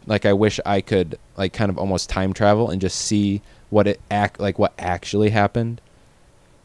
like 0.06 0.26
i 0.26 0.32
wish 0.32 0.58
i 0.66 0.80
could 0.80 1.18
like 1.36 1.52
kind 1.52 1.70
of 1.70 1.78
almost 1.78 2.08
time 2.10 2.32
travel 2.32 2.70
and 2.70 2.80
just 2.80 2.98
see 3.00 3.40
what 3.70 3.86
it 3.86 4.00
act 4.10 4.38
like 4.40 4.58
what 4.58 4.72
actually 4.78 5.30
happened 5.30 5.80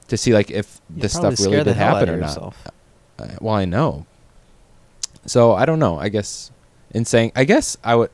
to 0.07 0.17
see 0.17 0.33
like 0.33 0.49
if 0.51 0.81
You'd 0.89 1.03
this 1.03 1.13
stuff 1.13 1.39
really 1.39 1.57
did 1.63 1.75
happen 1.75 2.09
or 2.09 2.17
not 2.17 2.53
uh, 3.19 3.27
well, 3.41 3.53
I 3.55 3.65
know. 3.65 4.05
So 5.25 5.53
I 5.53 5.65
don't 5.65 5.79
know. 5.79 5.99
I 5.99 6.09
guess 6.09 6.51
in 6.91 7.05
saying, 7.05 7.31
I 7.35 7.43
guess 7.43 7.77
I 7.83 7.95
would. 7.95 8.09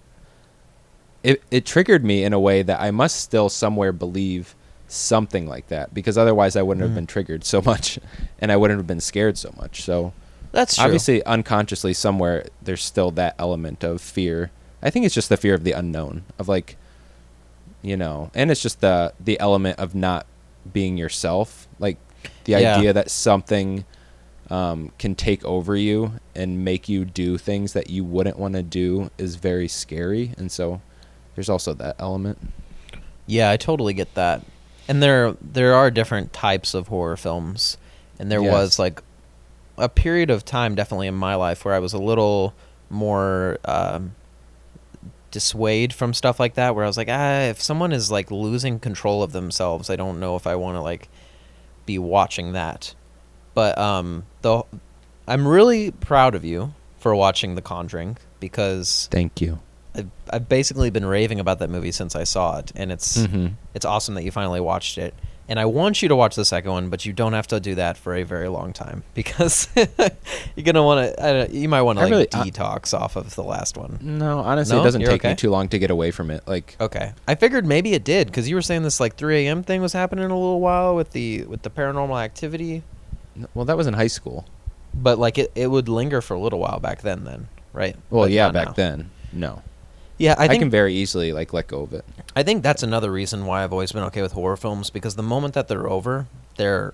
It 1.26 1.42
it 1.52 1.66
triggered 1.66 2.04
me 2.06 2.24
in 2.24 2.34
a 2.34 2.40
way 2.40 2.62
that 2.62 2.80
I 2.80 2.92
must 2.92 3.16
still 3.20 3.50
somewhere 3.50 3.92
believe 3.92 4.56
something 4.88 5.48
like 5.48 5.68
that 5.70 5.94
because 5.94 6.18
otherwise 6.18 6.56
I 6.56 6.62
wouldn't 6.62 6.84
have 6.84 6.92
Mhm. 6.92 6.96
been 6.96 7.08
triggered 7.08 7.44
so 7.44 7.62
much, 7.62 7.98
and 8.40 8.52
I 8.52 8.56
wouldn't 8.58 8.78
have 8.80 8.88
been 8.88 9.02
scared 9.02 9.38
so 9.38 9.52
much. 9.58 9.82
So 9.84 10.14
That's 10.52 10.76
true. 10.76 10.86
obviously, 10.86 11.24
unconsciously, 11.26 11.94
somewhere 11.94 12.46
there's 12.62 12.84
still 12.84 13.10
that 13.12 13.34
element 13.40 13.84
of 13.84 14.00
fear. 14.02 14.52
I 14.84 14.90
think 14.92 15.06
it's 15.06 15.16
just 15.16 15.30
the 15.30 15.38
fear 15.38 15.56
of 15.56 15.64
the 15.64 15.72
unknown, 15.72 16.24
of 16.38 16.48
like, 16.48 16.78
you 17.82 17.98
know, 17.98 18.30
and 18.36 18.52
it's 18.52 18.62
just 18.62 18.82
the 18.82 19.14
the 19.20 19.40
element 19.40 19.80
of 19.80 19.96
not 19.96 20.26
being 20.72 20.98
yourself, 20.98 21.68
like 21.80 21.98
the 22.46 22.54
Yeah. 22.54 22.76
idea 22.78 22.94
that 22.94 23.10
something 23.10 23.86
um, 24.52 24.92
can 25.00 25.16
take 25.16 25.44
over 25.44 25.76
you 25.76 26.12
and 26.36 26.64
make 26.64 26.88
you 26.88 27.04
do 27.04 27.36
things 27.40 27.74
that 27.74 27.90
you 27.90 28.04
wouldn't 28.04 28.38
want 28.38 28.54
to 28.54 28.62
do 28.62 29.10
is 29.18 29.38
very 29.38 29.68
scary, 29.68 30.34
and 30.38 30.52
so 30.52 30.82
there's 31.36 31.50
also 31.50 31.74
that 31.74 31.96
element. 32.00 32.38
Yeah, 33.28 33.52
I 33.52 33.58
totally 33.58 33.94
get 33.94 34.14
that. 34.16 34.42
And 34.88 35.02
there 35.02 35.36
there 35.42 35.74
are 35.74 35.90
different 35.92 36.32
types 36.34 36.74
of 36.74 36.88
horror 36.88 37.18
films. 37.18 37.78
And 38.20 38.32
there 38.32 38.42
Yes. 38.42 38.52
was 38.52 38.80
like 38.80 39.02
a 39.78 39.90
period 39.90 40.30
of 40.30 40.46
time 40.46 40.74
definitely 40.76 41.08
in 41.08 41.16
my 41.16 41.36
life 41.36 41.66
where 41.66 41.74
I 41.74 41.80
was 41.80 41.92
a 41.94 41.98
little 41.98 42.54
more 42.90 43.58
um 43.66 44.14
dissuade 45.32 45.92
from 45.92 46.14
stuff 46.14 46.40
like 46.40 46.54
that 46.54 46.76
where 46.76 46.86
I 46.86 46.88
was 46.88 46.98
like, 46.98 47.10
ah, 47.10 47.42
if 47.42 47.62
someone 47.62 47.92
is 47.92 48.10
like 48.10 48.32
losing 48.32 48.80
control 48.80 49.22
of 49.22 49.32
themselves, 49.34 49.90
I 49.90 49.96
don't 49.98 50.20
know 50.20 50.36
if 50.36 50.48
I 50.48 50.56
want 50.56 50.76
to 50.78 50.82
like 50.82 51.10
be 51.86 51.98
watching 52.00 52.54
that. 52.54 52.94
But 53.54 53.78
um 53.78 54.26
the 54.42 54.64
I'm 55.28 55.48
really 55.48 55.92
proud 55.92 56.36
of 56.36 56.46
you 56.46 56.74
for 57.00 57.16
watching 57.16 57.56
The 57.56 57.62
Conjuring 57.62 58.18
because 58.40 59.08
Thank 59.12 59.42
you. 59.42 59.60
I've, 59.96 60.10
I've 60.30 60.50
basically 60.50 60.90
been 60.90 61.06
raving 61.06 61.40
about 61.40 61.60
that 61.60 61.70
movie 61.70 61.92
since 61.92 62.16
I 62.16 62.24
saw 62.24 62.58
it, 62.60 62.72
and 62.76 62.92
it's 62.92 63.18
Mhm. 63.18 63.54
it's 63.74 63.86
awesome 63.86 64.16
that 64.16 64.24
you 64.24 64.32
finally 64.32 64.60
watched 64.60 64.98
it. 64.98 65.14
And 65.48 65.60
I 65.60 65.66
want 65.66 66.02
you 66.02 66.08
to 66.10 66.16
watch 66.16 66.36
the 66.36 66.44
second 66.44 66.72
one, 66.72 66.90
but 66.90 67.06
you 67.06 67.14
don't 67.14 67.34
have 67.34 67.46
to 67.48 67.60
do 67.60 67.76
that 67.76 67.98
for 67.98 68.16
a 68.16 68.24
very 68.24 68.48
long 68.48 68.74
time 68.74 69.04
because 69.14 69.68
you're 70.56 70.64
gonna 70.64 70.82
want 70.84 71.16
to. 71.18 71.48
You 71.52 71.70
might 71.70 71.84
want 71.84 72.00
to 72.00 72.06
like 72.06 72.12
really- 72.12 72.26
detox 72.26 73.00
off 73.00 73.16
of 73.16 73.36
the 73.36 73.44
last 73.44 73.78
one. 73.78 74.00
No, 74.02 74.40
honestly, 74.40 74.76
No? 74.76 74.82
it 74.82 74.86
doesn't 74.86 75.02
You're 75.02 75.12
take 75.12 75.24
me 75.24 75.36
too 75.36 75.52
long 75.52 75.68
to 75.70 75.78
get 75.78 75.92
away 75.92 76.10
from 76.10 76.32
it. 76.32 76.42
Like, 76.48 76.76
Okay, 76.82 77.14
I 77.28 77.36
figured 77.36 77.64
maybe 77.66 77.94
it 77.94 78.04
did 78.04 78.26
because 78.28 78.50
you 78.50 78.56
were 78.56 78.64
saying 78.64 78.82
this 78.84 79.00
like 79.00 79.18
3 79.18 79.46
a.m. 79.46 79.62
thing 79.62 79.82
was 79.84 79.94
happening 79.94 80.26
a 80.26 80.30
little 80.36 80.60
while 80.62 80.96
with 80.96 81.12
the 81.12 81.44
with 81.44 81.62
the 81.62 81.70
paranormal 81.70 82.20
activity, 82.24 82.82
well, 83.54 83.66
that 83.66 83.78
was 83.78 83.86
in 83.86 83.94
high 83.94 84.08
school. 84.08 84.46
but 84.96 85.20
like 85.20 85.38
it, 85.38 85.52
it 85.54 85.68
would 85.68 85.88
linger 85.90 86.22
for 86.22 86.34
a 86.34 86.40
little 86.40 86.58
while 86.60 86.80
back 86.80 87.02
then, 87.04 87.24
then 87.24 87.48
right? 87.72 87.96
Well, 88.10 88.24
But 88.24 88.32
yeah, 88.32 88.50
back 88.50 88.68
now. 88.70 88.74
then, 88.74 89.12
no. 89.32 89.62
Yeah, 90.18 90.36
I 90.38 90.46
I, 90.46 90.48
think 90.48 90.62
can 90.62 90.70
very 90.70 90.94
easily 90.94 91.34
like 91.34 91.52
let 91.54 91.68
go 91.68 91.82
of 91.82 91.94
it. 91.94 92.06
I 92.36 92.44
think 92.44 92.64
that's 92.64 92.84
another 92.84 93.12
reason 93.12 93.46
why 93.46 93.64
I've 93.64 93.74
always 93.74 93.92
been 93.92 94.04
okay 94.04 94.22
with 94.22 94.32
horror 94.32 94.58
films 94.58 94.90
because 94.90 95.16
the 95.16 95.24
moment 95.24 95.54
that 95.56 95.68
they're 95.68 95.90
over, 95.90 96.28
they're 96.56 96.94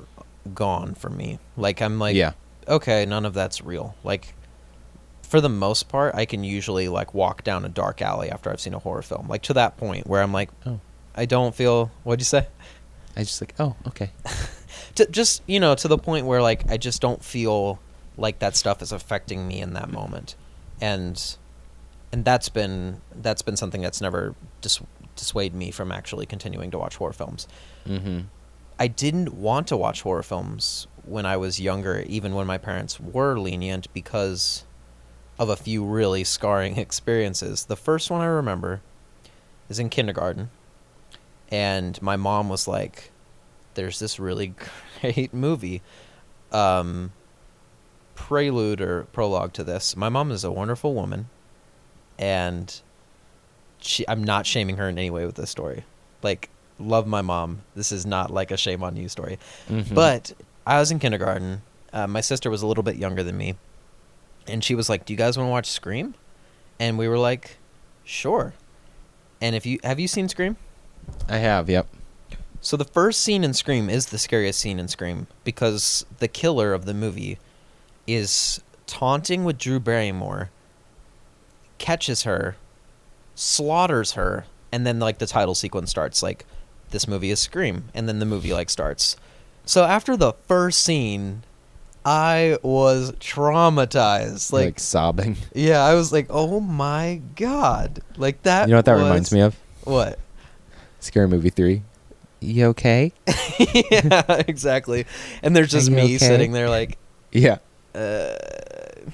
gone 0.56 0.96
for 0.96 1.10
me. 1.10 1.40
Like 1.56 1.82
I'm 1.82 2.00
like, 2.00 2.16
yeah, 2.16 2.34
okay, 2.68 3.06
none 3.06 3.26
of 3.26 3.34
that's 3.34 3.62
real. 3.62 3.96
Like 4.04 4.34
for 5.22 5.40
the 5.40 5.50
most 5.50 5.88
part, 5.88 6.16
I 6.16 6.26
can 6.26 6.44
usually 6.44 6.88
like 6.88 7.14
walk 7.14 7.44
down 7.44 7.64
a 7.64 7.70
dark 7.70 8.02
alley 8.02 8.30
after 8.30 8.50
I've 8.50 8.60
seen 8.60 8.74
a 8.74 8.80
horror 8.80 9.02
film. 9.02 9.28
Like 9.28 9.44
to 9.44 9.54
that 9.54 9.78
point 9.78 10.08
where 10.08 10.22
I'm 10.22 10.34
like, 10.34 10.50
Oh. 10.66 10.80
I 11.16 11.26
don't 11.26 11.54
feel. 11.54 11.92
What'd 12.04 12.22
you 12.22 12.26
say? 12.26 12.48
I 13.16 13.24
just 13.24 13.42
like, 13.42 13.54
oh, 13.60 13.76
okay. 13.88 14.12
To 14.96 15.06
just 15.06 15.42
you 15.48 15.62
know, 15.62 15.74
to 15.74 15.88
the 15.88 15.98
point 15.98 16.26
where 16.26 16.42
like 16.42 16.70
I 16.70 16.76
just 16.76 17.02
don't 17.02 17.24
feel 17.24 17.80
like 18.18 18.40
that 18.40 18.58
stuff 18.58 18.82
is 18.82 18.92
affecting 18.92 19.48
me 19.48 19.62
in 19.62 19.72
that 19.74 19.90
moment, 19.90 20.36
and 20.82 21.38
and 22.12 22.26
that's 22.26 22.50
been 22.50 23.02
that's 23.16 23.42
been 23.42 23.56
something 23.56 23.82
that's 23.82 24.02
never 24.02 24.36
dis- 24.62 24.82
dissuade 25.16 25.54
me 25.54 25.72
from 25.72 25.92
actually 25.92 26.26
continuing 26.26 26.72
to 26.72 26.78
watch 26.78 26.98
horror 26.98 27.14
films. 27.14 27.48
Mm-hmm. 27.88 28.22
I 28.80 28.88
didn't 28.88 29.34
want 29.34 29.68
to 29.68 29.78
watch 29.78 30.02
horror 30.02 30.24
films 30.24 30.88
when 31.06 31.26
I 31.26 31.38
was 31.38 31.60
younger, 31.60 32.04
even 32.08 32.34
when 32.34 32.48
my 32.48 32.58
parents 32.58 33.00
were 33.00 33.38
lenient, 33.38 33.92
because 33.94 34.66
of 35.38 35.50
a 35.50 35.56
few 35.56 35.86
really 35.86 36.24
scarring 36.36 36.78
experiences. 36.78 37.66
The 37.66 37.76
first 37.76 38.10
one 38.10 38.22
I 38.22 38.26
remember 38.26 38.82
is 39.70 39.80
in 39.80 39.90
kindergarten, 39.90 40.50
and 41.50 42.02
my 42.02 42.18
mom 42.18 42.50
was 42.50 42.68
like, 42.68 43.12
"There's 43.76 44.00
this 44.00 44.20
really 44.20 44.54
great 45.02 45.34
movie." 45.34 45.82
Um, 46.52 47.14
prelude 48.16 48.82
or 48.82 49.04
prologue 49.14 49.54
to 49.54 49.64
this. 49.64 49.96
My 49.96 50.10
mom 50.10 50.32
is 50.32 50.44
a 50.44 50.52
wonderful 50.52 50.94
woman, 50.94 51.30
and 52.22 52.80
she. 53.82 54.08
I'm 54.08 54.24
not 54.24 54.46
shaming 54.46 54.78
her 54.78 54.88
in 54.88 54.98
any 54.98 55.10
way 55.10 55.26
with 55.26 55.36
this 55.36 55.50
story. 55.50 55.84
Like, 56.24 56.50
love 56.80 57.08
my 57.08 57.22
mom. 57.22 57.64
This 57.76 57.92
is 57.92 58.06
not 58.06 58.32
like 58.32 58.52
a 58.52 58.58
shame 58.58 58.84
on 58.84 58.96
you 58.96 59.10
story. 59.10 59.40
Mhm. 59.70 59.94
But 59.94 60.32
I 60.66 60.80
was 60.80 60.92
in 60.92 61.00
kindergarten. 61.00 61.64
Uh, 61.92 62.08
my 62.08 62.22
sister 62.22 62.50
was 62.50 62.62
a 62.62 62.68
little 62.68 62.84
bit 62.84 62.96
younger 62.96 63.24
than 63.24 63.36
me, 63.38 63.56
and 64.48 64.64
she 64.64 64.76
was 64.76 64.88
like, 64.90 65.06
"Do 65.06 65.12
you 65.12 65.18
guys 65.18 65.38
want 65.38 65.48
to 65.48 65.52
watch 65.52 65.70
Scream?" 65.70 66.14
And 66.80 66.98
we 66.98 67.08
were 67.08 67.18
like, 67.18 67.58
"Sure." 68.06 68.54
And 69.42 69.56
if 69.56 69.66
you 69.66 69.80
have 69.84 70.00
you 70.00 70.08
seen 70.08 70.30
Scream? 70.30 70.56
I 71.28 71.38
have, 71.38 71.68
yep. 71.70 71.88
So 72.62 72.78
the 72.78 72.86
first 72.86 73.22
scene 73.22 73.44
in 73.44 73.56
Scream 73.56 73.90
is 73.90 74.06
the 74.08 74.20
scariest 74.20 74.60
scene 74.60 74.80
in 74.80 74.88
Scream 74.88 75.26
because 75.44 76.06
the 76.20 76.28
killer 76.28 76.74
of 76.74 76.86
the 76.86 76.94
movie 76.94 77.40
is 78.06 78.62
taunting 78.86 79.44
with 79.44 79.58
Drew 79.58 79.80
Barrymore, 79.80 80.52
catches 81.82 82.24
her, 82.24 82.56
slaughters 83.36 84.14
her, 84.14 84.46
and 84.72 84.86
then 84.86 85.00
like 85.00 85.18
the 85.18 85.26
title 85.28 85.56
sequence 85.56 85.90
starts 85.90 86.22
like 86.24 86.46
this 86.92 87.08
movie 87.08 87.32
is 87.32 87.40
Scream 87.40 87.86
and 87.94 88.08
then 88.08 88.20
the 88.20 88.26
movie 88.26 88.54
like 88.54 88.70
starts. 88.70 89.16
So 89.66 89.84
after 89.84 90.16
the 90.18 90.34
first 90.48 90.82
scene, 90.82 91.44
I 92.06 92.58
was 92.64 93.12
traumatized. 93.14 94.52
Like, 94.52 94.66
Like, 94.66 94.80
sobbing. 94.80 95.38
yeah, 95.54 95.84
I 95.84 95.94
was 95.96 96.12
like, 96.12 96.28
"Oh 96.30 96.60
my 96.60 97.22
god." 97.36 98.00
Like 98.18 98.42
that 98.44 98.68
you 98.68 98.72
know 98.72 98.78
what 98.80 98.86
that 98.86 98.94
was- 98.96 99.04
reminds 99.04 99.32
me 99.34 99.42
of? 99.42 99.56
What? 99.84 100.20
Scary 101.00 101.28
Movie 101.28 101.50
3. 101.50 101.82
You 102.42 102.66
okay? 102.68 103.12
yeah, 103.92 104.24
exactly. 104.48 105.06
And 105.44 105.56
there's 105.56 105.72
just 105.72 105.90
me 105.90 106.04
okay? 106.04 106.18
sitting 106.20 106.52
there 106.52 106.70
like, 106.70 106.98
Yeah. 107.32 107.58
uh, 107.96 108.34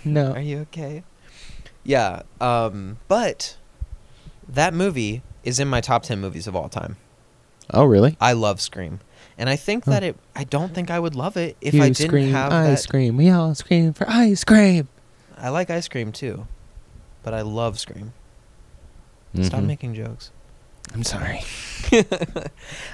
No. 0.03 0.31
are 0.33 0.41
you 0.41 0.59
okay? 0.69 1.03
Yeah. 1.87 2.21
Um, 2.39 2.97
but 3.07 3.57
that 4.47 4.73
movie 4.73 5.23
is 5.43 5.59
in 5.59 5.67
my 5.67 5.81
top 5.81 6.03
10 6.03 6.19
movies 6.19 6.45
of 6.45 6.55
all 6.55 6.67
time. 6.69 6.97
Oh, 7.73 7.85
really? 7.85 8.15
I 8.21 8.33
love 8.33 8.61
Scream. 8.61 8.99
And 9.37 9.49
I 9.49 9.55
think 9.55 9.85
that 9.85 10.03
it 10.03 10.15
I 10.35 10.43
don't 10.43 10.73
think 10.73 10.89
I 10.91 10.99
would 10.99 11.15
love 11.15 11.37
it 11.37 11.57
if 11.61 11.73
you 11.73 11.81
I 11.83 11.89
didn't 11.89 12.09
scream 12.09 12.31
have 12.31 12.51
ice 12.51 12.83
that. 12.83 12.89
cream. 12.89 13.17
We 13.17 13.29
all 13.29 13.53
scream 13.55 13.93
for 13.93 14.09
ice 14.09 14.43
cream. 14.43 14.87
I 15.37 15.49
like 15.49 15.69
ice 15.69 15.87
cream 15.87 16.11
too. 16.11 16.47
But 17.23 17.33
I 17.35 17.41
love 17.41 17.77
Scream. 17.79 18.13
Stop 19.43 19.61
Mhm. 19.61 19.65
making 19.67 19.93
jokes. 19.95 20.31
I'm 20.93 21.03
sorry. 21.03 21.41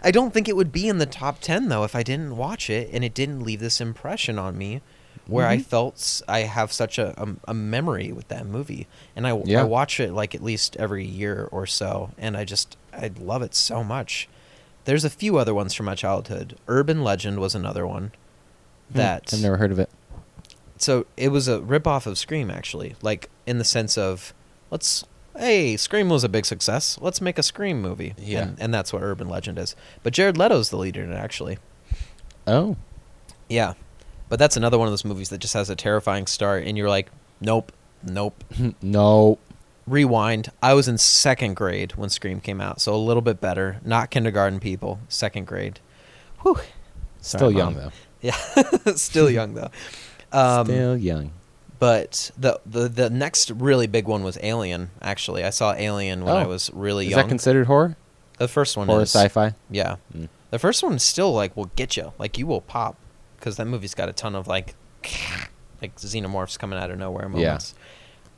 I 0.04 0.12
don't 0.12 0.34
think 0.34 0.48
it 0.50 0.56
would 0.56 0.72
be 0.72 0.88
in 0.90 0.98
the 0.98 1.06
top 1.06 1.40
10 1.40 1.70
though 1.70 1.84
if 1.86 1.96
I 1.96 2.04
didn't 2.04 2.36
watch 2.36 2.70
it 2.70 2.90
and 2.92 3.04
it 3.06 3.14
didn't 3.14 3.44
leave 3.44 3.60
this 3.62 3.80
impression 3.80 4.38
on 4.38 4.58
me 4.58 4.82
where 5.28 5.48
I 5.48 5.58
Mhm. 5.58 5.66
felt 5.66 6.22
I 6.28 6.40
have 6.42 6.74
such 6.74 6.98
a, 7.00 7.14
a, 7.22 7.36
a 7.50 7.54
memory 7.54 8.12
with 8.12 8.28
that 8.28 8.46
movie 8.46 8.88
and 9.16 9.26
I, 9.26 9.42
Yeah. 9.46 9.62
I 9.62 9.64
watch 9.64 10.00
it 10.00 10.12
like 10.14 10.36
at 10.36 10.44
least 10.44 10.76
every 10.78 11.06
year 11.06 11.48
or 11.52 11.66
so 11.66 12.12
and 12.18 12.36
I 12.36 12.44
just 12.46 12.76
I 12.94 13.12
love 13.20 13.42
it 13.42 13.56
so 13.56 13.84
much. 13.84 14.28
There's 14.86 15.06
a 15.06 15.10
few 15.10 15.38
other 15.38 15.54
ones 15.54 15.74
from 15.74 15.86
my 15.86 15.96
childhood. 15.96 16.58
Urban 16.68 17.04
Legend 17.04 17.40
was 17.40 17.56
another 17.56 17.88
one. 17.88 18.12
that 18.92 19.30
Hmm, 19.30 19.36
I've 19.38 19.42
never 19.42 19.58
heard 19.58 19.72
of 19.72 19.80
it. 19.80 19.90
so 20.78 21.06
it 21.16 21.30
was 21.30 21.48
a 21.48 21.60
ripoff 21.60 22.06
of 22.06 22.18
Scream 22.18 22.52
actually, 22.52 22.96
like 23.02 23.30
in 23.48 23.58
the 23.58 23.64
sense 23.64 23.98
of 23.98 24.34
let's 24.72 25.06
hey 25.38 25.78
Scream 25.78 26.10
was 26.10 26.24
a 26.26 26.30
big 26.30 26.46
success, 26.46 27.00
let's 27.02 27.22
make 27.22 27.40
a 27.40 27.44
Scream 27.44 27.82
movie, 27.82 28.14
Yeah. 28.18 28.42
and, 28.44 28.58
and 28.60 28.74
that's 28.74 28.92
what 28.92 29.02
Urban 29.02 29.30
Legend 29.30 29.58
is. 29.58 29.76
But 30.04 30.12
Jared 30.14 30.38
Leto's 30.38 30.70
the 30.70 30.78
leader 30.78 31.02
in 31.02 31.12
it 31.12 31.16
actually, 31.16 31.58
Oh, 32.46 32.76
yeah. 33.50 33.74
But 34.34 34.40
that's 34.40 34.58
another 34.58 34.80
one 34.80 34.88
of 34.88 34.92
those 34.92 35.06
movies 35.06 35.30
that 35.30 35.38
just 35.38 35.54
has 35.54 35.70
a 35.70 35.76
terrifying 35.76 36.26
start, 36.26 36.64
and 36.66 36.76
you're 36.76 36.90
like, 36.90 37.12
nope, 37.40 37.72
nope. 38.02 38.44
no. 38.82 39.38
Rewind. 39.86 40.50
I 40.60 40.74
was 40.74 40.88
in 40.88 40.98
second 40.98 41.54
grade 41.56 41.92
when 41.98 42.10
Scream 42.10 42.40
came 42.42 42.60
out, 42.60 42.82
so 42.82 42.96
a 42.96 42.98
little 42.98 43.22
bit 43.22 43.40
better. 43.40 43.80
Not 43.86 44.10
kindergarten 44.10 44.60
people, 44.60 45.00
second 45.08 45.46
grade. 45.46 45.80
Whew. 46.42 46.58
Still 47.22 47.40
Sorry, 47.42 47.54
young 47.58 47.74
Mom. 47.76 47.84
though. 47.84 47.92
Yeah, 48.22 48.36
still 48.96 49.30
young 49.30 49.54
though. 49.54 49.70
Um, 50.32 50.66
Still 50.66 50.98
young. 50.98 51.32
But 51.78 52.32
the, 52.36 52.60
the 52.66 52.88
the 52.90 53.12
next 53.12 53.52
really 53.52 53.86
big 53.86 54.08
one 54.08 54.24
was 54.24 54.40
Alien. 54.42 54.90
Actually, 55.00 55.44
I 55.44 55.52
saw 55.52 55.74
Alien 55.76 56.26
when 56.26 56.36
I 56.36 56.46
Oh. 56.46 56.48
was 56.48 56.72
really 56.74 57.06
Is 57.06 57.12
young. 57.12 57.20
Is 57.20 57.24
that 57.26 57.30
considered 57.30 57.68
horror? 57.68 57.98
the 58.40 58.48
first 58.48 58.78
one 58.78 58.88
Horror 58.88 59.04
is 59.04 59.12
sci-fi? 59.14 59.54
Yeah, 59.70 59.98
Mm. 60.12 60.28
the 60.50 60.58
first 60.58 60.82
one 60.82 60.98
still 60.98 61.32
like 61.34 61.56
will 61.56 61.70
get 61.76 61.96
you. 61.98 62.14
Like 62.18 62.40
you 62.40 62.48
will 62.48 62.62
pop 62.62 62.96
because 63.44 63.58
that 63.58 63.66
movie's 63.66 63.94
got 63.94 64.08
a 64.08 64.14
ton 64.14 64.36
of 64.36 64.48
like 64.48 64.74
like 65.82 65.96
xenomorphs 65.98 66.58
coming 66.58 66.80
out 66.80 66.90
of 66.90 66.98
nowhere 66.98 67.24
Yeah. 67.26 67.30
moments. 67.30 67.76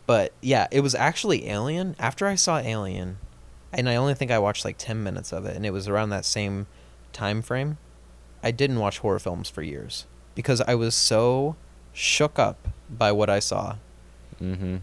But 0.07 0.33
yeah, 0.41 0.67
it 0.71 0.79
was 0.81 0.95
actually 0.95 1.47
Alien. 1.47 1.95
After 1.99 2.25
I 2.25 2.33
saw 2.35 2.57
Alien, 2.57 3.17
and 3.71 3.87
I 3.87 3.95
only 3.95 4.15
think 4.15 4.31
I 4.31 4.39
watched 4.39 4.65
like 4.65 4.77
ten 4.79 5.03
minutes 5.03 5.31
of 5.31 5.45
it, 5.45 5.55
and 5.55 5.63
it 5.65 5.71
was 5.71 5.87
around 5.87 6.09
that 6.09 6.25
same 6.25 6.65
time 7.13 7.41
frame. 7.43 7.77
I 8.43 8.49
didn't 8.51 8.79
watch 8.79 8.99
horror 8.99 9.19
films 9.19 9.47
for 9.49 9.61
years 9.61 10.05
because 10.35 10.61
I 10.61 10.73
was 10.75 10.95
so 10.95 11.55
shook 11.93 12.37
up 12.39 12.67
by 12.89 13.11
what 13.11 13.29
I 13.29 13.39
saw. 13.39 13.77
Mm-hmm. 14.41 14.77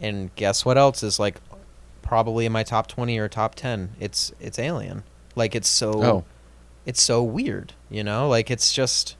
And 0.00 0.34
guess 0.34 0.64
what 0.64 0.76
else 0.78 1.02
is 1.02 1.18
like 1.18 1.40
probably 2.02 2.46
in 2.46 2.52
my 2.52 2.62
top 2.62 2.86
20 2.88 3.18
or 3.18 3.28
top 3.28 3.54
10? 3.54 3.90
It's 4.00 4.32
it's 4.40 4.58
Alien. 4.58 5.02
Like 5.34 5.54
it's 5.54 5.68
so 5.68 6.02
Oh. 6.04 6.24
it's 6.84 7.00
so 7.02 7.22
weird, 7.22 7.72
you 7.90 8.04
know? 8.04 8.28
Like 8.28 8.50
it's 8.50 8.72
just 8.72 9.16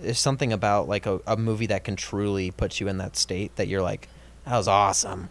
there's 0.00 0.18
something 0.18 0.52
about 0.52 0.88
like 0.88 1.06
a, 1.06 1.20
a 1.26 1.36
movie 1.36 1.66
that 1.66 1.84
can 1.84 1.96
truly 1.96 2.50
put 2.50 2.80
you 2.80 2.88
in 2.88 2.98
that 2.98 3.16
state 3.16 3.54
that 3.56 3.68
you're 3.68 3.82
like 3.82 4.08
that 4.44 4.56
was 4.56 4.68
awesome. 4.68 5.28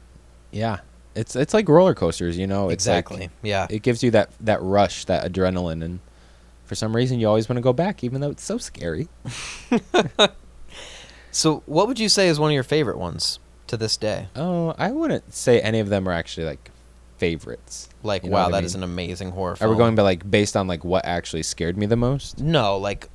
Yeah. 0.52 0.80
It's 1.16 1.36
it's 1.36 1.54
like 1.54 1.70
roller 1.70 1.94
coasters, 1.94 2.38
you 2.38 2.46
know. 2.48 2.70
It's 2.70 2.86
like- 2.88 3.06
exactly. 3.06 3.30
yeah. 3.42 3.68
it 3.70 3.82
gives 3.84 4.04
you 4.04 4.12
that 4.12 4.30
that 4.42 4.62
rush, 4.62 5.06
that 5.06 5.32
adrenaline, 5.32 5.84
and 5.84 6.00
for 6.66 6.76
some 6.76 6.96
reason 6.96 7.20
you 7.20 7.28
always 7.28 7.48
want 7.48 7.58
to 7.58 7.62
go 7.62 7.72
back, 7.74 8.04
even 8.04 8.20
though 8.22 8.32
it's 8.32 8.44
so 8.44 8.58
scary. 8.58 9.08
so 11.32 11.64
what 11.66 11.88
would 11.88 12.00
you 12.00 12.10
say 12.10 12.28
is 12.28 12.40
one 12.40 12.52
of 12.52 12.54
your 12.54 12.64
favorite 12.64 12.98
ones 12.98 13.40
to 13.68 13.78
this 13.78 13.98
day? 13.98 14.28
Oh, 14.36 14.74
I 14.78 14.92
wouldn't 14.92 15.34
say 15.34 15.62
any 15.62 15.80
of 15.80 15.90
them 15.90 16.08
are 16.08 16.12
actually 16.12 16.46
like 16.48 16.72
favorites. 17.18 17.90
Like 18.04 18.24
You 18.24 18.30
know 18.30 18.36
wow, 18.36 18.48
I 18.48 18.52
that 18.52 18.64
is 18.64 18.76
mean? 18.76 18.84
an 18.84 18.90
amazing 18.90 19.32
horror 19.32 19.56
Are 19.62 19.70
we 19.70 19.78
going 19.78 19.96
by 19.96 20.02
like 20.04 20.30
based 20.30 20.58
on 20.58 20.68
like 20.68 20.84
what 20.84 21.06
actually 21.06 21.44
scared 21.44 21.78
me 21.78 21.86
the 21.86 21.96
most? 21.96 22.40
No, 22.40 22.78
like 22.78 23.10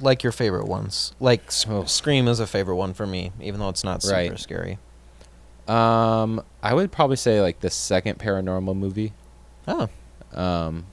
like 0.00 0.22
your 0.22 0.32
favorite 0.32 0.66
ones. 0.66 1.12
Like 1.20 1.46
S- 1.48 1.66
Oh. 1.68 1.84
Scream 1.84 2.28
is 2.28 2.40
a 2.40 2.46
favorite 2.46 2.76
one 2.76 2.94
for 2.94 3.06
me, 3.06 3.32
even 3.40 3.60
though 3.60 3.68
it's 3.68 3.84
not 3.84 4.02
super 4.02 4.14
Right. 4.14 4.38
scary. 4.38 4.78
Um, 5.66 6.42
I 6.62 6.74
would 6.74 6.92
probably 6.92 7.16
say 7.16 7.40
like 7.40 7.60
the 7.60 7.70
second 7.70 8.18
paranormal 8.18 8.76
movie. 8.76 9.12
Oh, 9.66 9.88
Um, 10.34 10.84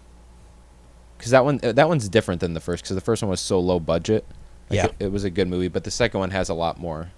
because 1.18 1.32
that 1.32 1.44
one 1.44 1.60
uh, 1.64 1.72
that 1.74 1.88
one's 1.88 2.08
different 2.10 2.42
than 2.42 2.54
the 2.54 2.60
first 2.62 2.84
because 2.84 2.96
the 2.96 3.02
first 3.02 3.22
one 3.22 3.30
was 3.30 3.42
so 3.42 3.60
low 3.60 3.80
budget. 3.80 4.26
Like, 4.70 4.78
Yeah. 4.78 4.86
it, 4.86 4.96
it 5.00 5.12
was 5.12 5.24
a 5.24 5.30
good 5.30 5.48
movie, 5.48 5.68
but 5.68 5.84
the 5.84 5.92
second 5.92 6.20
one 6.20 6.32
has 6.32 6.48
a 6.50 6.54
lot 6.54 6.80
more 6.80 7.12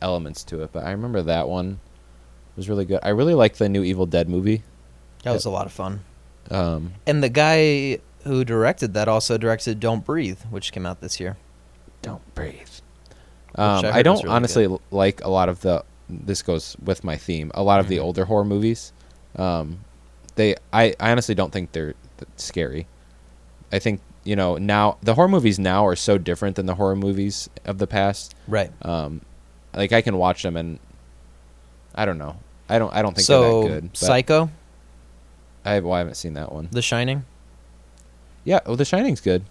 elements 0.00 0.42
to 0.44 0.62
it. 0.62 0.70
But 0.72 0.84
I 0.84 0.90
remember 0.92 1.22
that 1.22 1.48
one 1.48 1.80
was 2.56 2.68
really 2.68 2.84
good. 2.86 3.00
I 3.02 3.10
really 3.10 3.34
like 3.34 3.56
the 3.56 3.68
new 3.68 3.82
Evil 3.84 4.06
Dead 4.06 4.28
movie. 4.28 4.62
that 5.22 5.32
was 5.32 5.44
a 5.44 5.50
lot 5.50 5.66
of 5.66 5.72
fun. 5.72 6.00
Um, 6.50 6.92
And 7.06 7.22
the 7.22 7.28
guy 7.28 7.98
who 8.26 8.44
directed 8.44 8.94
that 8.94 9.08
also 9.08 9.38
directed 9.38 9.80
Don't 9.80 10.04
Breathe, 10.04 10.40
which 10.50 10.72
came 10.72 10.84
out 10.86 11.00
this 11.00 11.18
year. 11.20 11.36
don't 12.02 12.22
breathe. 12.34 12.68
Um, 13.56 13.84
I 13.86 13.98
I, 13.98 14.02
don't 14.02 14.22
really 14.22 14.34
honestly 14.34 14.66
good. 14.68 14.80
like 14.90 15.24
a 15.24 15.28
lot 15.28 15.48
of 15.48 15.60
the. 15.62 15.84
This 16.08 16.42
goes 16.42 16.76
with 16.84 17.02
my 17.02 17.16
theme. 17.16 17.50
A 17.54 17.62
lot 17.62 17.80
of 17.80 17.88
the 17.88 17.96
Mhm. 17.96 18.02
older 18.02 18.24
horror 18.26 18.44
movies. 18.44 18.92
Um, 19.36 19.80
they, 20.36 20.54
I, 20.72 20.94
I 21.00 21.10
honestly 21.10 21.34
don't 21.34 21.52
think 21.52 21.72
they're 21.72 21.94
scary. 22.36 22.86
I 23.72 23.78
think 23.80 24.00
you 24.24 24.36
know 24.36 24.56
now 24.56 24.98
the 25.02 25.14
horror 25.14 25.28
movies 25.28 25.58
now 25.58 25.84
are 25.86 25.96
so 25.96 26.16
different 26.18 26.54
than 26.56 26.66
the 26.66 26.74
horror 26.76 26.94
movies 26.96 27.48
of 27.64 27.78
the 27.78 27.86
past. 27.86 28.34
Right. 28.46 28.70
Um, 28.82 29.22
like 29.74 29.92
I 29.92 30.00
can 30.02 30.16
watch 30.16 30.42
them 30.44 30.56
and 30.56 30.78
I 31.94 32.04
don't 32.04 32.18
know. 32.18 32.36
I 32.68 32.78
don't. 32.78 32.92
I 32.94 33.02
don't 33.02 33.14
think 33.14 33.26
so 33.26 33.62
they're 33.62 33.74
that 33.76 33.80
good. 33.80 33.96
Psycho, 33.96 34.50
I, 35.64 35.80
well, 35.80 35.94
I 35.94 35.98
haven't 35.98 36.16
seen 36.16 36.34
that 36.34 36.52
one. 36.52 36.68
The 36.70 36.82
Shining. 36.82 37.24
Yeah. 38.46 38.60
Oh, 38.64 38.76
The 38.76 38.84
Shining's 38.86 39.20
good. 39.20 39.44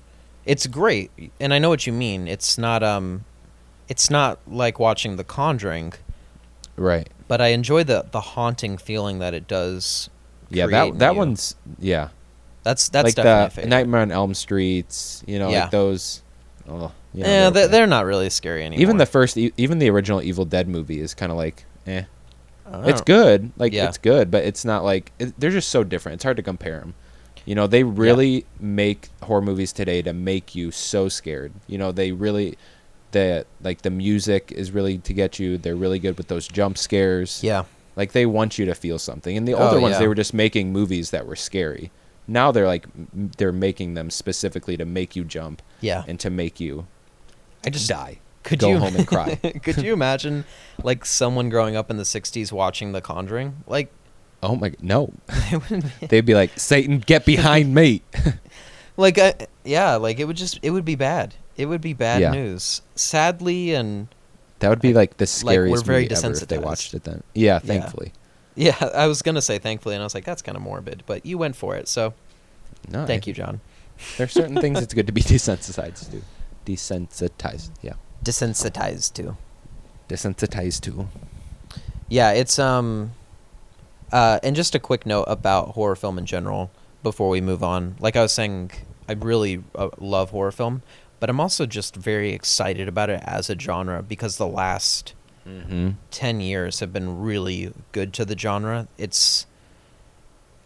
It's 0.45 0.65
great, 0.67 1.11
and 1.39 1.53
I 1.53 1.59
know 1.59 1.69
what 1.69 1.85
you 1.85 1.93
mean. 1.93 2.27
It's 2.27 2.57
not 2.57 2.81
um, 2.81 3.25
it's 3.89 4.09
not 4.09 4.39
like 4.47 4.79
watching 4.79 5.15
The 5.17 5.23
Conjuring, 5.23 5.93
Right. 6.77 7.07
but 7.27 7.41
I 7.41 7.47
enjoy 7.47 7.83
the 7.83 8.05
the 8.11 8.21
haunting 8.21 8.77
feeling 8.77 9.19
that 9.19 9.33
it 9.35 9.47
does. 9.47 10.09
Yeah. 10.49 10.65
create 10.67 10.87
in 10.89 10.93
That 10.93 10.99
that 10.99 11.11
you. 11.13 11.17
one's 11.17 11.55
yeah. 11.79 12.09
That's 12.63 12.89
that's 12.89 13.05
like 13.05 13.15
definitely 13.15 13.41
a 13.41 13.45
the 13.45 13.49
favorite. 13.55 13.69
Nightmare 13.69 14.01
on 14.01 14.11
Elm 14.11 14.33
Streets. 14.33 15.23
You 15.27 15.39
know, 15.39 15.49
Yeah. 15.49 15.61
like 15.63 15.71
those. 15.71 16.21
Oh, 16.67 16.91
you 17.13 17.23
know, 17.23 17.29
yeah, 17.29 17.49
they're 17.51 17.67
they're, 17.67 17.87
not 17.87 18.05
really 18.05 18.29
scary 18.31 18.63
anymore. 18.65 18.81
even 18.81 18.97
the 18.97 19.05
first, 19.05 19.37
e- 19.37 19.53
even 19.57 19.77
the 19.79 19.89
original 19.91 20.21
Evil 20.21 20.45
Dead 20.45 20.67
movie 20.67 20.99
is 20.99 21.13
kind 21.13 21.31
of 21.31 21.37
like, 21.37 21.63
eh. 21.85 22.03
I 22.71 22.89
It's 22.89 23.01
good, 23.01 23.51
like 23.57 23.71
Yeah. 23.71 23.87
it's 23.87 23.99
good, 23.99 24.31
but 24.31 24.43
it's 24.45 24.65
not 24.65 24.83
like 24.83 25.11
it, 25.19 25.39
they're 25.39 25.51
just 25.51 25.69
so 25.69 25.83
different. 25.83 26.15
It's 26.15 26.23
hard 26.23 26.37
to 26.37 26.43
compare 26.43 26.79
them. 26.79 26.95
You 27.45 27.55
know, 27.55 27.67
they 27.67 27.83
really 27.83 28.45
make 28.59 29.09
horror 29.23 29.41
movies 29.41 29.71
today 29.71 30.01
to 30.01 30.13
make 30.13 30.55
you 30.55 30.71
so 30.71 31.07
scared. 31.09 31.53
You 31.67 31.77
know, 31.77 31.91
they 31.91 32.11
really, 32.11 32.57
the 33.11 33.45
like 33.61 33.83
the 33.83 33.91
music 33.91 34.51
is 34.51 34.71
really 34.71 34.97
to 34.99 35.13
get 35.13 35.37
you. 35.39 35.57
They're 35.57 35.75
really 35.75 35.99
good 35.99 36.17
with 36.17 36.27
those 36.27 36.47
jump 36.47 36.77
scares. 36.77 37.43
Yeah. 37.43 37.65
Like 37.95 38.11
they 38.13 38.25
want 38.25 38.57
you 38.57 38.65
to 38.65 38.73
feel 38.75 38.97
something. 38.99 39.37
And 39.37 39.47
the 39.47 39.53
Oh, 39.53 39.67
older 39.67 39.79
ones, 39.79 39.93
yeah. 39.93 39.99
they 39.99 40.07
were 40.07 40.15
just 40.15 40.33
making 40.33 40.73
movies 40.73 41.11
that 41.11 41.27
were 41.27 41.35
scary. 41.35 41.91
Now 42.27 42.51
they're 42.51 42.65
like 42.67 42.87
they're 43.13 43.51
making 43.51 43.93
them 43.93 44.09
specifically 44.09 44.75
to 44.77 44.85
make 44.85 45.15
you 45.15 45.23
jump 45.23 45.61
Yeah. 45.81 46.03
and 46.07 46.19
to 46.21 46.29
make 46.31 46.59
you 46.59 46.87
I 47.63 47.69
just 47.69 47.87
die. 47.87 48.19
Could 48.43 48.59
Go 48.59 48.69
you 48.69 48.77
home 48.79 48.95
and 48.95 49.07
cry. 49.15 49.35
could 49.35 49.77
you 49.77 49.93
imagine 49.93 50.45
like 50.83 51.05
someone 51.05 51.49
growing 51.49 51.75
up 51.75 51.89
in 51.91 51.97
the 51.97 52.03
'60s 52.03 52.51
watching 52.51 52.91
The 52.91 53.01
Conjuring? 53.01 53.63
Like, 53.67 53.91
Oh 54.45 54.55
my 54.55 54.71
no. 54.81 55.11
it 55.29 55.53
wouldn't 55.69 55.99
be, 55.99 56.07
They'd 56.07 56.25
be 56.25 56.35
like, 56.35 56.51
"Satan, 56.59 56.99
get 56.99 57.25
behind 57.25 57.73
me." 57.73 58.03
like, 58.97 59.17
I, 59.17 59.33
yeah, 59.63 59.95
like 59.95 60.19
it 60.19 60.25
would 60.25 60.37
just 60.37 60.59
it 60.61 60.69
would 60.69 60.85
be 60.85 60.95
bad. 60.95 61.33
It 61.57 61.65
would 61.65 61.81
be 61.81 61.93
bad 61.93 62.21
Yeah. 62.21 62.31
news. 62.31 62.81
Sadly, 62.95 63.73
and 63.73 64.07
That 64.59 64.69
would 64.69 64.81
be 64.81 64.93
like 64.93 65.17
the 65.17 65.23
Like, 65.23 65.57
we're 65.57 65.77
scariest 65.77 65.85
very 65.85 66.03
movie 66.03 66.15
ever 66.15 66.31
if 66.31 66.47
they 66.47 66.57
desensitized. 66.57 66.61
watched 66.61 66.93
it 66.93 67.03
then. 67.05 67.23
Yeah, 67.33 67.59
thankfully. 67.59 68.13
yeah, 68.55 68.75
I 68.93 69.07
was 69.07 69.21
gonna 69.21 69.41
say 69.41 69.57
thankfully, 69.57 69.95
and 69.95 70.01
I 70.03 70.05
was 70.05 70.13
like, 70.15 70.25
that's 70.25 70.41
kind 70.41 70.55
of 70.55 70.61
morbid, 70.61 71.03
but 71.07 71.25
you 71.25 71.37
went 71.37 71.55
for 71.55 71.75
it, 71.75 71.87
so 71.87 72.13
No, 72.89 73.05
thank 73.07 73.25
you, 73.25 73.33
John. 73.33 73.61
There's 74.17 74.31
certain 74.33 74.59
things 74.61 74.79
it's 74.81 74.93
good 74.93 75.07
to 75.07 75.13
be 75.13 75.21
desensitized 75.21 76.11
to. 76.11 76.21
Desensitized, 76.69 77.71
yeah. 77.81 77.93
Desensitized 78.23 79.13
to. 79.13 79.37
Desensitized 80.09 80.81
to. 80.81 81.07
Yeah, 82.09 82.31
it's 82.31 82.59
um 82.59 83.11
uh 84.15 84.39
and 84.45 84.55
just 84.55 84.73
a 84.75 84.79
quick 84.79 85.05
note 85.05 85.25
about 85.37 85.63
horror 85.77 85.95
film 86.03 86.17
in 86.17 86.25
general 86.25 86.71
before 87.03 87.29
we 87.29 87.41
move 87.41 87.61
on. 87.73 87.95
Like 87.99 88.15
I 88.15 88.21
was 88.21 88.31
saying, 88.39 88.71
I 89.07 89.13
really 89.13 89.55
uh, 89.75 89.89
love 89.99 90.31
horror 90.31 90.51
film, 90.51 90.81
but 91.19 91.29
I'm 91.29 91.39
also 91.39 91.65
just 91.79 91.95
very 91.95 92.31
excited 92.39 92.87
about 92.87 93.09
it 93.15 93.21
as 93.25 93.49
a 93.49 93.55
genre 93.59 94.01
because 94.01 94.37
the 94.37 94.47
last 94.47 95.13
Mm-hmm. 95.47 95.89
10 96.09 96.41
years 96.41 96.79
have 96.79 96.91
been 96.91 97.09
really 97.21 97.71
good 97.91 98.13
to 98.13 98.25
the 98.25 98.35
genre. 98.35 98.87
It's 98.97 99.45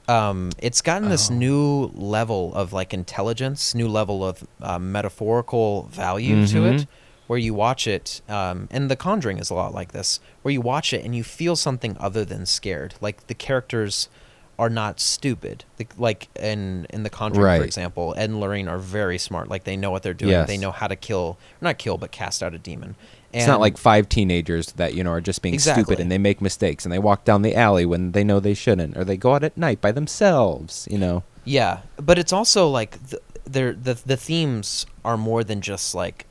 um 0.07 0.51
it's 0.57 0.81
gotten 0.81 1.09
this 1.09 1.29
Oh. 1.29 1.33
new 1.33 1.91
level 1.93 2.53
of 2.55 2.71
like 2.71 2.93
intelligence, 2.93 3.75
new 3.75 3.89
level 3.89 4.23
of 4.23 4.47
uh, 4.61 4.79
metaphorical 4.79 5.89
value 5.91 6.47
to 6.47 6.57
Mhm. 6.61 6.73
it 6.81 6.87
where 7.29 7.37
you 7.39 7.53
watch 7.53 7.85
it 7.85 8.21
um 8.27 8.67
and 8.71 8.89
The 8.89 8.95
Conjuring 8.95 9.37
is 9.37 9.49
a 9.51 9.53
lot 9.53 9.71
like 9.73 9.91
this 9.91 10.19
where 10.41 10.51
you 10.51 10.61
watch 10.61 10.93
it 10.93 11.05
and 11.05 11.15
you 11.15 11.23
feel 11.23 11.55
something 11.55 11.95
other 11.99 12.25
than 12.25 12.45
scared. 12.47 12.95
Like 12.99 13.27
the 13.27 13.35
characters 13.35 14.09
are 14.57 14.69
not 14.69 14.99
stupid. 14.99 15.63
Like 15.97 16.27
in 16.35 16.85
in 16.89 17.03
The 17.03 17.09
Conjuring 17.09 17.45
Right. 17.45 17.59
for 17.59 17.65
example, 17.65 18.13
Ed 18.17 18.29
and 18.31 18.39
Lorraine 18.41 18.67
are 18.67 18.79
very 18.79 19.17
smart. 19.17 19.47
Like 19.47 19.63
they 19.63 19.77
know 19.77 19.91
what 19.91 20.01
they're 20.03 20.13
doing. 20.25 20.45
They 20.47 20.57
know 20.57 20.71
how 20.71 20.87
to 20.87 20.95
kill, 20.95 21.37
not 21.61 21.77
kill 21.77 21.97
but 21.99 22.11
cast 22.11 22.41
out 22.43 22.53
a 22.55 22.57
demon. 22.57 22.95
It's 23.31 23.45
not 23.45 23.59
like 23.59 23.77
five 23.77 24.09
teenagers 24.09 24.71
that, 24.73 24.95
you 24.95 25.03
know, 25.03 25.11
are 25.11 25.21
just 25.21 25.43
being 25.43 25.53
Exactly. 25.53 25.83
stupid 25.83 26.01
and 26.01 26.11
they 26.11 26.17
make 26.17 26.41
mistakes 26.41 26.83
and 26.83 26.91
they 26.91 26.97
walk 26.97 27.25
down 27.25 27.43
the 27.43 27.55
alley 27.55 27.85
when 27.85 28.11
they 28.13 28.23
know 28.23 28.39
they 28.39 28.55
shouldn't 28.55 28.97
or 28.97 29.03
they 29.05 29.17
go 29.17 29.35
out 29.35 29.43
at 29.43 29.55
night 29.55 29.79
by 29.81 29.91
themselves, 29.91 30.87
you 30.89 30.97
know. 30.97 31.21
Yeah, 31.45 31.81
but 31.97 32.17
it's 32.17 32.33
also 32.33 32.67
like 32.67 32.97
the, 33.09 33.21
the 33.45 33.93
the 34.05 34.17
themes 34.17 34.85
are 35.05 35.15
more 35.15 35.43
than 35.43 35.61
just 35.61 35.93
like 35.95 36.25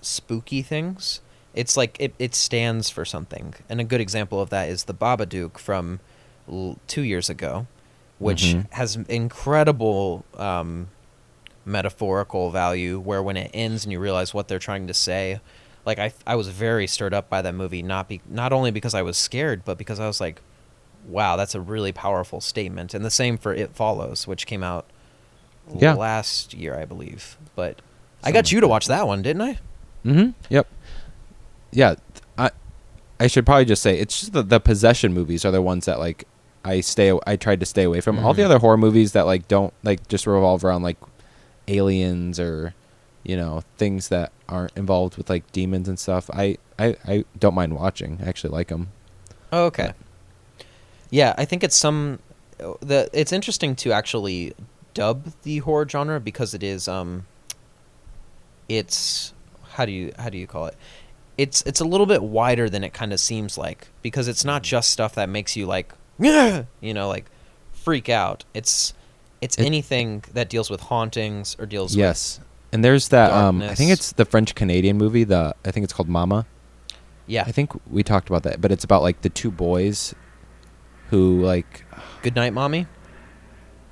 spooky 0.00 0.62
things. 0.62 1.20
It's 1.54 1.76
like 1.76 1.96
it, 1.98 2.14
it 2.18 2.34
stands 2.34 2.88
for 2.90 3.04
something. 3.04 3.54
And 3.68 3.80
a 3.80 3.84
good 3.84 4.00
example 4.00 4.40
of 4.40 4.50
that 4.50 4.68
is 4.68 4.84
the 4.84 4.94
Babadook 4.94 5.58
from 5.58 6.00
l- 6.48 6.78
two 6.86 7.02
years 7.02 7.28
ago, 7.28 7.66
which 8.18 8.42
Mhm. 8.44 8.72
has 8.72 8.96
incredible 9.08 10.24
um, 10.36 10.88
metaphorical 11.64 12.50
value. 12.50 12.98
Where 12.98 13.22
when 13.22 13.36
it 13.36 13.50
ends 13.54 13.84
and 13.84 13.92
you 13.92 13.98
realize 14.00 14.32
what 14.32 14.48
they're 14.48 14.58
trying 14.58 14.86
to 14.86 14.94
say, 14.94 15.40
like 15.84 15.98
I, 15.98 16.12
I 16.26 16.34
was 16.36 16.48
very 16.48 16.86
stirred 16.86 17.14
up 17.14 17.28
by 17.28 17.42
that 17.42 17.54
movie. 17.54 17.82
Not 17.82 18.08
be 18.08 18.20
not 18.28 18.52
only 18.52 18.70
because 18.70 18.94
I 18.94 19.02
was 19.02 19.16
scared, 19.16 19.64
but 19.64 19.78
because 19.78 19.98
I 19.98 20.06
was 20.06 20.20
like, 20.20 20.40
wow, 21.06 21.36
that's 21.36 21.54
a 21.54 21.60
really 21.60 21.92
powerful 21.92 22.40
statement. 22.40 22.94
And 22.94 23.04
the 23.04 23.10
same 23.10 23.38
for 23.38 23.54
It 23.54 23.74
Follows, 23.74 24.26
which 24.26 24.46
came 24.46 24.62
out 24.62 24.86
Yeah. 25.74 25.94
last 25.94 26.54
year, 26.54 26.76
I 26.78 26.84
believe. 26.84 27.36
But 27.56 27.80
I 28.22 28.32
got 28.32 28.52
you 28.52 28.60
to 28.60 28.68
watch 28.68 28.86
that 28.86 29.06
one, 29.06 29.22
didn't 29.22 29.42
I? 29.42 29.58
Mm-hmm. 30.08 30.30
Yep. 30.48 30.66
Yeah. 31.72 31.94
I 32.38 32.50
I 33.20 33.26
should 33.26 33.44
probably 33.46 33.64
just 33.66 33.82
say 33.82 33.98
it's 33.98 34.20
just 34.20 34.32
the, 34.32 34.42
the 34.42 34.60
possession 34.60 35.12
movies 35.12 35.44
are 35.44 35.50
the 35.50 35.62
ones 35.62 35.84
that 35.86 35.98
like 35.98 36.26
I 36.64 36.80
stay 36.80 37.16
I 37.26 37.36
tried 37.36 37.60
to 37.60 37.66
stay 37.66 37.82
away 37.84 38.00
from. 38.00 38.18
All 38.18 38.32
the 38.34 38.42
Mhm. 38.42 38.46
other 38.46 38.58
horror 38.58 38.76
movies 38.78 39.12
that 39.12 39.26
like 39.26 39.48
don't 39.48 39.72
like 39.82 40.08
just 40.08 40.26
revolve 40.26 40.64
around 40.64 40.82
like 40.82 40.96
aliens 41.68 42.40
or 42.40 42.74
you 43.24 43.36
know 43.36 43.62
things 43.76 44.08
that 44.08 44.32
aren't 44.48 44.72
involved 44.76 45.16
with 45.18 45.28
like 45.28 45.50
demons 45.52 45.88
and 45.88 45.98
stuff. 45.98 46.30
I 46.32 46.56
I, 46.78 46.96
I 47.06 47.24
don't 47.38 47.54
mind 47.54 47.74
watching. 47.74 48.18
I 48.24 48.28
actually 48.28 48.50
like 48.52 48.68
them. 48.68 48.88
Oh, 49.52 49.64
okay. 49.66 49.92
Yeah, 51.10 51.34
I 51.38 51.44
think 51.44 51.62
it's 51.64 51.76
some 51.76 52.18
the 52.80 53.08
it's 53.12 53.32
interesting 53.32 53.74
to 53.76 53.92
actually 53.92 54.52
dub 54.94 55.32
the 55.42 55.58
horror 55.58 55.88
genre 55.88 56.18
because 56.20 56.54
it 56.54 56.62
is 56.62 56.88
um 56.88 57.26
it's 58.68 59.32
how 59.78 59.86
do 59.86 59.92
you 59.92 60.12
how 60.18 60.28
do 60.28 60.36
you 60.36 60.46
call 60.46 60.66
it? 60.66 60.74
It's 61.38 61.62
it's 61.62 61.80
a 61.80 61.84
little 61.84 62.04
bit 62.06 62.22
wider 62.22 62.68
than 62.68 62.82
it 62.84 62.92
kind 62.92 63.12
of 63.12 63.20
seems 63.20 63.56
like 63.56 63.88
because 64.02 64.26
it's 64.28 64.44
not 64.44 64.62
just 64.62 64.90
stuff 64.90 65.14
that 65.14 65.28
makes 65.28 65.56
you 65.56 65.66
like 65.66 65.92
you 66.18 66.94
know 66.94 67.08
like 67.08 67.26
freak 67.72 68.08
out. 68.08 68.44
It's 68.52 68.92
it's 69.40 69.56
It- 69.56 69.64
anything 69.64 70.24
that 70.34 70.50
deals 70.50 70.68
with 70.68 70.80
hauntings 70.90 71.56
or 71.58 71.64
deals 71.66 71.94
Yes. 71.96 72.40
And 72.72 72.84
there's 72.84 73.08
that 73.08 73.32
um 73.32 73.62
I 73.62 73.74
think 73.76 73.90
it's 73.92 74.12
the 74.12 74.24
French 74.24 74.54
Canadian 74.54 74.98
movie, 74.98 75.24
the 75.24 75.54
I 75.64 75.70
think 75.70 75.84
it's 75.84 75.92
called 75.92 76.08
Mama. 76.08 76.44
yeah. 77.26 77.44
I 77.46 77.52
think 77.52 77.70
we 77.88 78.02
talked 78.02 78.28
about 78.28 78.42
that, 78.42 78.60
but 78.60 78.72
it's 78.72 78.84
about 78.84 79.02
like 79.02 79.22
the 79.22 79.30
two 79.30 79.50
boys 79.52 80.14
who 81.10 81.40
like 81.42 81.84
Good 82.22 82.34
night, 82.34 82.52
mommy. 82.52 82.86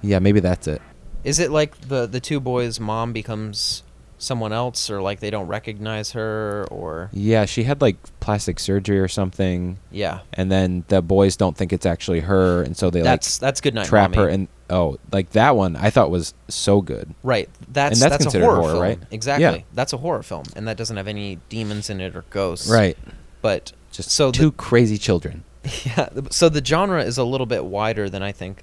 yeah, 0.02 0.18
maybe 0.18 0.40
that's 0.40 0.66
it. 0.66 0.82
Is 1.24 1.38
it 1.38 1.50
like 1.52 1.72
the 1.88 2.06
the 2.06 2.20
two 2.20 2.40
boys' 2.40 2.78
mom 2.80 3.12
becomes 3.12 3.82
someone 4.18 4.52
else, 4.52 4.90
or 4.90 5.00
like 5.02 5.20
they 5.20 5.30
don't 5.30 5.46
recognize 5.46 6.12
her, 6.12 6.66
or 6.70 7.10
Yeah, 7.12 7.44
she 7.44 7.64
had 7.64 7.80
like 7.80 7.96
plastic 8.20 8.58
surgery 8.58 8.98
or 8.98 9.08
something, 9.08 9.78
yeah? 9.90 10.20
and 10.32 10.50
then 10.50 10.84
the 10.88 11.02
boys 11.02 11.36
don't 11.36 11.56
think 11.56 11.72
it's 11.72 11.86
actually 11.86 12.20
her, 12.20 12.62
and 12.62 12.76
so 12.76 12.90
they 12.90 13.02
That's 13.02 13.38
that's 13.38 13.60
good 13.60 13.74
night, 13.74 13.86
trap 13.86 14.10
mommy. 14.10 14.22
her. 14.22 14.28
And 14.28 14.48
oh, 14.70 14.96
like 15.12 15.30
that 15.30 15.56
one, 15.56 15.76
I 15.76 15.90
thought 15.90 16.10
was 16.10 16.34
so 16.48 16.80
good. 16.80 17.14
right. 17.22 17.48
That's 17.68 18.00
that's 18.00 18.10
that's, 18.10 18.14
a 18.14 18.24
considered 18.24 18.44
horror, 18.46 18.60
horror, 18.60 18.70
film, 18.72 18.82
right? 18.82 18.98
Exactly. 19.10 19.58
Yeah. 19.58 19.64
That's 19.74 19.92
a 19.92 19.98
horror 19.98 20.22
film, 20.22 20.44
and 20.54 20.66
that 20.68 20.76
doesn't 20.76 20.96
have 20.96 21.08
any 21.08 21.38
demons 21.48 21.90
in 21.90 22.00
it 22.00 22.16
or 22.16 22.24
ghosts. 22.30 22.68
Right, 22.70 22.96
But 23.42 23.72
just 23.92 24.10
so 24.10 24.32
two 24.32 24.52
crazy 24.52 24.98
children. 24.98 25.44
Yeah. 25.84 26.10
So 26.30 26.48
the 26.48 26.64
genre 26.64 27.02
is 27.02 27.18
a 27.18 27.24
little 27.24 27.46
bit 27.46 27.64
wider 27.64 28.08
than 28.08 28.22
I 28.22 28.30
think. 28.32 28.62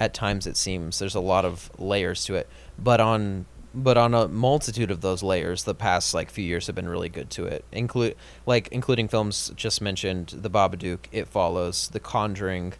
At 0.00 0.12
times 0.12 0.48
it 0.48 0.56
seems 0.56 0.98
there's 0.98 1.14
a 1.14 1.20
lot 1.20 1.44
of 1.44 1.70
layers 1.78 2.24
to 2.24 2.34
it, 2.34 2.48
but 2.76 3.00
on 3.00 3.46
but 3.74 3.96
on 3.98 4.14
a 4.14 4.28
multitude 4.28 4.90
of 4.90 5.00
those 5.00 5.22
layers, 5.22 5.64
the 5.64 5.74
past 5.74 6.14
like 6.14 6.30
few 6.30 6.44
years 6.44 6.66
have 6.68 6.76
been 6.76 6.88
really 6.88 7.08
good 7.08 7.28
to 7.30 7.44
it. 7.46 7.64
Include 7.72 8.14
like 8.46 8.68
including 8.68 9.08
films 9.08 9.52
just 9.56 9.80
mentioned, 9.80 10.28
The 10.28 10.50
Babadook, 10.50 11.06
It 11.12 11.26
Follows, 11.28 11.88
The 11.88 12.00
Conjuring, 12.00 12.74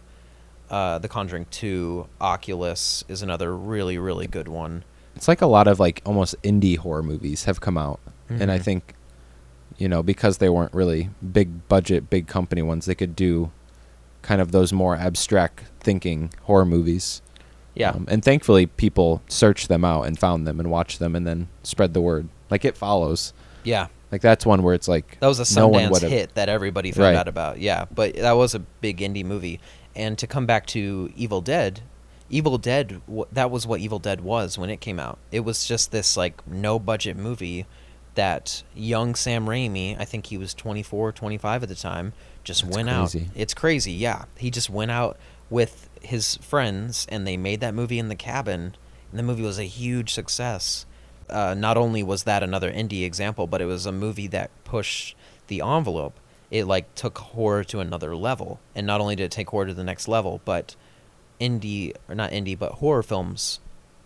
uh, 0.69 0.99
The 0.99 1.07
Conjuring 1.09 1.47
Two, 1.51 2.07
Oculus 2.21 3.03
is 3.07 3.21
another 3.21 3.55
really 3.55 3.97
really 3.97 4.27
good 4.27 4.47
one. 4.47 4.83
It's 5.15 5.27
like 5.27 5.41
a 5.41 5.45
lot 5.47 5.67
of 5.67 5.79
like 5.79 6.01
almost 6.05 6.35
indie 6.43 6.77
horror 6.77 7.03
movies 7.03 7.43
have 7.45 7.61
come 7.61 7.77
out, 7.77 7.99
and 8.29 8.51
I 8.51 8.59
Mhm. 8.59 8.63
think, 8.63 8.95
you 9.77 9.87
know, 9.87 10.01
because 10.03 10.37
they 10.39 10.49
weren't 10.49 10.73
really 10.73 11.09
big 11.33 11.67
budget, 11.67 12.09
big 12.09 12.27
company 12.27 12.61
ones, 12.61 12.85
they 12.85 12.95
could 12.95 13.15
do 13.15 13.51
kind 14.21 14.41
of 14.41 14.51
those 14.51 14.73
more 14.73 14.95
abstract 14.95 15.65
thinking 15.79 16.31
horror 16.43 16.65
movies. 16.65 17.21
Yeah, 17.75 17.89
Um, 17.91 18.05
and 18.09 18.23
thankfully, 18.23 18.65
people 18.67 19.21
searched 19.27 19.67
them 19.67 19.83
out 19.85 20.03
and 20.03 20.17
found 20.17 20.47
them 20.47 20.59
and 20.59 20.71
watched 20.71 20.99
them 20.99 21.15
and 21.15 21.27
then 21.27 21.49
spread 21.63 21.93
the 21.93 22.01
word. 22.01 22.29
Like 22.49 22.63
it 22.65 22.77
follows. 22.77 23.33
yeah. 23.63 23.87
Like 24.11 24.21
that's 24.21 24.45
one 24.45 24.63
where 24.63 24.73
it's 24.75 24.87
like 24.87 25.17
That 25.19 25.27
was 25.27 25.39
a 25.39 25.59
no 25.59 25.67
one 25.67 25.83
Sundance 25.85 25.91
would've- 25.91 26.09
hit 26.09 26.35
that 26.35 26.47
everybody 26.47 26.91
found 26.91 27.03
Right. 27.03 27.15
out 27.15 27.27
about. 27.27 27.59
Yeah, 27.59 27.85
but 27.93 28.15
that 28.15 28.33
was 28.33 28.55
a 28.55 28.59
big 28.59 28.99
indie 28.99 29.25
movie. 29.25 29.59
And 29.95 30.17
to 30.19 30.27
come 30.27 30.45
back 30.45 30.65
to 30.67 31.11
Evil 31.17 31.41
Dead, 31.41 31.81
Evil 32.29 32.57
Dead, 32.57 33.01
that 33.33 33.51
was 33.51 33.67
what 33.67 33.81
Evil 33.81 33.99
Dead 33.99 34.21
was 34.21 34.57
when 34.57 34.69
it 34.69 34.79
came 34.79 34.99
out. 34.99 35.17
It 35.31 35.41
was 35.41 35.65
just 35.65 35.91
this 35.91 36.15
like 36.15 36.47
no 36.47 36.79
budget 36.79 37.17
movie 37.17 37.65
that 38.13 38.63
young 38.73 39.15
Sam 39.15 39.47
Raimi, 39.47 39.99
I 39.99 40.05
think 40.05 40.27
he 40.27 40.37
was 40.37 40.53
24, 40.53 41.11
25 41.11 41.63
at 41.63 41.67
the 41.69 41.75
time, 41.75 42.13
just 42.45 42.63
That's 42.63 42.75
went 42.75 42.87
crazy. 42.87 43.19
out. 43.21 43.31
It's 43.35 43.53
crazy, 43.53 43.91
yeah. 43.91 44.25
He 44.37 44.49
just 44.49 44.69
went 44.69 44.91
out 44.91 45.17
with 45.49 45.89
his 46.05 46.37
friends 46.37 47.05
and 47.09 47.25
they 47.25 47.37
made 47.37 47.59
that 47.61 47.73
movie 47.73 47.99
in 47.99 48.09
the 48.09 48.15
cabin. 48.15 48.75
And 49.11 49.19
the 49.19 49.23
movie 49.23 49.43
was 49.43 49.59
a 49.59 49.63
huge 49.63 50.13
success. 50.13 50.85
Uh, 51.29 51.55
not 51.57 51.77
only 51.77 52.03
was 52.03 52.23
that 52.23 52.43
another 52.43 52.71
indie 52.71 53.03
example, 53.03 53.47
but 53.47 53.61
it 53.61 53.65
was 53.65 53.85
a 53.85 53.91
movie 53.91 54.27
that 54.27 54.51
pushed 54.63 55.15
the 55.47 55.61
envelope. 55.61 56.19
It 56.51 56.65
like 56.65 56.93
took 56.95 57.17
horror 57.17 57.63
to 57.65 57.79
another 57.79 58.15
level, 58.15 58.59
and 58.75 58.85
not 58.85 59.01
only 59.01 59.15
did 59.15 59.25
it 59.25 59.31
take 59.31 59.49
horror 59.49 59.65
to 59.65 59.73
the 59.73 59.83
next 59.83 60.07
level, 60.07 60.41
but 60.45 60.75
indie 61.41 61.93
or 62.07 62.15
not 62.15 62.31
indie, 62.31 62.57
but 62.57 62.73
horror 62.73 63.03
films 63.03 63.59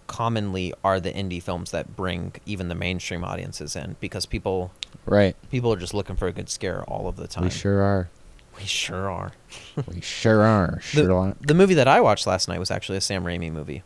commonly 0.08 0.74
are 0.84 1.00
the 1.00 1.12
indie 1.12 1.42
films 1.42 1.72
that 1.72 1.96
bring 1.96 2.34
even 2.46 2.68
the 2.68 2.76
mainstream 2.76 3.24
audiences 3.24 3.76
in 3.76 3.96
because 4.00 4.26
people 4.26 4.72
right. 5.06 5.36
people 5.52 5.72
are 5.72 5.78
just 5.78 5.94
looking 5.94 6.16
for 6.16 6.28
a 6.28 6.32
good 6.32 6.50
scare 6.50 6.84
all 6.86 7.08
of 7.08 7.16
the 7.16 7.28
time. 7.28 7.44
We 7.44 7.50
sure 7.52 7.82
are. 7.82 8.10
We 8.60 8.66
sure 8.66 9.10
are. 9.10 9.32
we 9.88 10.02
sure 10.02 10.42
are. 10.44 10.76
The, 10.94 11.02
Sure 11.04 11.14
are. 11.14 11.36
the 11.42 11.54
movie 11.54 11.74
that 11.76 11.88
I 11.88 12.02
watched 12.02 12.28
last 12.28 12.48
night 12.48 12.60
was 12.60 12.72
actually 12.72 12.98
a 12.98 13.02
Sam 13.02 13.24
Raimi 13.24 13.52
movie. 13.52 13.84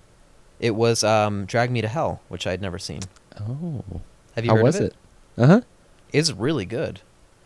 It 0.59 0.71
was 0.75 1.03
um, 1.03 1.45
Drag 1.45 1.71
Me 1.71 1.81
to 1.81 1.87
Hell, 1.87 2.21
which 2.29 2.47
I'd 2.47 2.61
never 2.61 2.79
seen. 2.79 3.01
Oh. 3.39 3.83
Have 4.35 4.45
you 4.45 4.51
How 4.51 4.57
heard 4.57 4.63
was 4.63 4.75
of 4.77 4.81
it? 4.83 4.95
Uh 5.37 5.47
huh. 5.47 5.61
It's 6.11 6.31
really 6.31 6.65
good. 6.65 7.01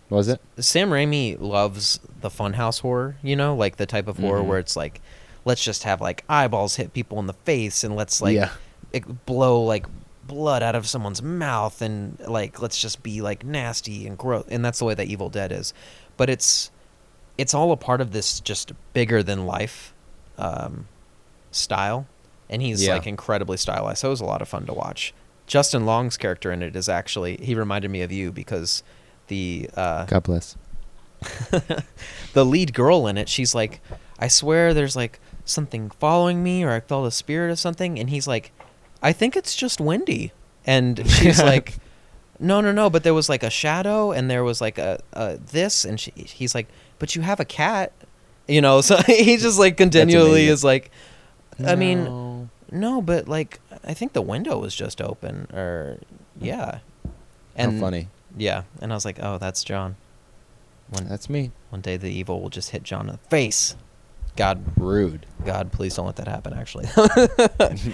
Was 0.09 0.27
it? 0.27 0.39
Sam 0.59 0.89
Raimi 0.89 1.39
loves 1.39 1.99
the 2.21 2.29
funhouse 2.29 2.81
horror, 2.81 3.17
you 3.21 3.35
know, 3.35 3.55
like 3.55 3.75
the 3.77 3.85
type 3.85 4.07
of 4.07 4.17
horror 4.19 4.41
Mhm. 4.41 4.45
where 4.47 4.59
it's 4.59 4.75
like, 4.75 5.01
let's 5.45 5.63
just 5.63 5.83
have 5.83 5.99
like 5.99 6.23
eyeballs 6.29 6.75
hit 6.77 6.93
people 6.93 7.19
in 7.19 7.27
the 7.27 7.33
face 7.33 7.83
and 7.83 7.95
let's 7.95 8.21
like 8.21 8.35
Yeah. 8.35 8.51
it 8.93 9.25
blow 9.25 9.61
like 9.63 9.85
blood 10.25 10.61
out 10.63 10.75
of 10.75 10.87
someone's 10.87 11.21
mouth 11.21 11.81
and 11.81 12.19
like 12.21 12.61
let's 12.61 12.79
just 12.81 13.01
be 13.03 13.21
like 13.21 13.43
nasty 13.45 14.05
and 14.07 14.17
gross. 14.17 14.45
And 14.49 14.63
that's 14.63 14.79
the 14.79 14.85
way 14.85 14.93
that 14.93 15.07
Evil 15.07 15.29
Dead 15.29 15.51
is. 15.51 15.73
But 16.17 16.29
it's 16.29 16.71
it's 17.37 17.53
all 17.53 17.71
a 17.71 17.77
part 17.77 18.01
of 18.01 18.11
this 18.11 18.39
just 18.39 18.71
bigger 18.93 19.21
than 19.23 19.45
life 19.45 19.93
um, 20.37 20.87
style. 21.51 22.07
And 22.49 22.61
he's 22.61 22.85
Yeah. 22.85 22.93
like 22.93 23.07
incredibly 23.07 23.57
stylized. 23.57 23.99
So 23.99 24.07
it 24.07 24.11
was 24.11 24.21
a 24.21 24.25
lot 24.25 24.41
of 24.41 24.47
fun 24.47 24.65
to 24.67 24.73
watch. 24.73 25.13
Justin 25.47 25.85
Long's 25.85 26.17
character 26.17 26.51
in 26.51 26.61
it 26.61 26.75
is 26.75 26.89
actually 26.89 27.37
he 27.37 27.55
reminded 27.55 27.89
me 27.91 28.01
of 28.01 28.11
you 28.11 28.31
because 28.31 28.83
the 29.27 29.69
uh, 29.75 30.05
God 30.05 30.23
bless. 30.23 30.55
the 32.33 32.45
lead 32.45 32.73
girl 32.73 33.07
in 33.07 33.17
it, 33.17 33.27
she's 33.29 33.55
like, 33.55 33.81
I 34.19 34.27
swear 34.27 34.73
there's 34.73 34.95
like 34.95 35.19
something 35.45 35.89
following 35.89 36.43
me 36.43 36.63
or 36.63 36.71
I 36.71 36.79
felt 36.79 37.07
a 37.07 37.11
spirit 37.11 37.51
of 37.51 37.59
something. 37.59 37.97
And 37.99 38.09
he's 38.09 38.27
like, 38.27 38.51
I 39.01 39.13
think 39.13 39.35
it's 39.35 39.55
just 39.55 39.79
Wendy. 39.79 40.31
And 40.65 41.07
she's 41.09 41.41
like, 41.51 41.77
no, 42.39 42.61
no, 42.61 42.71
no. 42.71 42.89
But 42.89 43.03
there 43.03 43.13
was 43.13 43.29
like 43.29 43.43
a 43.43 43.49
shadow 43.49 44.11
and 44.11 44.29
there 44.29 44.43
was 44.43 44.61
like 44.61 44.77
a, 44.77 44.99
a 45.13 45.37
this. 45.37 45.85
And 45.85 45.99
she, 45.99 46.11
he's 46.15 46.53
like, 46.55 46.67
but 46.99 47.15
you 47.15 47.21
have 47.21 47.39
a 47.39 47.45
cat. 47.45 47.91
You 48.47 48.61
know, 48.61 48.81
so 48.89 48.97
he 48.97 49.37
just 49.37 49.59
like 49.59 49.77
continually 49.77 50.47
is 50.47 50.63
like, 50.63 50.91
I 51.65 51.75
mean, 51.75 52.49
No. 52.71 53.01
but 53.01 53.27
like, 53.27 53.59
I 53.83 53.93
think 53.93 54.13
the 54.13 54.21
window 54.21 54.57
was 54.59 54.73
just 54.75 55.01
open 55.01 55.47
or, 55.53 55.99
yeah. 56.39 56.79
How 57.57 57.71
funny. 57.71 58.07
Yeah. 58.37 58.63
And 58.81 58.91
I 58.91 58.95
was 58.95 59.05
like, 59.05 59.17
oh, 59.21 59.37
that's 59.37 59.63
John. 59.63 59.95
One, 60.89 61.09
That's 61.09 61.29
me. 61.29 61.51
one 61.69 61.81
day 61.81 61.97
the 61.97 62.09
evil 62.09 62.39
will 62.41 62.49
just 62.49 62.69
hit 62.69 62.83
John 62.83 63.07
in 63.09 63.13
the 63.13 63.29
face. 63.29 63.75
God, 64.37 64.63
Rude. 64.77 65.25
God, 65.43 65.71
please 65.73 65.95
don't 65.95 66.05
let 66.05 66.15
that 66.17 66.27
happen. 66.29 66.53
Actually, 66.53 66.85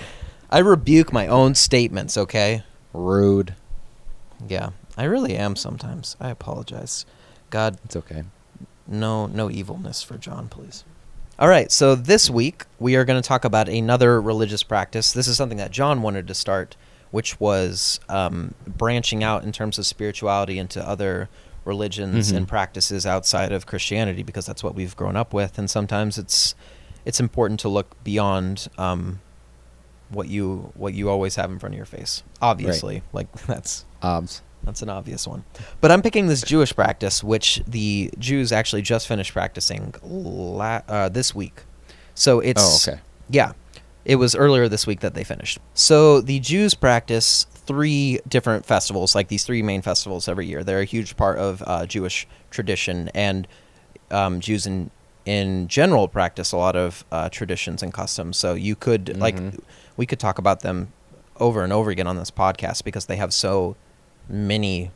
I 0.52 0.60
rebuke 0.60 1.12
my 1.12 1.26
own 1.26 1.56
statements. 1.56 2.18
Okay. 2.18 2.62
Rude. 2.94 3.56
Yeah, 4.48 4.70
I 4.98 5.04
really 5.06 5.36
am 5.36 5.56
sometimes. 5.56 6.16
I 6.20 6.30
apologize. 6.30 7.06
God, 7.50 7.78
It's 7.86 7.96
okay. 7.96 8.24
no, 8.88 9.28
no 9.28 9.50
evilness 9.50 10.04
for 10.04 10.18
John, 10.18 10.48
please. 10.50 10.84
All 11.40 11.48
right, 11.48 11.72
so 11.72 11.96
this 11.96 12.30
week 12.30 12.66
we 12.80 12.96
are 12.96 13.06
going 13.06 13.22
to 13.22 13.28
talk 13.28 13.44
about 13.46 13.68
another 13.70 14.22
religious 14.22 14.64
practice. 14.64 15.12
This 15.14 15.28
is 15.28 15.36
something 15.38 15.58
that 15.58 15.72
John 15.72 16.02
wanted 16.02 16.28
to 16.28 16.34
start 16.34 16.76
which 17.12 17.40
was 17.40 18.00
um, 18.10 18.56
branching 18.66 19.24
out 19.24 19.44
in 19.44 19.52
terms 19.52 19.78
of 19.78 19.86
spirituality 19.86 20.58
into 20.58 20.82
other 20.88 21.30
religions 21.64 22.32
Mhm. 22.32 22.38
and 22.38 22.48
practices 22.48 23.06
outside 23.06 23.52
of 23.52 23.68
Christianity 23.68 24.24
because 24.24 24.48
that's 24.48 24.64
what 24.64 24.74
we've 24.74 24.96
grown 24.96 25.16
up 25.16 25.32
with, 25.32 25.60
and 25.60 25.70
sometimes 25.70 26.18
it's 26.18 26.56
it's 27.06 27.20
important 27.20 27.60
to 27.60 27.70
look 27.70 28.04
beyond 28.04 28.68
um, 28.80 29.20
what 30.10 30.28
you 30.28 30.72
what 30.76 30.96
you 30.96 31.08
always 31.08 31.36
have 31.36 31.52
in 31.52 31.60
front 31.60 31.76
of 31.76 31.78
your 31.78 31.86
face. 31.86 32.24
Obviously, 32.42 33.04
like 33.14 33.32
that's 33.46 33.86
Obs. 34.04 34.42
that's 34.64 34.82
an 34.82 34.90
obvious 34.90 35.28
one. 35.28 35.44
But 35.82 35.92
I'm 35.92 36.02
picking 36.02 36.28
this 36.28 36.42
Jewish 36.42 36.74
practice, 36.76 37.24
which 37.24 37.62
the 37.68 38.12
Jews 38.20 38.52
actually 38.52 38.82
just 38.82 39.08
finished 39.08 39.34
practicing 39.34 39.94
la- 40.04 40.82
uh, 40.88 41.10
this 41.10 41.34
week. 41.36 41.64
So 42.16 42.40
it's 42.40 42.88
Oh, 42.88 42.92
okay. 42.94 43.02
yeah, 43.30 43.54
it 44.06 44.16
was 44.18 44.36
earlier 44.36 44.68
this 44.70 44.86
week 44.88 45.00
that 45.02 45.14
they 45.16 45.24
finished. 45.24 45.58
So 45.74 46.22
the 46.22 46.40
Jews 46.40 46.74
practice 46.76 47.46
three 47.54 48.20
different 48.28 48.66
festivals, 48.66 49.16
like 49.16 49.30
these 49.30 49.44
three 49.46 49.62
main 49.64 49.82
festivals 49.82 50.28
every 50.28 50.46
year. 50.46 50.64
They're 50.64 50.82
a 50.82 50.86
huge 50.86 51.16
part 51.18 51.38
of 51.40 51.64
uh, 51.66 51.86
Jewish 51.86 52.28
tradition, 52.52 53.10
and 53.14 53.48
um, 54.12 54.40
Jews 54.40 54.66
in 54.68 54.92
in 55.26 55.70
general 55.70 56.10
practice 56.10 56.52
a 56.52 56.58
lot 56.58 56.76
of 56.76 57.06
uh, 57.12 57.30
traditions 57.30 57.82
and 57.82 57.94
customs. 57.94 58.36
So 58.38 58.54
you 58.56 58.76
could 58.76 59.18
like 59.18 59.36
Mhm. 59.38 59.60
we 59.98 60.06
could 60.06 60.20
talk 60.20 60.38
about 60.38 60.60
them 60.62 60.92
over 61.40 61.64
and 61.64 61.72
over 61.74 61.90
again 61.92 62.08
on 62.08 62.18
this 62.18 62.30
podcast 62.30 62.84
because 62.84 63.06
they 63.06 63.16
have 63.16 63.34
so 63.34 63.76
many 64.28 64.92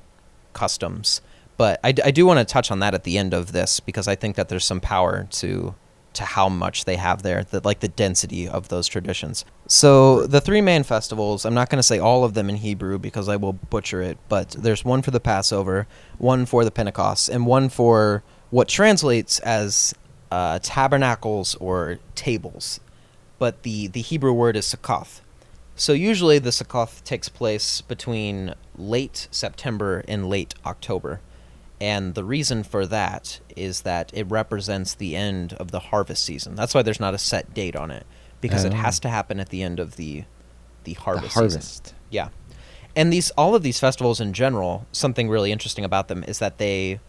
customs. 0.54 1.22
But 1.58 1.80
I, 1.84 1.90
I 2.04 2.12
do 2.12 2.26
want 2.26 2.40
to 2.40 2.46
touch 2.46 2.70
on 2.72 2.80
that 2.80 2.94
at 2.94 3.04
the 3.04 3.18
end 3.18 3.34
of 3.34 3.52
this 3.52 3.80
because 3.80 4.08
I 4.08 4.16
think 4.16 4.36
that 4.36 4.50
there's 4.50 4.66
some 4.66 4.80
power 4.80 5.28
to 5.32 5.76
to 6.18 6.26
how 6.26 6.50
much 6.50 6.86
they 6.86 6.96
have 6.96 7.22
there, 7.22 7.44
that 7.44 7.64
like 7.64 7.80
the 7.80 7.88
density 7.88 8.48
of 8.48 8.70
those 8.70 8.88
traditions. 8.88 9.46
So 9.68 10.26
the 10.26 10.42
three 10.42 10.62
main 10.62 10.82
festivals, 10.82 11.46
I'm 11.46 11.54
not 11.54 11.70
going 11.70 11.78
to 11.78 11.84
say 11.84 12.00
all 12.00 12.24
of 12.24 12.34
them 12.34 12.50
in 12.50 12.56
Hebrew 12.58 12.98
because 12.98 13.30
I 13.30 13.36
will 13.36 13.54
butcher 13.54 14.02
it, 14.02 14.18
but 14.28 14.50
there's 14.52 14.84
one 14.84 15.04
for 15.04 15.12
the 15.12 15.20
Passover, 15.20 15.86
one 16.18 16.48
for 16.48 16.66
the 16.66 16.72
Pentecost, 16.72 17.30
and 17.30 17.46
one 17.46 17.70
for 17.70 18.24
what 18.50 18.68
translates 18.68 19.38
as 19.40 19.94
uh, 20.32 20.58
tabernacles 20.64 21.54
or 21.56 22.00
tables. 22.16 22.80
But 23.38 23.62
the, 23.62 23.88
the 23.88 24.02
Hebrew 24.02 24.34
word 24.34 24.56
is 24.56 24.66
Sukkoth. 24.66 25.22
So 25.80 25.94
usually 25.94 26.40
the 26.40 26.50
Sukkoth 26.50 27.04
takes 27.04 27.30
place 27.30 27.82
between 27.82 28.56
late 28.78 29.28
September 29.32 30.04
and 30.08 30.28
late 30.28 30.56
October. 30.66 31.22
And 31.80 32.16
the 32.16 32.24
reason 32.24 32.64
for 32.64 32.88
that 32.88 33.40
is 33.56 33.82
that 33.82 34.10
it 34.14 34.26
represents 34.30 34.96
the 34.96 35.16
end 35.16 35.54
of 35.54 35.70
the 35.70 35.80
harvest 35.80 36.26
season. 36.26 36.56
That's 36.56 36.74
why 36.74 36.82
there's 36.82 37.00
not 37.00 37.14
a 37.14 37.20
set 37.20 37.54
date 37.54 37.76
on 37.76 37.92
it 37.92 38.08
because 38.42 38.64
it 38.64 38.74
Oh. 38.74 38.78
has 38.78 39.00
to 39.02 39.10
happen 39.10 39.40
at 39.40 39.50
the 39.50 39.62
end 39.64 39.80
of 39.80 39.96
the 39.96 40.24
the 40.84 40.94
The 40.94 41.00
harvest. 41.02 41.34
season. 41.34 41.42
harvest. 41.62 41.94
Yeah. 42.10 42.30
And 42.96 43.12
these 43.14 43.30
all 43.32 43.54
of 43.54 43.62
these 43.62 43.80
festivals 43.80 44.20
in 44.22 44.34
general, 44.34 44.88
something 44.92 45.30
really 45.30 45.52
interesting 45.52 45.84
about 45.86 46.08
them 46.08 46.24
is 46.24 46.40
that 46.40 46.58
they 46.58 47.00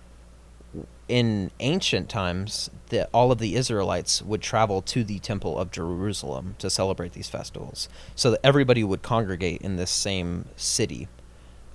in 1.08 1.50
ancient 1.60 2.08
times, 2.08 2.70
all 3.12 3.32
of 3.32 3.38
the 3.38 3.56
Israelites 3.56 4.22
would 4.22 4.42
travel 4.42 4.82
to 4.82 5.02
the 5.02 5.18
temple 5.18 5.58
of 5.58 5.70
Jerusalem 5.70 6.54
to 6.58 6.68
celebrate 6.68 7.12
these 7.12 7.28
festivals. 7.28 7.88
So 8.14 8.32
that 8.32 8.40
everybody 8.44 8.84
would 8.84 9.02
congregate 9.02 9.62
in 9.62 9.76
this 9.76 9.90
same 9.90 10.46
city. 10.56 11.08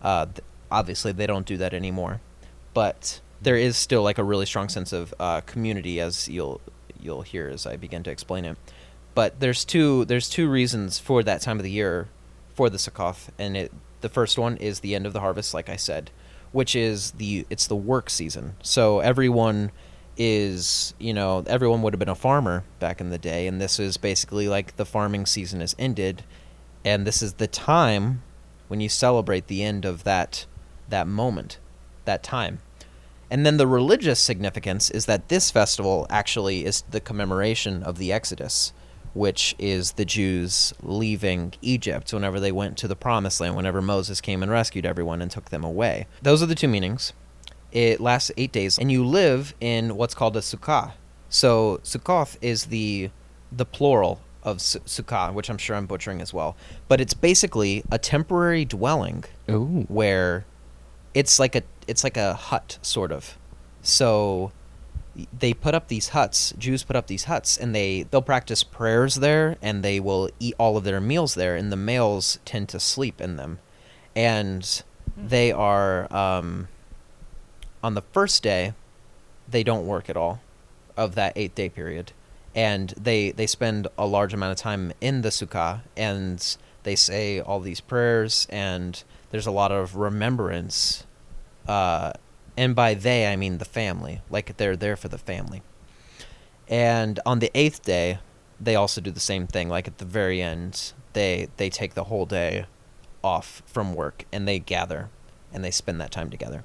Uh, 0.02 0.26
th- 0.26 0.42
obviously, 0.72 1.12
they 1.12 1.26
don't 1.26 1.46
do 1.46 1.58
that 1.58 1.74
anymore, 1.74 2.22
but 2.74 3.22
there 3.42 3.56
is 3.56 3.76
still 3.76 4.04
like 4.04 4.18
a 4.18 4.24
really 4.24 4.46
strong 4.46 4.70
sense 4.70 4.94
of 4.94 5.14
uh, 5.20 5.42
community, 5.42 6.00
as 6.00 6.28
you'll 6.30 6.62
you'll 7.02 7.24
hear 7.24 7.50
as 7.50 7.66
I 7.66 7.76
begin 7.76 8.04
to 8.04 8.12
explain 8.12 8.46
it. 8.46 8.58
But 9.16 9.40
there's 9.40 9.66
two 9.66 10.06
there's 10.06 10.30
two 10.30 10.50
reasons 10.50 11.00
for 11.00 11.24
that 11.24 11.42
time 11.42 11.58
of 11.58 11.64
the 11.64 11.72
year 11.72 12.08
for 12.56 12.70
the 12.70 12.78
Sukkoth, 12.78 13.30
and 13.40 13.58
it 13.58 13.72
the 14.02 14.10
first 14.10 14.38
one 14.38 14.58
is 14.58 14.82
the 14.82 14.96
end 14.96 15.06
of 15.06 15.14
the 15.14 15.22
harvest, 15.22 15.54
like 15.54 15.70
I 15.70 15.78
said, 15.78 16.12
which 16.54 16.76
is 16.76 17.12
the 17.12 17.46
it's 17.50 17.68
the 17.68 17.76
work 17.76 18.10
season. 18.10 18.56
So 18.62 19.00
everyone 19.02 19.72
is 20.16 20.94
you 21.00 21.14
know 21.14 21.44
everyone 21.48 21.82
would 21.82 21.92
have 21.92 22.00
been 22.00 22.08
a 22.08 22.16
farmer 22.16 22.64
back 22.80 23.02
in 23.02 23.10
the 23.10 23.18
day, 23.18 23.46
and 23.48 23.60
this 23.60 23.80
is 23.80 23.98
basically 23.98 24.48
like 24.48 24.78
the 24.78 24.86
farming 24.86 25.26
season 25.26 25.62
is 25.62 25.76
ended, 25.78 26.24
and 26.86 27.06
this 27.06 27.22
is 27.22 27.34
the 27.34 27.48
time 27.48 28.22
when 28.70 28.80
you 28.80 28.88
celebrate 28.88 29.48
the 29.48 29.64
end 29.64 29.84
of 29.84 30.06
that 30.06 30.46
that 30.88 31.08
moment, 31.08 31.58
that 32.06 32.24
time. 32.24 32.60
And 33.30 33.46
then 33.46 33.58
the 33.58 33.68
religious 33.68 34.20
significance 34.20 34.92
is 34.92 35.08
that 35.08 35.30
this 35.30 35.50
festival 35.50 36.06
actually 36.10 36.66
is 36.66 36.84
the 36.92 37.00
commemoration 37.00 37.82
of 37.82 37.98
the 37.98 38.14
Exodus, 38.14 38.74
which 39.14 39.56
is 39.60 39.94
the 39.94 40.06
Jews 40.06 40.74
leaving 40.82 41.54
Egypt 41.62 42.14
whenever 42.14 42.40
they 42.40 42.52
went 42.52 42.78
to 42.80 42.88
the 42.88 42.96
promised 42.96 43.40
land, 43.40 43.56
whenever 43.56 43.82
Moses 43.82 44.22
came 44.22 44.42
and 44.42 44.52
rescued 44.52 44.86
everyone 44.86 45.22
and 45.22 45.30
took 45.30 45.50
them 45.50 45.64
away. 45.64 46.08
Those 46.22 46.42
are 46.42 46.48
the 46.48 46.56
two 46.56 46.68
meanings. 46.68 47.14
It 47.72 48.00
lasts 48.00 48.32
eight 48.38 48.52
days, 48.52 48.78
and 48.78 48.92
you 48.92 49.06
live 49.06 49.56
in 49.60 49.96
what's 49.96 50.14
called 50.14 50.38
a 50.38 50.42
sukkah. 50.42 50.94
So 51.30 51.80
Sukkoth 51.84 52.38
is 52.42 52.66
the 52.66 53.10
the 53.52 53.66
plural 53.66 54.22
of 54.44 54.62
su- 54.62 54.80
sukkah, 54.80 55.34
which 55.34 55.50
I'm 55.50 55.58
sure 55.58 55.76
I'm 55.76 55.86
butchering 55.88 56.22
as 56.22 56.34
well. 56.34 56.56
But 56.88 57.02
it's 57.02 57.14
basically 57.14 57.84
a 57.92 57.98
temporary 57.98 58.66
dwelling 58.66 59.24
Ooh. 59.50 59.86
where 59.88 60.46
it's 61.14 61.40
like 61.40 61.56
a 61.56 61.64
it's 61.88 62.04
like 62.04 62.18
a 62.18 62.34
hut 62.36 62.78
sort 62.82 63.12
of. 63.12 63.38
So 63.82 64.52
they 65.38 65.54
put 65.54 65.76
up 65.76 65.88
these 65.88 66.10
huts. 66.10 66.54
Jews 66.58 66.84
put 66.84 66.96
up 66.96 67.08
these 67.08 67.26
huts, 67.26 67.58
and 67.58 67.74
they 67.74 68.04
they'll 68.04 68.22
practice 68.22 68.64
prayers 68.64 69.16
there, 69.16 69.58
and 69.62 69.84
they 69.84 70.00
will 70.00 70.30
eat 70.40 70.56
all 70.58 70.78
of 70.78 70.84
their 70.84 71.02
meals 71.02 71.36
there. 71.36 71.56
And 71.56 71.72
the 71.72 71.78
males 71.78 72.40
tend 72.46 72.70
to 72.70 72.80
sleep 72.80 73.22
in 73.22 73.38
them, 73.38 73.60
and 74.16 74.84
they 75.16 75.52
are 75.52 76.12
um, 76.14 76.68
on 77.84 77.94
the 77.94 78.02
first 78.14 78.42
day, 78.42 78.74
they 79.48 79.64
don't 79.64 79.86
work 79.86 80.10
at 80.10 80.18
all 80.18 80.42
of 80.96 81.16
that 81.16 81.34
eight 81.36 81.54
day 81.54 81.70
period, 81.70 82.14
and 82.56 82.94
they 82.98 83.32
they 83.32 83.48
spend 83.48 83.88
a 83.98 84.06
large 84.06 84.34
amount 84.34 84.52
of 84.52 84.58
time 84.58 84.94
in 85.02 85.22
the 85.22 85.30
sukkah, 85.30 85.82
and 85.98 86.58
they 86.84 86.96
say 86.96 87.40
all 87.40 87.60
these 87.60 87.82
prayers, 87.82 88.48
and 88.50 89.04
there's 89.32 89.48
a 89.48 89.52
lot 89.52 89.72
of 89.72 89.96
remembrance, 89.96 91.06
uh, 91.68 92.14
and 92.58 92.76
by 92.76 92.94
they 92.94 93.28
I 93.28 93.36
mean 93.36 93.58
the 93.58 93.66
family, 93.66 94.22
like 94.30 94.58
they're 94.58 94.76
there 94.76 94.96
for 94.96 95.08
the 95.08 95.18
family. 95.18 95.62
And 96.68 97.20
on 97.26 97.40
the 97.40 97.52
eighth 97.54 97.84
day, 97.84 98.20
they 98.60 98.76
also 98.76 99.02
do 99.02 99.12
the 99.12 99.20
same 99.20 99.48
thing. 99.48 99.70
Like 99.70 99.88
at 99.88 99.98
the 99.98 100.06
very 100.06 100.42
end, 100.42 100.94
they 101.14 101.50
they 101.58 101.70
take 101.70 101.94
the 101.94 102.06
whole 102.06 102.26
day 102.26 102.66
off 103.24 103.62
from 103.66 103.94
work 103.94 104.26
and 104.32 104.48
they 104.48 104.60
gather 104.60 105.10
and 105.54 105.64
they 105.64 105.72
spend 105.72 106.00
that 106.02 106.12
time 106.12 106.30
together. 106.30 106.64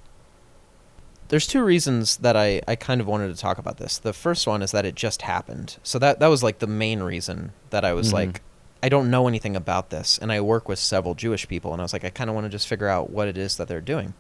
There's 1.29 1.47
two 1.47 1.63
reasons 1.63 2.17
that 2.19 2.37
I, 2.37 2.63
I 2.67 2.75
kind 2.75 3.01
of 3.03 3.07
wanted 3.07 3.29
to 3.29 3.37
talk 3.41 3.59
about 3.59 3.77
this. 3.77 3.99
The 3.99 4.15
first 4.15 4.47
one 4.47 4.63
is 4.63 4.71
that 4.73 4.87
it 4.87 4.95
just 4.95 5.23
happened. 5.23 5.77
So 5.83 5.99
that 5.99 6.21
that 6.21 6.29
was 6.29 6.43
like 6.43 6.59
the 6.61 6.67
main 6.67 7.01
reason 7.03 7.53
that 7.71 7.85
I 7.85 7.93
was 7.93 8.11
Mhm. 8.11 8.13
like 8.15 8.43
I 8.83 8.89
don't 8.89 9.11
know 9.11 9.27
anything 9.27 9.57
about 9.57 9.91
this 9.91 10.19
and 10.19 10.31
I 10.31 10.41
work 10.41 10.69
with 10.69 10.79
several 10.79 11.15
Jewish 11.15 11.49
people 11.49 11.73
and 11.73 11.83
I 11.83 11.85
was 11.85 11.93
like 11.93 12.05
I 12.05 12.11
kind 12.11 12.31
of 12.31 12.35
want 12.35 12.45
to 12.47 12.51
just 12.51 12.69
figure 12.69 12.89
out 12.89 13.11
what 13.11 13.29
it 13.29 13.37
is 13.37 13.57
that 13.57 13.69
they're 13.69 13.81
doing. 13.81 14.15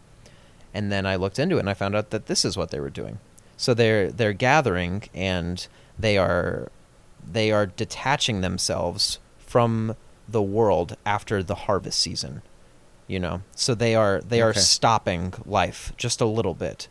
And 0.74 0.92
then 0.92 1.06
I 1.06 1.16
looked 1.16 1.38
into 1.38 1.56
it 1.56 1.60
and 1.60 1.70
I 1.70 1.74
found 1.74 1.96
out 1.96 2.10
that 2.10 2.26
this 2.26 2.44
is 2.44 2.56
what 2.56 2.70
they 2.70 2.80
were 2.80 2.90
doing. 2.90 3.18
So 3.56 3.74
they're 3.74 4.10
they're 4.10 4.32
gathering 4.32 5.04
and 5.14 5.66
they 5.98 6.16
are 6.18 6.70
they 7.30 7.50
are 7.50 7.66
detaching 7.66 8.40
themselves 8.40 9.18
from 9.38 9.96
the 10.28 10.42
world 10.42 10.96
after 11.04 11.42
the 11.42 11.54
harvest 11.54 11.98
season. 12.00 12.42
You 13.06 13.18
know. 13.18 13.42
So 13.54 13.74
they 13.74 13.94
are 13.94 14.20
they 14.20 14.40
are 14.42 14.54
stopping 14.54 15.34
life 15.44 15.92
just 15.96 16.20
a 16.20 16.26
little 16.26 16.54
bit 16.54 16.88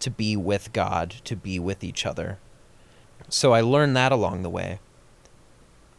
to 0.00 0.10
be 0.10 0.36
with 0.36 0.72
God, 0.72 1.16
to 1.24 1.36
be 1.36 1.58
with 1.58 1.84
each 1.84 2.06
other. 2.06 2.38
So 3.28 3.52
I 3.52 3.60
learned 3.60 3.96
that 3.96 4.12
along 4.12 4.42
the 4.42 4.50
way. 4.50 4.80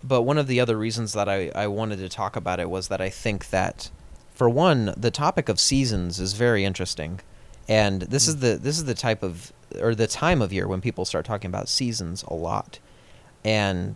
But 0.03 0.21
one 0.21 0.37
of 0.37 0.47
the 0.47 0.59
other 0.59 0.77
reasons 0.77 1.13
that 1.13 1.27
I, 1.27 1.51
I 1.53 1.67
wanted 1.67 1.99
to 1.99 2.09
talk 2.09 2.35
about 2.35 2.59
it 2.59 2.69
was 2.69 2.87
that 2.87 3.01
I 3.01 3.09
think 3.09 3.49
that 3.49 3.91
for 4.39 4.49
one, 4.49 4.93
the 4.95 5.11
topic 5.11 5.49
of 5.49 5.59
seasons 5.59 6.17
is 6.19 6.31
very 6.33 6.63
interesting. 6.63 7.19
And 7.67 8.03
this 8.03 8.25
is 8.27 8.37
the 8.37 8.57
this 8.57 8.77
is 8.77 8.85
the 8.85 8.93
type 8.95 9.21
of 9.21 9.51
or 9.81 9.93
the 9.93 10.07
time 10.07 10.41
of 10.41 10.51
year 10.53 10.65
when 10.67 10.79
people 10.81 11.03
start 11.05 11.25
talking 11.25 11.49
about 11.49 11.67
seasons 11.69 12.23
a 12.23 12.33
lot. 12.33 12.79
And 13.43 13.95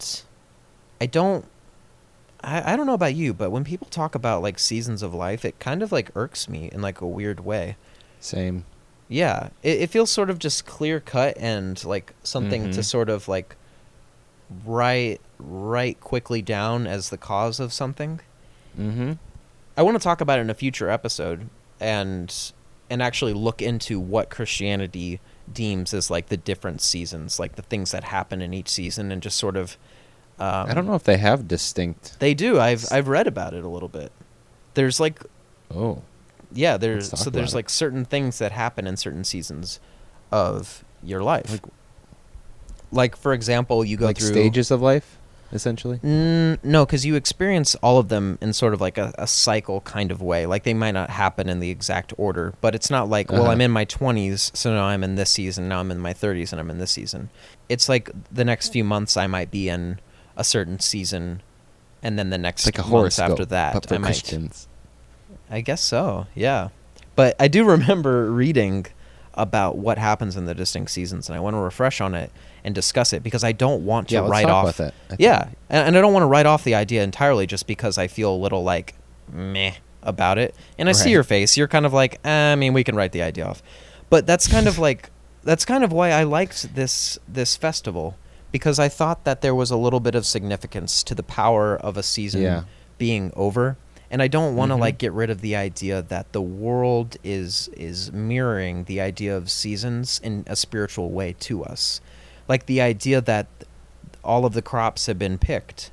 I 1.02 1.06
don't 1.08 1.46
I, 2.44 2.74
I 2.74 2.76
don't 2.76 2.86
know 2.86 2.94
about 2.94 3.16
you, 3.16 3.34
but 3.34 3.52
when 3.52 3.64
people 3.64 3.88
talk 3.89 4.16
about 4.16 4.41
like 4.44 4.60
seasons 4.60 5.02
of 5.02 5.14
life, 5.14 5.46
it 5.46 5.60
kind 5.60 5.82
of 5.82 5.91
like 5.94 6.12
irks 6.14 6.50
me 6.50 6.70
in 6.74 6.82
like 6.82 7.00
a 7.02 7.08
weird 7.08 7.39
way. 7.39 7.78
Same. 8.20 8.66
Yeah, 9.08 9.50
it, 9.64 9.84
it 9.84 9.89
feels 9.89 10.12
sort 10.12 10.30
of 10.30 10.39
just 10.39 10.66
clear 10.66 11.00
cut 11.00 11.38
and 11.39 11.84
like 11.86 12.14
something 12.24 12.70
to 12.72 12.80
Mhm. 12.82 12.84
sort 12.84 13.10
of 13.10 13.28
like 13.30 13.56
write 14.66 15.20
write 15.39 16.00
quickly 16.00 16.41
down 16.41 16.86
as 16.86 17.10
the 17.10 17.18
cause 17.18 17.60
of 17.60 17.74
something. 17.74 18.20
Mm-hmm. 18.80 19.14
I 19.78 19.82
want 19.82 19.95
to 19.97 20.03
talk 20.03 20.21
about 20.21 20.39
it 20.39 20.43
in 20.43 20.49
a 20.49 20.53
future 20.53 20.89
episode 20.89 21.49
and 21.80 22.51
and 22.89 23.01
actually 23.01 23.34
look 23.34 23.61
into 23.61 23.99
what 23.99 24.30
Christianity 24.30 25.19
deems 25.51 25.93
as 25.93 26.09
like 26.11 26.28
the 26.30 26.38
different 26.38 26.82
seasons, 26.82 27.39
like 27.39 27.55
the 27.55 27.61
things 27.63 27.91
that 27.91 28.03
happen 28.05 28.41
in 28.41 28.53
each 28.53 28.69
season, 28.69 29.11
and 29.11 29.21
just 29.21 29.38
sort 29.38 29.57
of. 29.57 29.78
Um, 30.39 30.67
I 30.69 30.74
don't 30.74 30.88
know 30.88 30.95
if 30.95 31.03
they 31.03 31.17
have 31.17 31.47
distinct. 31.47 32.19
They 32.19 32.34
do. 32.34 32.59
I've 32.59 32.86
I've 32.91 33.07
read 33.07 33.28
about 33.28 33.53
it 33.53 33.63
a 33.63 33.67
little 33.69 33.89
bit. 33.89 34.11
there's 34.74 34.99
like 34.99 35.19
Oh, 35.74 36.01
yeah, 36.51 36.78
there's 36.78 37.09
so 37.19 37.30
there's 37.30 37.53
it. 37.53 37.55
like 37.55 37.69
certain 37.69 38.05
things 38.05 38.38
that 38.39 38.51
happen 38.51 38.86
in 38.86 38.97
certain 38.97 39.24
seasons 39.24 39.80
of 40.32 40.84
your 41.03 41.24
life. 41.24 41.51
Like- 41.51 41.74
Like, 42.91 43.15
for 43.15 43.34
example, 43.34 43.84
you 43.84 43.97
go 43.97 44.05
like 44.05 44.17
through 44.19 44.30
stages 44.30 44.69
of 44.69 44.82
life, 44.82 45.17
essentially. 45.54 45.99
Mm, 45.99 46.60
no, 46.64 46.86
because 46.86 47.06
you 47.06 47.16
experience 47.16 47.76
all 47.76 47.97
of 47.99 48.10
them 48.10 48.38
in 48.41 48.54
sort 48.54 48.74
of 48.74 48.82
like 48.82 48.97
a, 48.97 49.14
a 49.18 49.28
cycle 49.28 49.82
kind 49.82 50.12
of 50.12 50.22
way. 50.22 50.45
Like 50.45 50.64
they 50.64 50.74
might 50.74 50.91
not 50.91 51.10
happen 51.10 51.47
in 51.49 51.60
the 51.60 51.70
exact 51.70 52.14
order, 52.18 52.54
but 52.62 52.76
it's 52.76 52.89
not 52.89 53.10
like, 53.10 53.32
well, 53.32 53.43
Uh-huh. 53.43 53.51
I'm 53.51 53.62
in 53.62 53.72
my 53.72 53.86
20s, 53.86 54.56
so 54.56 54.74
now 54.74 54.86
I'm 54.86 55.04
in 55.04 55.16
this 55.16 55.30
season. 55.30 55.68
Now 55.70 55.80
I'm 55.80 55.91
in 55.91 55.99
my 55.99 56.14
30s, 56.14 56.51
and 56.51 56.60
I'm 56.60 56.70
in 56.70 56.80
this 56.80 56.91
season. 56.91 57.30
It's 57.70 57.88
like 57.88 58.10
the 58.32 58.43
next 58.45 58.70
few 58.70 58.84
months 58.84 59.16
I 59.16 59.28
might 59.28 59.51
be 59.51 59.70
in 59.70 59.99
a 60.36 60.43
certain 60.43 60.80
season, 60.80 61.41
and 62.01 62.18
then 62.20 62.30
the 62.32 62.38
next 62.38 62.66
like 62.66 62.80
a 62.80 62.88
months 62.88 63.20
after 63.20 63.45
that, 63.45 63.91
I 63.91 63.97
might. 63.97 64.08
Christians. 64.08 64.68
I 65.49 65.62
guess 65.62 65.82
so. 65.82 66.28
Yeah, 66.36 66.70
but 67.16 67.36
I 67.39 67.47
do 67.47 67.64
remember 67.76 68.32
reading 68.32 68.88
about 69.36 69.78
what 69.78 69.98
happens 69.98 70.38
in 70.38 70.46
the 70.46 70.54
distinct 70.54 70.92
seasons, 70.92 71.28
and 71.30 71.36
I 71.36 71.40
want 71.40 71.56
to 71.56 71.60
refresh 71.60 72.02
on 72.02 72.14
it 72.16 72.32
and 72.64 72.74
discuss 72.76 73.14
it 73.14 73.24
because 73.24 73.44
I 73.44 73.52
don't 73.52 73.86
want 73.86 74.10
to 74.10 74.16
Yeah, 74.16 74.28
write 74.28 74.50
off. 74.50 74.64
about 74.64 74.76
that. 74.78 74.94
I 75.12 75.16
Yeah, 75.20 75.48
and, 75.70 75.88
and 75.88 75.98
I 75.98 76.02
don't 76.02 76.14
want 76.14 76.24
to 76.24 76.28
write 76.28 76.46
off 76.46 76.64
the 76.64 76.76
idea 76.76 77.04
entirely 77.04 77.48
just 77.48 77.66
because 77.68 77.98
I 77.98 78.08
feel 78.08 78.34
a 78.34 78.38
little 78.38 78.64
like 78.64 78.94
meh 79.32 79.74
about 80.04 80.38
it. 80.38 80.56
And 80.78 80.88
I 80.90 80.92
see 80.92 81.12
your 81.12 81.24
face; 81.24 81.58
you're 81.58 81.68
kind 81.68 81.86
of 81.86 81.94
like, 81.94 82.20
eh, 82.26 82.52
I 82.52 82.56
mean, 82.56 82.74
we 82.74 82.84
can 82.84 82.96
write 82.96 83.12
the 83.12 83.22
idea 83.24 83.46
off. 83.46 83.64
But 84.10 84.28
that's 84.28 84.48
kind 84.48 84.68
of 84.68 84.78
like 84.78 85.10
that's 85.44 85.66
kind 85.66 85.84
of 85.84 85.92
why 85.92 86.12
I 86.12 86.24
liked 86.24 86.76
this 86.76 87.18
this 87.28 87.56
festival 87.58 88.18
because 88.52 88.78
I 88.78 88.88
thought 88.88 89.24
that 89.24 89.42
there 89.42 89.56
was 89.56 89.72
a 89.72 89.78
little 89.78 90.00
bit 90.00 90.14
of 90.14 90.26
significance 90.28 91.02
to 91.04 91.16
the 91.16 91.24
power 91.24 91.76
of 91.76 91.98
a 91.98 92.04
season 92.04 92.42
Yeah. 92.44 92.64
being 93.00 93.34
over. 93.36 93.78
And 94.14 94.22
I 94.22 94.28
don't 94.28 94.55
want 94.55 94.70
to 94.70 94.76
Mhm. 94.76 94.80
like 94.82 94.97
get 94.99 95.11
rid 95.11 95.32
of 95.32 95.41
the 95.41 95.55
idea 95.55 96.03
that 96.03 96.32
the 96.34 96.41
world 96.41 97.18
is 97.24 97.68
is 97.76 98.11
mirroring 98.14 98.84
the 98.84 99.01
idea 99.01 99.36
of 99.36 99.49
seasons 99.49 100.22
in 100.24 100.43
a 100.45 100.55
spiritual 100.55 101.09
way 101.09 101.36
to 101.41 101.64
us. 101.66 101.99
Like 102.47 102.68
the 102.68 102.80
idea 102.80 103.22
that 103.22 103.47
all 104.24 104.45
of 104.45 104.53
the 104.53 104.61
crops 104.61 105.07
have 105.07 105.18
been 105.18 105.39
picked 105.39 105.89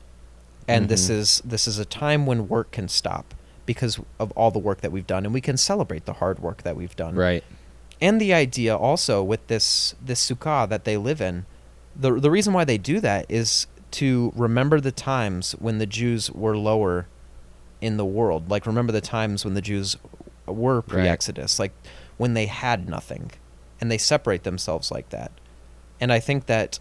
and 0.69 0.91
this 0.91 1.07
Mhm. 1.09 1.15
is 1.19 1.43
this 1.47 1.67
is 1.67 1.79
a 1.79 1.85
time 1.87 2.27
when 2.27 2.47
work 2.47 2.71
can 2.73 2.89
stop 2.89 3.33
because 3.65 3.99
of 4.19 4.31
all 4.33 4.51
the 4.51 4.59
work 4.59 4.83
that 4.83 4.93
we've 4.93 5.07
done 5.07 5.25
and 5.25 5.33
we 5.33 5.41
can 5.41 5.57
celebrate 5.57 6.05
the 6.05 6.15
hard 6.15 6.39
work 6.41 6.63
that 6.63 6.77
we've 6.77 6.95
done 6.97 7.15
Right. 7.15 7.43
and 8.03 8.21
the 8.21 8.35
idea 8.35 8.77
also 8.77 9.23
with 9.23 9.47
this 9.47 9.95
this 10.05 10.21
sukkah 10.31 10.69
that 10.69 10.85
they 10.85 10.99
live 10.99 11.23
in 11.23 11.47
the 11.97 12.13
the 12.21 12.31
reason 12.31 12.53
why 12.53 12.65
they 12.65 12.79
do 12.79 13.01
that 13.01 13.25
is 13.31 13.67
to 13.93 14.31
remember 14.37 14.79
the 14.79 14.93
times 14.93 15.53
when 15.59 15.79
the 15.79 15.87
Jews 15.87 16.31
were 16.31 16.57
lower 16.57 17.07
in 17.81 17.97
the 17.97 18.05
world 18.05 18.51
like 18.51 18.67
remember 18.67 18.93
the 18.93 19.01
times 19.01 19.45
when 19.45 19.55
the 19.55 19.63
Jews 19.63 19.97
were 20.47 20.83
pre-exodus 20.83 21.59
like 21.59 21.73
when 22.17 22.35
they 22.35 22.47
had 22.47 22.89
nothing 22.89 23.31
and 23.81 23.91
they 23.91 23.99
separate 23.99 24.43
themselves 24.43 24.91
like 24.91 25.09
that 25.11 25.31
and 26.01 26.13
I 26.13 26.19
think 26.21 26.47
that 26.47 26.79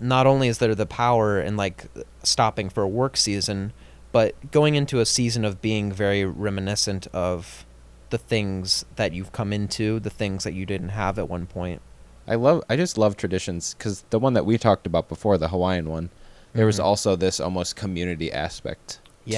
not 0.00 0.26
only 0.26 0.48
is 0.48 0.58
there 0.58 0.74
the 0.74 0.86
power 0.86 1.40
in 1.40 1.56
like 1.56 1.86
stopping 2.22 2.68
for 2.68 2.82
a 2.82 2.88
work 2.88 3.16
season 3.16 3.72
but 4.12 4.50
going 4.50 4.74
into 4.74 5.00
a 5.00 5.06
season 5.06 5.44
of 5.44 5.60
being 5.60 5.92
very 5.92 6.24
reminiscent 6.24 7.06
of 7.12 7.66
the 8.10 8.16
things 8.18 8.86
that 8.96 9.12
you've 9.12 9.32
come 9.32 9.52
into, 9.52 10.00
the 10.00 10.08
things 10.08 10.44
that 10.44 10.54
you 10.54 10.64
didn't 10.64 10.88
have 10.88 11.18
at 11.18 11.28
one 11.28 11.44
point. 11.44 11.82
I 12.26 12.36
love. 12.36 12.64
I 12.70 12.76
just 12.76 12.96
love 12.96 13.18
traditions 13.18 13.74
because 13.74 14.02
the 14.08 14.18
one 14.18 14.32
that 14.32 14.46
we 14.46 14.56
talked 14.56 14.86
about 14.86 15.10
before, 15.10 15.36
the 15.36 15.48
Hawaiian 15.48 15.90
one, 15.90 16.08
there 16.54 16.64
was 16.64 16.78
Mhm. 16.78 16.84
also 16.84 17.16
this 17.16 17.38
almost 17.38 17.76
community 17.76 18.32
aspect 18.32 19.00
to 19.26 19.30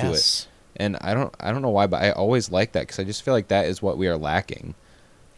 it. 0.44 0.48
And 0.76 0.96
I 1.00 1.14
don't 1.14 1.34
I 1.40 1.52
don't 1.52 1.62
know 1.62 1.70
why, 1.70 1.86
but 1.86 2.02
I 2.02 2.10
always 2.10 2.50
like 2.50 2.72
that 2.72 2.80
because 2.80 2.98
I 2.98 3.04
just 3.04 3.22
feel 3.22 3.34
like 3.34 3.48
that 3.48 3.66
is 3.66 3.82
what 3.82 3.98
we 3.98 4.08
are 4.08 4.16
lacking 4.16 4.74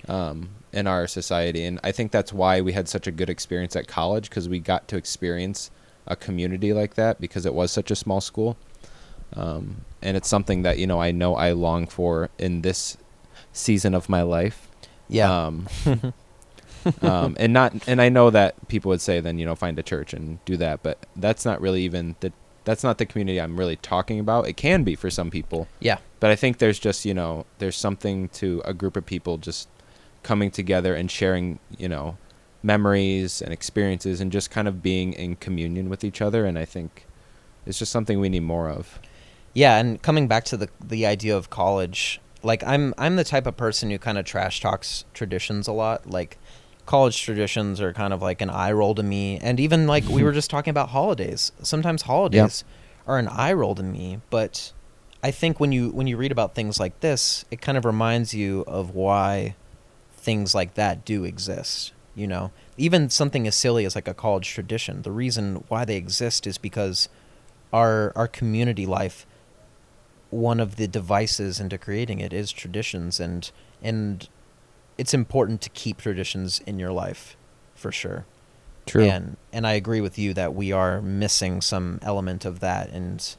um, 0.09 0.51
in 0.72 0.87
our 0.87 1.07
society, 1.07 1.64
and 1.64 1.80
I 1.83 1.93
think 1.93 2.12
that's 2.12 2.33
why 2.33 2.61
we 2.61 2.72
had 2.72 2.89
such 2.89 3.07
a 3.07 3.11
good 3.11 3.30
experience 3.30 3.76
at 3.76 3.87
college 3.87 4.28
because 4.28 4.49
we 4.49 4.59
got 4.59 4.89
to 4.89 4.97
experience 4.97 5.70
a 6.07 6.16
community 6.16 6.72
like 6.72 6.95
that 6.95 7.20
because 7.20 7.47
it 7.47 7.55
was 7.55 7.70
such 7.70 7.91
a 7.91 7.97
small 7.97 8.20
school, 8.20 8.57
um, 9.35 9.85
and 10.03 10.16
it's 10.16 10.28
something 10.28 10.62
that 10.62 10.78
you 10.78 10.87
know 10.87 11.01
I 11.01 11.11
know 11.11 11.35
I 11.35 11.53
long 11.53 11.87
for 11.87 12.30
in 12.39 12.62
this 12.62 12.97
season 13.53 13.95
of 13.95 14.09
my 14.09 14.22
life. 14.22 14.68
Yeah. 15.09 15.47
Um, 15.47 15.68
um, 17.03 17.37
and 17.39 17.53
not 17.53 17.74
and 17.87 18.01
I 18.01 18.09
know 18.09 18.30
that 18.30 18.68
people 18.68 18.89
would 18.91 19.01
say 19.01 19.20
then 19.20 19.39
you 19.39 19.47
know 19.47 19.55
find 19.55 19.78
a 19.78 19.83
church 19.83 20.12
and 20.12 20.45
do 20.45 20.57
that, 20.59 20.83
but 20.83 20.99
that's 21.16 21.45
not 21.45 21.61
really 21.61 21.83
even 21.83 22.16
the 22.20 22.33
that's 22.64 22.84
not 22.84 22.98
the 22.98 23.06
community 23.06 23.40
I'm 23.40 23.58
really 23.58 23.76
talking 23.76 24.20
about. 24.20 24.46
It 24.46 24.56
can 24.56 24.84
be 24.84 24.94
for 24.94 25.10
some 25.10 25.30
people, 25.30 25.68
yeah. 25.80 25.98
but 26.20 26.30
I 26.30 26.36
think 26.36 26.58
there's 26.58 26.78
just 26.78 27.04
you 27.04 27.14
know 27.14 27.46
there's 27.58 27.76
something 27.76 28.28
to 28.30 28.62
a 28.64 28.74
group 28.74 28.96
of 28.96 29.06
people 29.06 29.38
just 29.38 29.68
coming 30.22 30.50
together 30.50 30.94
and 30.94 31.10
sharing 31.10 31.58
you 31.76 31.88
know 31.88 32.16
memories 32.62 33.42
and 33.42 33.52
experiences 33.52 34.20
and 34.20 34.30
just 34.30 34.50
kind 34.50 34.68
of 34.68 34.82
being 34.82 35.12
in 35.12 35.36
communion 35.36 35.88
with 35.88 36.04
each 36.04 36.20
other. 36.20 36.44
And 36.44 36.58
I 36.58 36.64
think 36.64 37.06
it's 37.66 37.78
just 37.78 37.92
something 37.92 38.20
we 38.20 38.28
need 38.28 38.40
more 38.40 38.68
of. 38.68 38.98
Yeah, 39.54 39.78
and 39.78 40.00
coming 40.00 40.28
back 40.28 40.44
to 40.44 40.56
the 40.56 40.68
the 40.82 41.04
idea 41.04 41.36
of 41.36 41.50
college, 41.50 42.20
like 42.42 42.64
I'm 42.64 42.94
I'm 42.96 43.16
the 43.16 43.24
type 43.24 43.46
of 43.46 43.56
person 43.56 43.90
who 43.90 43.98
kind 43.98 44.16
of 44.16 44.24
trash 44.24 44.60
talks 44.60 45.04
traditions 45.12 45.68
a 45.68 45.72
lot. 45.72 46.08
Like 46.08 46.38
college 46.87 47.22
traditions 47.22 47.80
are 47.80 47.93
kind 47.93 48.12
of 48.12 48.22
like 48.22 48.41
an 48.41 48.51
eye 48.51 48.72
roll 48.72 48.95
to 48.95 49.03
me, 49.03 49.39
and 49.39 49.61
even 49.61 49.87
like 49.87 50.09
we 50.09 50.22
were 50.22 50.33
just 50.33 50.51
talking 50.51 50.70
about 50.70 50.91
holidays. 50.91 51.53
Sometimes 51.62 52.03
holidays 52.03 52.64
are 53.07 53.18
an 53.18 53.28
eye 53.28 53.53
roll 53.53 53.74
to 53.74 53.83
me, 53.83 54.20
but 54.30 54.72
I 55.22 55.30
think 55.30 55.61
when 55.61 55.72
you 55.72 55.91
when 55.91 56.07
you 56.07 56.16
read 56.16 56.33
about 56.33 56.55
things 56.55 56.80
like 56.80 57.01
this, 57.01 57.45
it 57.51 57.61
kind 57.61 57.78
of 57.78 57.85
reminds 57.85 58.35
you 58.35 58.64
of 58.66 58.95
why 58.95 59.55
things 60.12 60.55
like 60.55 60.74
that 60.74 61.05
do 61.05 61.24
exist. 61.24 61.93
You 62.14 62.26
know, 62.26 62.51
even 62.76 63.09
something 63.09 63.47
as 63.47 63.55
silly 63.55 63.87
as 63.87 63.95
like 63.95 64.09
a 64.09 64.14
college 64.14 64.49
tradition. 64.49 65.03
The 65.03 65.11
reason 65.11 65.64
why 65.68 65.85
they 65.85 65.97
exist 65.97 66.47
is 66.47 66.59
because 66.59 67.09
our 67.72 68.12
our 68.14 68.28
community 68.28 68.85
life 68.85 69.26
one 70.33 70.61
of 70.61 70.76
the 70.76 70.89
devices 70.89 71.61
into 71.61 71.76
creating 71.76 72.18
it 72.18 72.33
is 72.33 72.51
traditions 72.51 73.20
and 73.20 73.51
and 73.83 74.28
it's 74.99 75.14
important 75.14 75.61
to 75.62 75.70
keep 75.70 75.99
traditions 75.99 76.61
in 76.66 76.78
your 76.78 76.93
life 76.93 77.36
for 77.74 77.90
sure 77.93 78.24
True. 78.86 79.05
and 79.05 79.36
and 79.53 79.66
i 79.66 79.72
agree 79.72 80.01
with 80.01 80.18
you 80.18 80.34
that 80.34 80.55
we 80.55 80.72
are 80.72 81.01
missing 81.03 81.61
some 81.61 81.99
element 82.03 82.45
of 82.45 82.61
that 82.61 82.90
and 82.90 83.34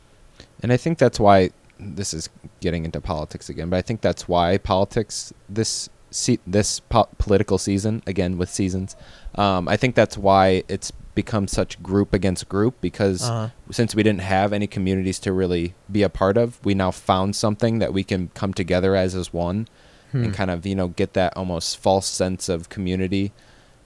And 0.61 0.71
I 0.73 0.77
think 0.77 0.97
that's 0.97 1.19
why 1.19 1.51
this 1.79 2.13
is 2.13 2.29
getting 2.61 2.85
into 2.85 3.01
politics 3.01 3.49
again, 3.49 3.69
but 3.69 3.77
I 3.77 3.81
think 3.81 3.99
that's 4.01 4.27
why 4.27 4.57
politics 4.57 5.33
this 5.49 5.89
se- 6.11 6.39
this 6.47 6.79
po- 6.79 7.09
political 7.17 7.57
season 7.57 8.01
again 8.07 8.37
with 8.37 8.49
seasons. 8.49 8.95
Um, 9.35 9.67
I 9.67 9.75
think 9.77 9.95
that's 9.95 10.17
why 10.17 10.63
it's 10.69 10.91
become 11.15 11.47
such 11.47 11.81
group 11.83 12.13
against 12.13 12.47
group 12.49 12.75
because 12.81 13.29
Uh-huh. 13.29 13.49
since 13.71 13.93
we 13.95 14.01
didn't 14.03 14.21
have 14.21 14.53
any 14.53 14.67
communities 14.67 15.19
to 15.19 15.31
really 15.33 15.73
be 15.91 16.03
a 16.03 16.09
part 16.09 16.37
of, 16.37 16.47
we 16.65 16.73
now 16.73 16.91
found 16.91 17.35
something 17.35 17.79
that 17.79 17.91
we 17.93 18.03
can 18.03 18.29
come 18.33 18.53
together 18.53 18.95
as 18.95 19.13
as 19.15 19.33
one 19.33 19.67
Hmm. 20.13 20.23
and 20.25 20.33
kind 20.33 20.49
of 20.51 20.65
you 20.65 20.75
know 20.75 20.87
get 20.89 21.13
that 21.13 21.35
almost 21.35 21.77
false 21.77 22.05
sense 22.07 22.47
of 22.47 22.69
community 22.69 23.31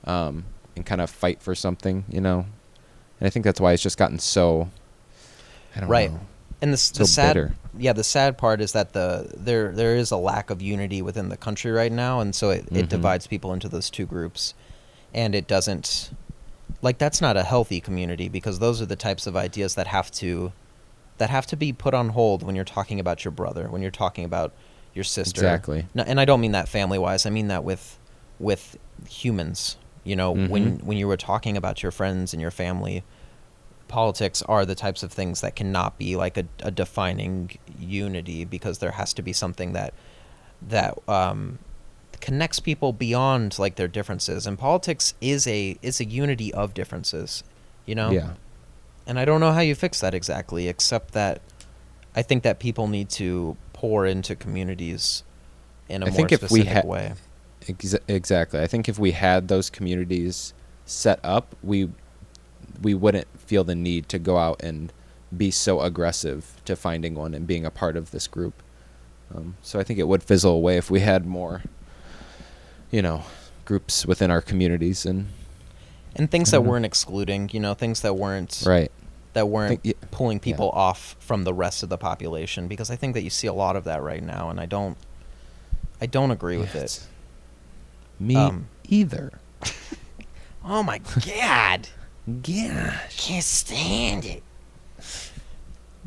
um, 0.03 0.43
and 0.75 0.85
kind 0.85 1.01
of 1.01 1.09
fight 1.09 1.41
for 1.41 1.55
something, 1.55 2.03
you 2.09 2.21
know. 2.21 2.45
And 3.19 3.25
I 3.27 3.29
think 3.31 3.43
that's 3.45 3.59
why 3.59 3.71
it's 3.73 3.81
just 3.81 3.97
gotten 3.97 4.19
so. 4.19 4.69
I 5.75 5.79
don't 5.79 5.89
Right. 5.89 6.11
know. 6.11 6.19
and 6.61 6.73
the, 6.73 6.77
So 6.77 7.03
the 7.03 7.07
sad 7.07 7.33
bitter. 7.35 7.55
yeah 7.77 7.93
the 7.93 8.03
sad 8.03 8.37
part 8.37 8.61
is 8.61 8.71
that 8.73 8.93
the 8.93 9.31
there 9.37 9.71
there 9.71 9.95
is 9.95 10.09
a 10.11 10.17
lack 10.17 10.49
of 10.49 10.59
unity 10.61 11.01
within 11.03 11.29
the 11.29 11.37
country 11.37 11.71
right 11.71 11.91
now 11.91 12.19
and 12.19 12.33
so 12.35 12.49
it, 12.49 12.65
it 12.71 12.85
Mhm. 12.85 12.89
divides 12.89 13.27
people 13.27 13.53
into 13.53 13.69
those 13.69 13.89
two 13.91 14.05
groups 14.07 14.53
and 15.13 15.35
it 15.35 15.47
doesn't 15.47 16.09
like 16.81 16.97
that's 16.97 17.21
not 17.21 17.37
a 17.37 17.43
healthy 17.43 17.79
community 17.79 18.27
because 18.27 18.57
those 18.59 18.81
are 18.81 18.87
the 18.87 18.95
types 18.95 19.27
of 19.27 19.35
ideas 19.35 19.75
that 19.75 19.85
have 19.87 20.09
to 20.11 20.51
that 21.19 21.29
have 21.29 21.45
to 21.47 21.55
be 21.55 21.71
put 21.71 21.93
on 21.93 22.09
hold 22.09 22.41
when 22.43 22.55
you're 22.55 22.65
talking 22.65 22.99
about 22.99 23.23
your 23.23 23.31
brother 23.31 23.67
when 23.69 23.81
you're 23.83 23.91
talking 23.91 24.25
about 24.25 24.51
your 24.97 25.03
sister 25.05 25.41
Exactly. 25.41 25.81
no, 25.97 26.03
and 26.09 26.19
i 26.19 26.25
don't 26.25 26.41
mean 26.45 26.51
that 26.59 26.67
family 26.77 26.99
wise 27.05 27.25
i 27.25 27.29
mean 27.37 27.47
that 27.53 27.63
with 27.63 27.85
with 28.39 28.63
humans 29.07 29.77
you 30.03 30.15
know 30.19 30.31
when 30.53 30.63
Mhm. 30.79 30.83
when 30.87 30.97
you 31.01 31.07
were 31.11 31.17
talking 31.31 31.55
about 31.61 31.81
your 31.83 31.91
friends 31.99 32.33
and 32.33 32.41
your 32.41 32.51
family 32.63 32.97
politics 33.87 34.41
are 34.43 34.65
the 34.65 34.75
types 34.75 35.01
of 35.03 35.11
things 35.11 35.39
that 35.41 35.55
cannot 35.55 35.97
be 35.97 36.15
like 36.15 36.35
a, 36.37 36.45
a 36.61 36.71
defining 36.71 37.51
unity 37.79 38.43
because 38.43 38.79
there 38.79 38.91
has 38.91 39.13
to 39.13 39.21
be 39.21 39.31
something 39.31 39.71
that 39.73 39.93
that 40.61 40.97
um, 41.07 41.59
connects 42.19 42.59
people 42.59 42.91
beyond 42.91 43.57
like 43.59 43.75
their 43.75 43.87
differences 43.87 44.45
and 44.47 44.57
politics 44.59 45.13
is 45.21 45.47
a 45.47 45.77
is 45.81 45.99
a 46.01 46.05
unity 46.05 46.53
of 46.53 46.73
differences 46.73 47.43
you 47.85 47.95
know 47.95 48.11
Yeah. 48.11 48.31
and 49.05 49.19
i 49.19 49.23
don't 49.25 49.39
know 49.39 49.51
how 49.53 49.61
you 49.61 49.75
fix 49.75 50.01
that 50.01 50.13
exactly 50.13 50.67
except 50.67 51.13
that 51.13 51.41
i 52.15 52.21
think 52.21 52.43
that 52.43 52.59
people 52.59 52.87
need 52.87 53.09
to 53.11 53.55
pour 53.77 54.07
into 54.07 54.35
communities 54.35 55.23
in 55.87 56.01
a 56.01 56.07
I 56.07 56.09
more 56.09 56.15
think 56.17 56.31
if 56.31 56.41
we 56.49 56.61
specific 56.61 56.83
ha- 56.83 56.87
way 56.89 57.13
Ex- 57.69 57.95
exactly. 58.07 58.59
I 58.59 58.65
think 58.67 58.89
if 58.89 58.97
we 58.97 59.11
had 59.11 59.49
those 59.49 59.69
communities 59.69 60.53
set 60.85 61.19
up, 61.23 61.55
we 61.61 61.89
we 62.81 62.93
wouldn't 62.95 63.27
feel 63.39 63.63
the 63.63 63.75
need 63.75 64.07
to 64.09 64.17
go 64.19 64.37
out 64.37 64.61
and 64.63 64.91
be 65.35 65.51
so 65.51 65.81
aggressive 65.81 66.59
to 66.65 66.75
finding 66.75 67.13
one 67.15 67.33
and 67.33 67.45
being 67.45 67.65
a 67.65 67.71
part 67.71 67.95
of 67.97 68.11
this 68.11 68.25
group. 68.27 68.53
Um, 69.35 69.57
so 69.61 69.79
I 69.79 69.83
think 69.83 69.99
it 69.99 70.07
would 70.07 70.23
fizzle 70.23 70.53
away 70.53 70.77
if 70.77 70.89
we 70.89 71.01
had 71.01 71.25
more, 71.25 71.61
you 72.89 73.01
know, 73.01 73.23
groups 73.65 74.05
within 74.05 74.31
our 74.31 74.41
communities 74.41 75.05
and 75.05 75.27
And 76.15 76.31
things 76.31 76.51
that 76.51 76.61
know. 76.63 76.69
weren't 76.69 76.85
excluding, 76.85 77.49
you 77.51 77.59
know, 77.59 77.73
things 77.73 78.01
that 78.01 78.15
weren't 78.15 78.63
right. 78.65 78.91
That 79.37 79.47
weren't 79.47 79.81
Think- 79.81 79.85
yeah. 80.01 80.07
pulling 80.11 80.37
Yeah. 80.39 80.43
people 80.43 80.69
off 80.71 81.15
from 81.19 81.43
the 81.43 81.53
rest 81.53 81.83
of 81.83 81.89
the 81.89 81.97
population 81.97 82.67
because 82.67 82.89
I 82.91 82.95
think 82.95 83.13
that 83.13 83.21
you 83.23 83.29
see 83.29 83.47
a 83.47 83.53
lot 83.53 83.75
of 83.75 83.83
that 83.85 84.01
right 84.01 84.21
now 84.23 84.49
and 84.49 84.59
I 84.59 84.65
don't 84.65 84.97
I 86.01 86.05
don't 86.05 86.31
agree 86.31 86.57
with 86.57 86.75
Yeah, 86.75 86.81
it. 86.81 87.07
Me 88.19 88.35
Um, 88.35 88.67
either. 88.89 89.31
Oh 90.69 90.83
my 90.83 90.99
god. 91.25 91.87
Gosh. 92.43 93.15
Can't 93.27 93.43
stand 93.43 94.25
it. 94.25 94.43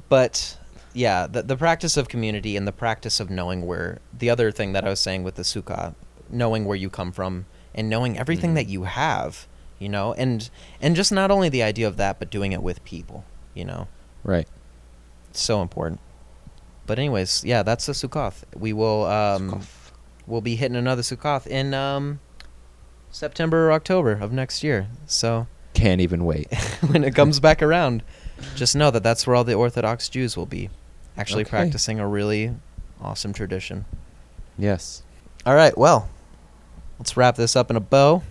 But 0.08 0.58
yeah, 0.92 1.26
the 1.26 1.42
the 1.42 1.56
practice 1.56 1.96
of 1.96 2.08
community 2.08 2.56
and 2.56 2.66
the 2.68 2.72
practice 2.72 3.20
of 3.20 3.30
knowing 3.30 3.66
where 3.66 4.00
the 4.16 4.28
other 4.28 4.50
thing 4.52 4.72
that 4.72 4.84
I 4.84 4.90
was 4.90 5.00
saying 5.00 5.22
with 5.22 5.36
the 5.36 5.42
sukkah, 5.42 5.94
knowing 6.28 6.64
where 6.66 6.76
you 6.76 6.90
come 6.90 7.12
from 7.12 7.46
and 7.74 7.88
knowing 7.88 8.18
everything 8.18 8.50
Mhm. 8.52 8.54
that 8.56 8.66
you 8.68 8.82
have, 8.84 9.46
you 9.80 9.88
know, 9.88 10.12
and 10.14 10.48
and 10.80 10.94
just 10.94 11.10
not 11.10 11.32
only 11.32 11.48
the 11.48 11.64
idea 11.64 11.88
of 11.88 11.96
that, 11.96 12.20
but 12.20 12.30
doing 12.30 12.52
it 12.52 12.62
with 12.62 12.84
people, 12.84 13.24
you 13.54 13.64
know, 13.64 13.88
Right. 14.22 14.46
it's 15.30 15.40
so 15.42 15.60
important. 15.62 15.98
But 16.86 16.98
anyways, 17.00 17.42
yeah, 17.44 17.62
that's 17.64 17.86
the 17.86 17.92
Sukkoth. 17.92 18.44
We 18.56 18.72
will 18.72 19.06
um 19.06 19.62
we'll 20.28 20.40
be 20.42 20.54
hitting 20.54 20.76
another 20.76 21.02
Sukkoth 21.02 21.46
in 21.48 21.74
um 21.74 22.20
September 23.10 23.68
or 23.68 23.72
October 23.72 24.12
of 24.12 24.30
next 24.32 24.62
year. 24.62 24.86
So 25.06 25.46
Can't 25.74 26.00
even 26.00 26.24
wait. 26.24 26.52
when 26.90 27.02
it 27.04 27.14
comes 27.14 27.40
back 27.40 27.62
around, 27.62 28.02
just 28.54 28.76
know 28.76 28.90
that 28.90 29.02
that's 29.02 29.26
where 29.26 29.34
all 29.36 29.44
the 29.44 29.54
Orthodox 29.54 30.08
Jews 30.08 30.36
will 30.36 30.46
be, 30.46 30.68
actually 31.16 31.42
Okay. 31.42 31.50
practicing 31.50 31.98
a 32.00 32.06
really 32.06 32.54
awesome 33.00 33.32
tradition. 33.32 33.84
yes. 34.58 35.02
All 35.46 35.54
right, 35.54 35.76
well, 35.78 36.10
let's 36.98 37.16
wrap 37.16 37.34
this 37.36 37.56
up 37.56 37.70
in 37.70 37.76
a 37.76 37.80
bow. 37.80 38.22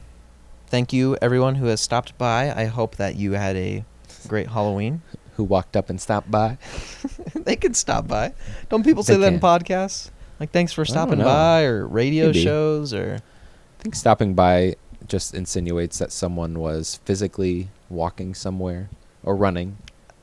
Thank 0.69 0.93
you, 0.93 1.17
everyone 1.21 1.55
who 1.55 1.65
has 1.65 1.81
stopped 1.81 2.17
by. 2.17 2.51
I 2.53 2.65
hope 2.65 2.95
that 2.97 3.15
you 3.15 3.33
had 3.33 3.55
a 3.55 3.83
great 4.27 4.47
Halloween. 4.49 5.01
Who 5.35 5.45
walked 5.45 5.77
up 5.77 5.89
and 5.89 6.01
stopped 6.01 6.29
by? 6.29 6.57
they 7.33 7.55
can 7.55 7.73
stop 7.73 8.07
by. 8.09 8.33
Don't 8.67 8.83
people 8.83 9.03
say 9.03 9.13
They 9.15 9.21
that 9.21 9.33
in 9.35 9.39
podcasts? 9.39 10.11
Like, 10.37 10.51
thanks 10.51 10.73
for 10.73 10.83
stopping 10.83 11.19
by, 11.19 11.63
or 11.63 11.87
radio 11.87 12.25
Maybe. 12.27 12.43
shows, 12.43 12.93
or 12.93 13.19
I 13.21 13.81
think 13.83 13.95
stopping 13.95 14.33
by 14.33 14.75
just 15.07 15.33
insinuates 15.33 15.97
that 15.99 16.11
someone 16.11 16.59
was 16.59 16.99
physically 17.05 17.69
walking 17.89 18.33
somewhere 18.35 18.89
or 19.23 19.33
running, 19.37 19.77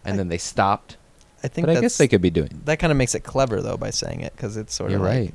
and 0.05 0.15
I- 0.15 0.17
then 0.19 0.29
they 0.29 0.37
stopped. 0.39 0.99
I 1.43 1.49
think 1.49 1.67
But 1.67 1.71
I 1.71 1.75
that's, 1.81 1.95
guess 1.95 1.97
they 1.99 2.09
could 2.09 2.21
be 2.23 2.31
doing. 2.31 2.61
that 2.67 2.79
kind 2.79 2.91
of 2.91 2.97
makes 2.99 3.15
it 3.15 3.21
clever 3.21 3.63
though 3.63 3.77
by 3.79 3.91
saying 3.91 4.21
it 4.21 4.35
because 4.37 4.57
it's 4.59 4.75
sort 4.75 4.91
You're 4.91 5.01
of 5.01 5.07
like 5.07 5.15
right. 5.17 5.35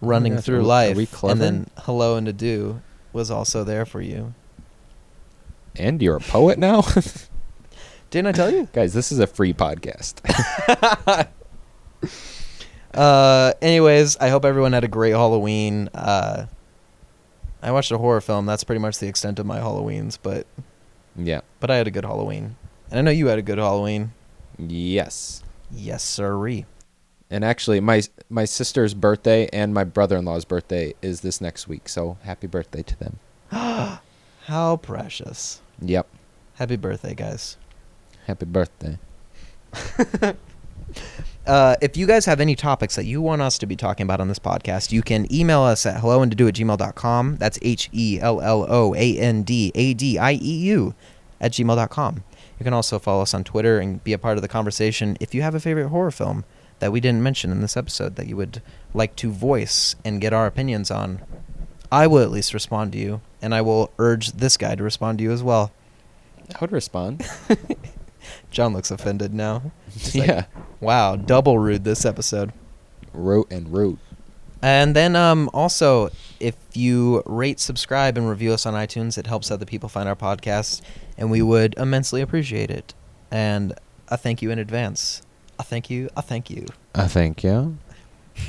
running 0.00 0.34
gosh, 0.34 0.44
through 0.44 0.56
are 0.56 0.94
we- 0.94 1.06
life, 1.06 1.22
and 1.24 1.40
then 1.40 1.70
hello 1.78 2.16
and 2.16 2.26
adieu 2.26 2.80
was 3.14 3.30
also 3.30 3.64
there 3.64 3.86
for 3.86 4.00
you. 4.02 4.34
And 5.76 6.02
you're 6.02 6.16
a 6.16 6.20
poet 6.20 6.58
now, 6.58 6.82
Didn't 8.10 8.28
I 8.28 8.32
tell 8.32 8.52
you? 8.52 8.68
guys. 8.72 8.94
This 8.94 9.10
is 9.10 9.18
a 9.18 9.26
free 9.26 9.52
podcast. 9.52 10.20
uh, 12.94 13.52
anyways, 13.60 14.16
I 14.18 14.28
hope 14.28 14.44
everyone 14.44 14.72
had 14.72 14.84
a 14.84 14.88
great 14.88 15.10
Halloween. 15.10 15.88
Uh, 15.92 16.46
I 17.60 17.72
watched 17.72 17.90
a 17.90 17.98
horror 17.98 18.20
film. 18.20 18.46
That's 18.46 18.62
pretty 18.62 18.78
much 18.78 18.98
the 18.98 19.08
extent 19.08 19.40
of 19.40 19.46
my 19.46 19.58
Halloweens, 19.58 20.18
but 20.22 20.46
yeah. 21.16 21.40
but 21.58 21.70
I 21.72 21.76
had 21.76 21.88
a 21.88 21.90
good 21.90 22.04
Halloween, 22.04 22.54
and 22.90 22.98
I 22.98 23.02
know 23.02 23.10
you 23.10 23.26
had 23.26 23.38
a 23.38 23.42
good 23.42 23.58
Halloween. 23.58 24.12
Yes. 24.58 25.42
Yes, 25.72 26.04
sirree. 26.04 26.66
And 27.34 27.44
actually, 27.44 27.80
my 27.80 28.00
my 28.30 28.44
sister's 28.44 28.94
birthday 28.94 29.48
and 29.52 29.74
my 29.74 29.82
brother-in-law's 29.82 30.44
birthday 30.44 30.94
is 31.02 31.22
this 31.22 31.40
next 31.40 31.66
week. 31.66 31.88
So 31.88 32.16
happy 32.22 32.46
birthday 32.46 32.84
to 32.84 32.96
them. 32.96 33.18
How 34.44 34.76
precious! 34.76 35.60
Yep. 35.82 36.06
Happy 36.54 36.76
birthday, 36.76 37.12
guys. 37.12 37.56
Happy 38.26 38.46
birthday. 38.46 38.98
Uh, 41.46 41.76
if 41.82 41.94
you 41.94 42.06
guys 42.06 42.24
have 42.24 42.40
any 42.40 42.54
topics 42.54 42.96
that 42.96 43.04
you 43.04 43.20
want 43.20 43.42
us 43.42 43.58
to 43.58 43.66
be 43.66 43.76
talking 43.76 44.04
about 44.04 44.18
on 44.18 44.28
this 44.28 44.38
podcast, 44.38 44.92
you 44.92 45.02
can 45.02 45.30
email 45.30 45.60
us 45.60 45.84
at 45.84 46.00
helloandadieu 46.00 46.48
at 46.48 46.54
gmail.com. 46.54 47.36
That's 47.36 47.58
H 47.60 47.90
E 47.92 48.18
L 48.18 48.40
L 48.40 48.64
O 48.66 48.94
A 48.94 49.18
N 49.18 49.42
D 49.42 49.70
A 49.74 49.92
D 49.92 50.18
I 50.18 50.32
E 50.40 50.56
U 50.68 50.94
at 51.40 51.52
gmail.com. 51.52 52.24
You 52.58 52.64
can 52.64 52.72
also 52.72 52.98
follow 52.98 53.20
us 53.22 53.34
on 53.34 53.44
Twitter 53.44 53.78
and 53.78 54.02
be 54.02 54.14
a 54.14 54.18
part 54.18 54.38
of 54.38 54.42
the 54.42 54.48
conversation 54.48 55.18
if 55.20 55.34
you 55.34 55.42
have 55.42 55.54
a 55.54 55.60
favorite 55.60 55.88
horror 55.88 56.12
film 56.12 56.44
that 56.78 56.92
we 56.92 57.00
didn't 57.00 57.22
mention 57.22 57.50
in 57.50 57.60
this 57.60 57.76
episode 57.76 58.16
that 58.16 58.26
you 58.26 58.36
would 58.36 58.62
like 58.92 59.16
to 59.16 59.30
voice 59.30 59.96
and 60.04 60.20
get 60.20 60.32
our 60.32 60.46
opinions 60.46 60.90
on. 60.90 61.20
I 61.90 62.06
will 62.06 62.20
at 62.20 62.30
least 62.30 62.54
respond 62.54 62.92
to 62.92 62.98
you, 62.98 63.20
and 63.40 63.54
I 63.54 63.60
will 63.60 63.92
urge 63.98 64.32
this 64.32 64.56
guy 64.56 64.74
to 64.74 64.82
respond 64.82 65.18
to 65.18 65.24
you 65.24 65.30
as 65.30 65.42
well. 65.42 65.72
I 66.54 66.58
would 66.60 66.72
respond. 66.72 67.26
John 68.50 68.72
looks 68.72 68.90
offended 68.90 69.32
now. 69.34 69.72
He's 69.92 70.14
like, 70.14 70.28
yeah. 70.28 70.44
wow, 70.80 71.16
double 71.16 71.58
rude 71.58 71.84
this 71.84 72.04
episode. 72.04 72.52
Wrote 73.12 73.50
and 73.52 73.72
wrote. 73.72 73.98
And 74.62 74.96
then 74.96 75.14
um, 75.14 75.50
also, 75.52 76.10
if 76.40 76.56
you 76.72 77.22
rate, 77.26 77.60
subscribe, 77.60 78.16
and 78.16 78.28
review 78.28 78.52
us 78.52 78.64
on 78.64 78.72
iTunes, 78.72 79.18
it 79.18 79.26
helps 79.26 79.50
other 79.50 79.66
people 79.66 79.90
find 79.90 80.08
our 80.08 80.16
podcast, 80.16 80.80
and 81.18 81.30
we 81.30 81.42
would 81.42 81.74
immensely 81.76 82.22
appreciate 82.22 82.70
it. 82.70 82.94
And 83.30 83.74
a 84.08 84.16
thank 84.16 84.40
you 84.40 84.50
in 84.50 84.58
advance. 84.58 85.20
A 85.58 85.62
thank 85.62 85.90
you, 85.90 86.08
I 86.16 86.20
thank 86.20 86.50
you. 86.50 86.66
I 86.94 87.06
thank 87.06 87.44
you. 87.44 87.78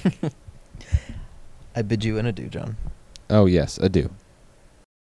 I 1.76 1.82
bid 1.82 2.04
you 2.04 2.18
an 2.18 2.26
adieu, 2.26 2.48
John. 2.48 2.78
Oh 3.30 3.46
yes, 3.46 3.78
adieu. 3.78 4.10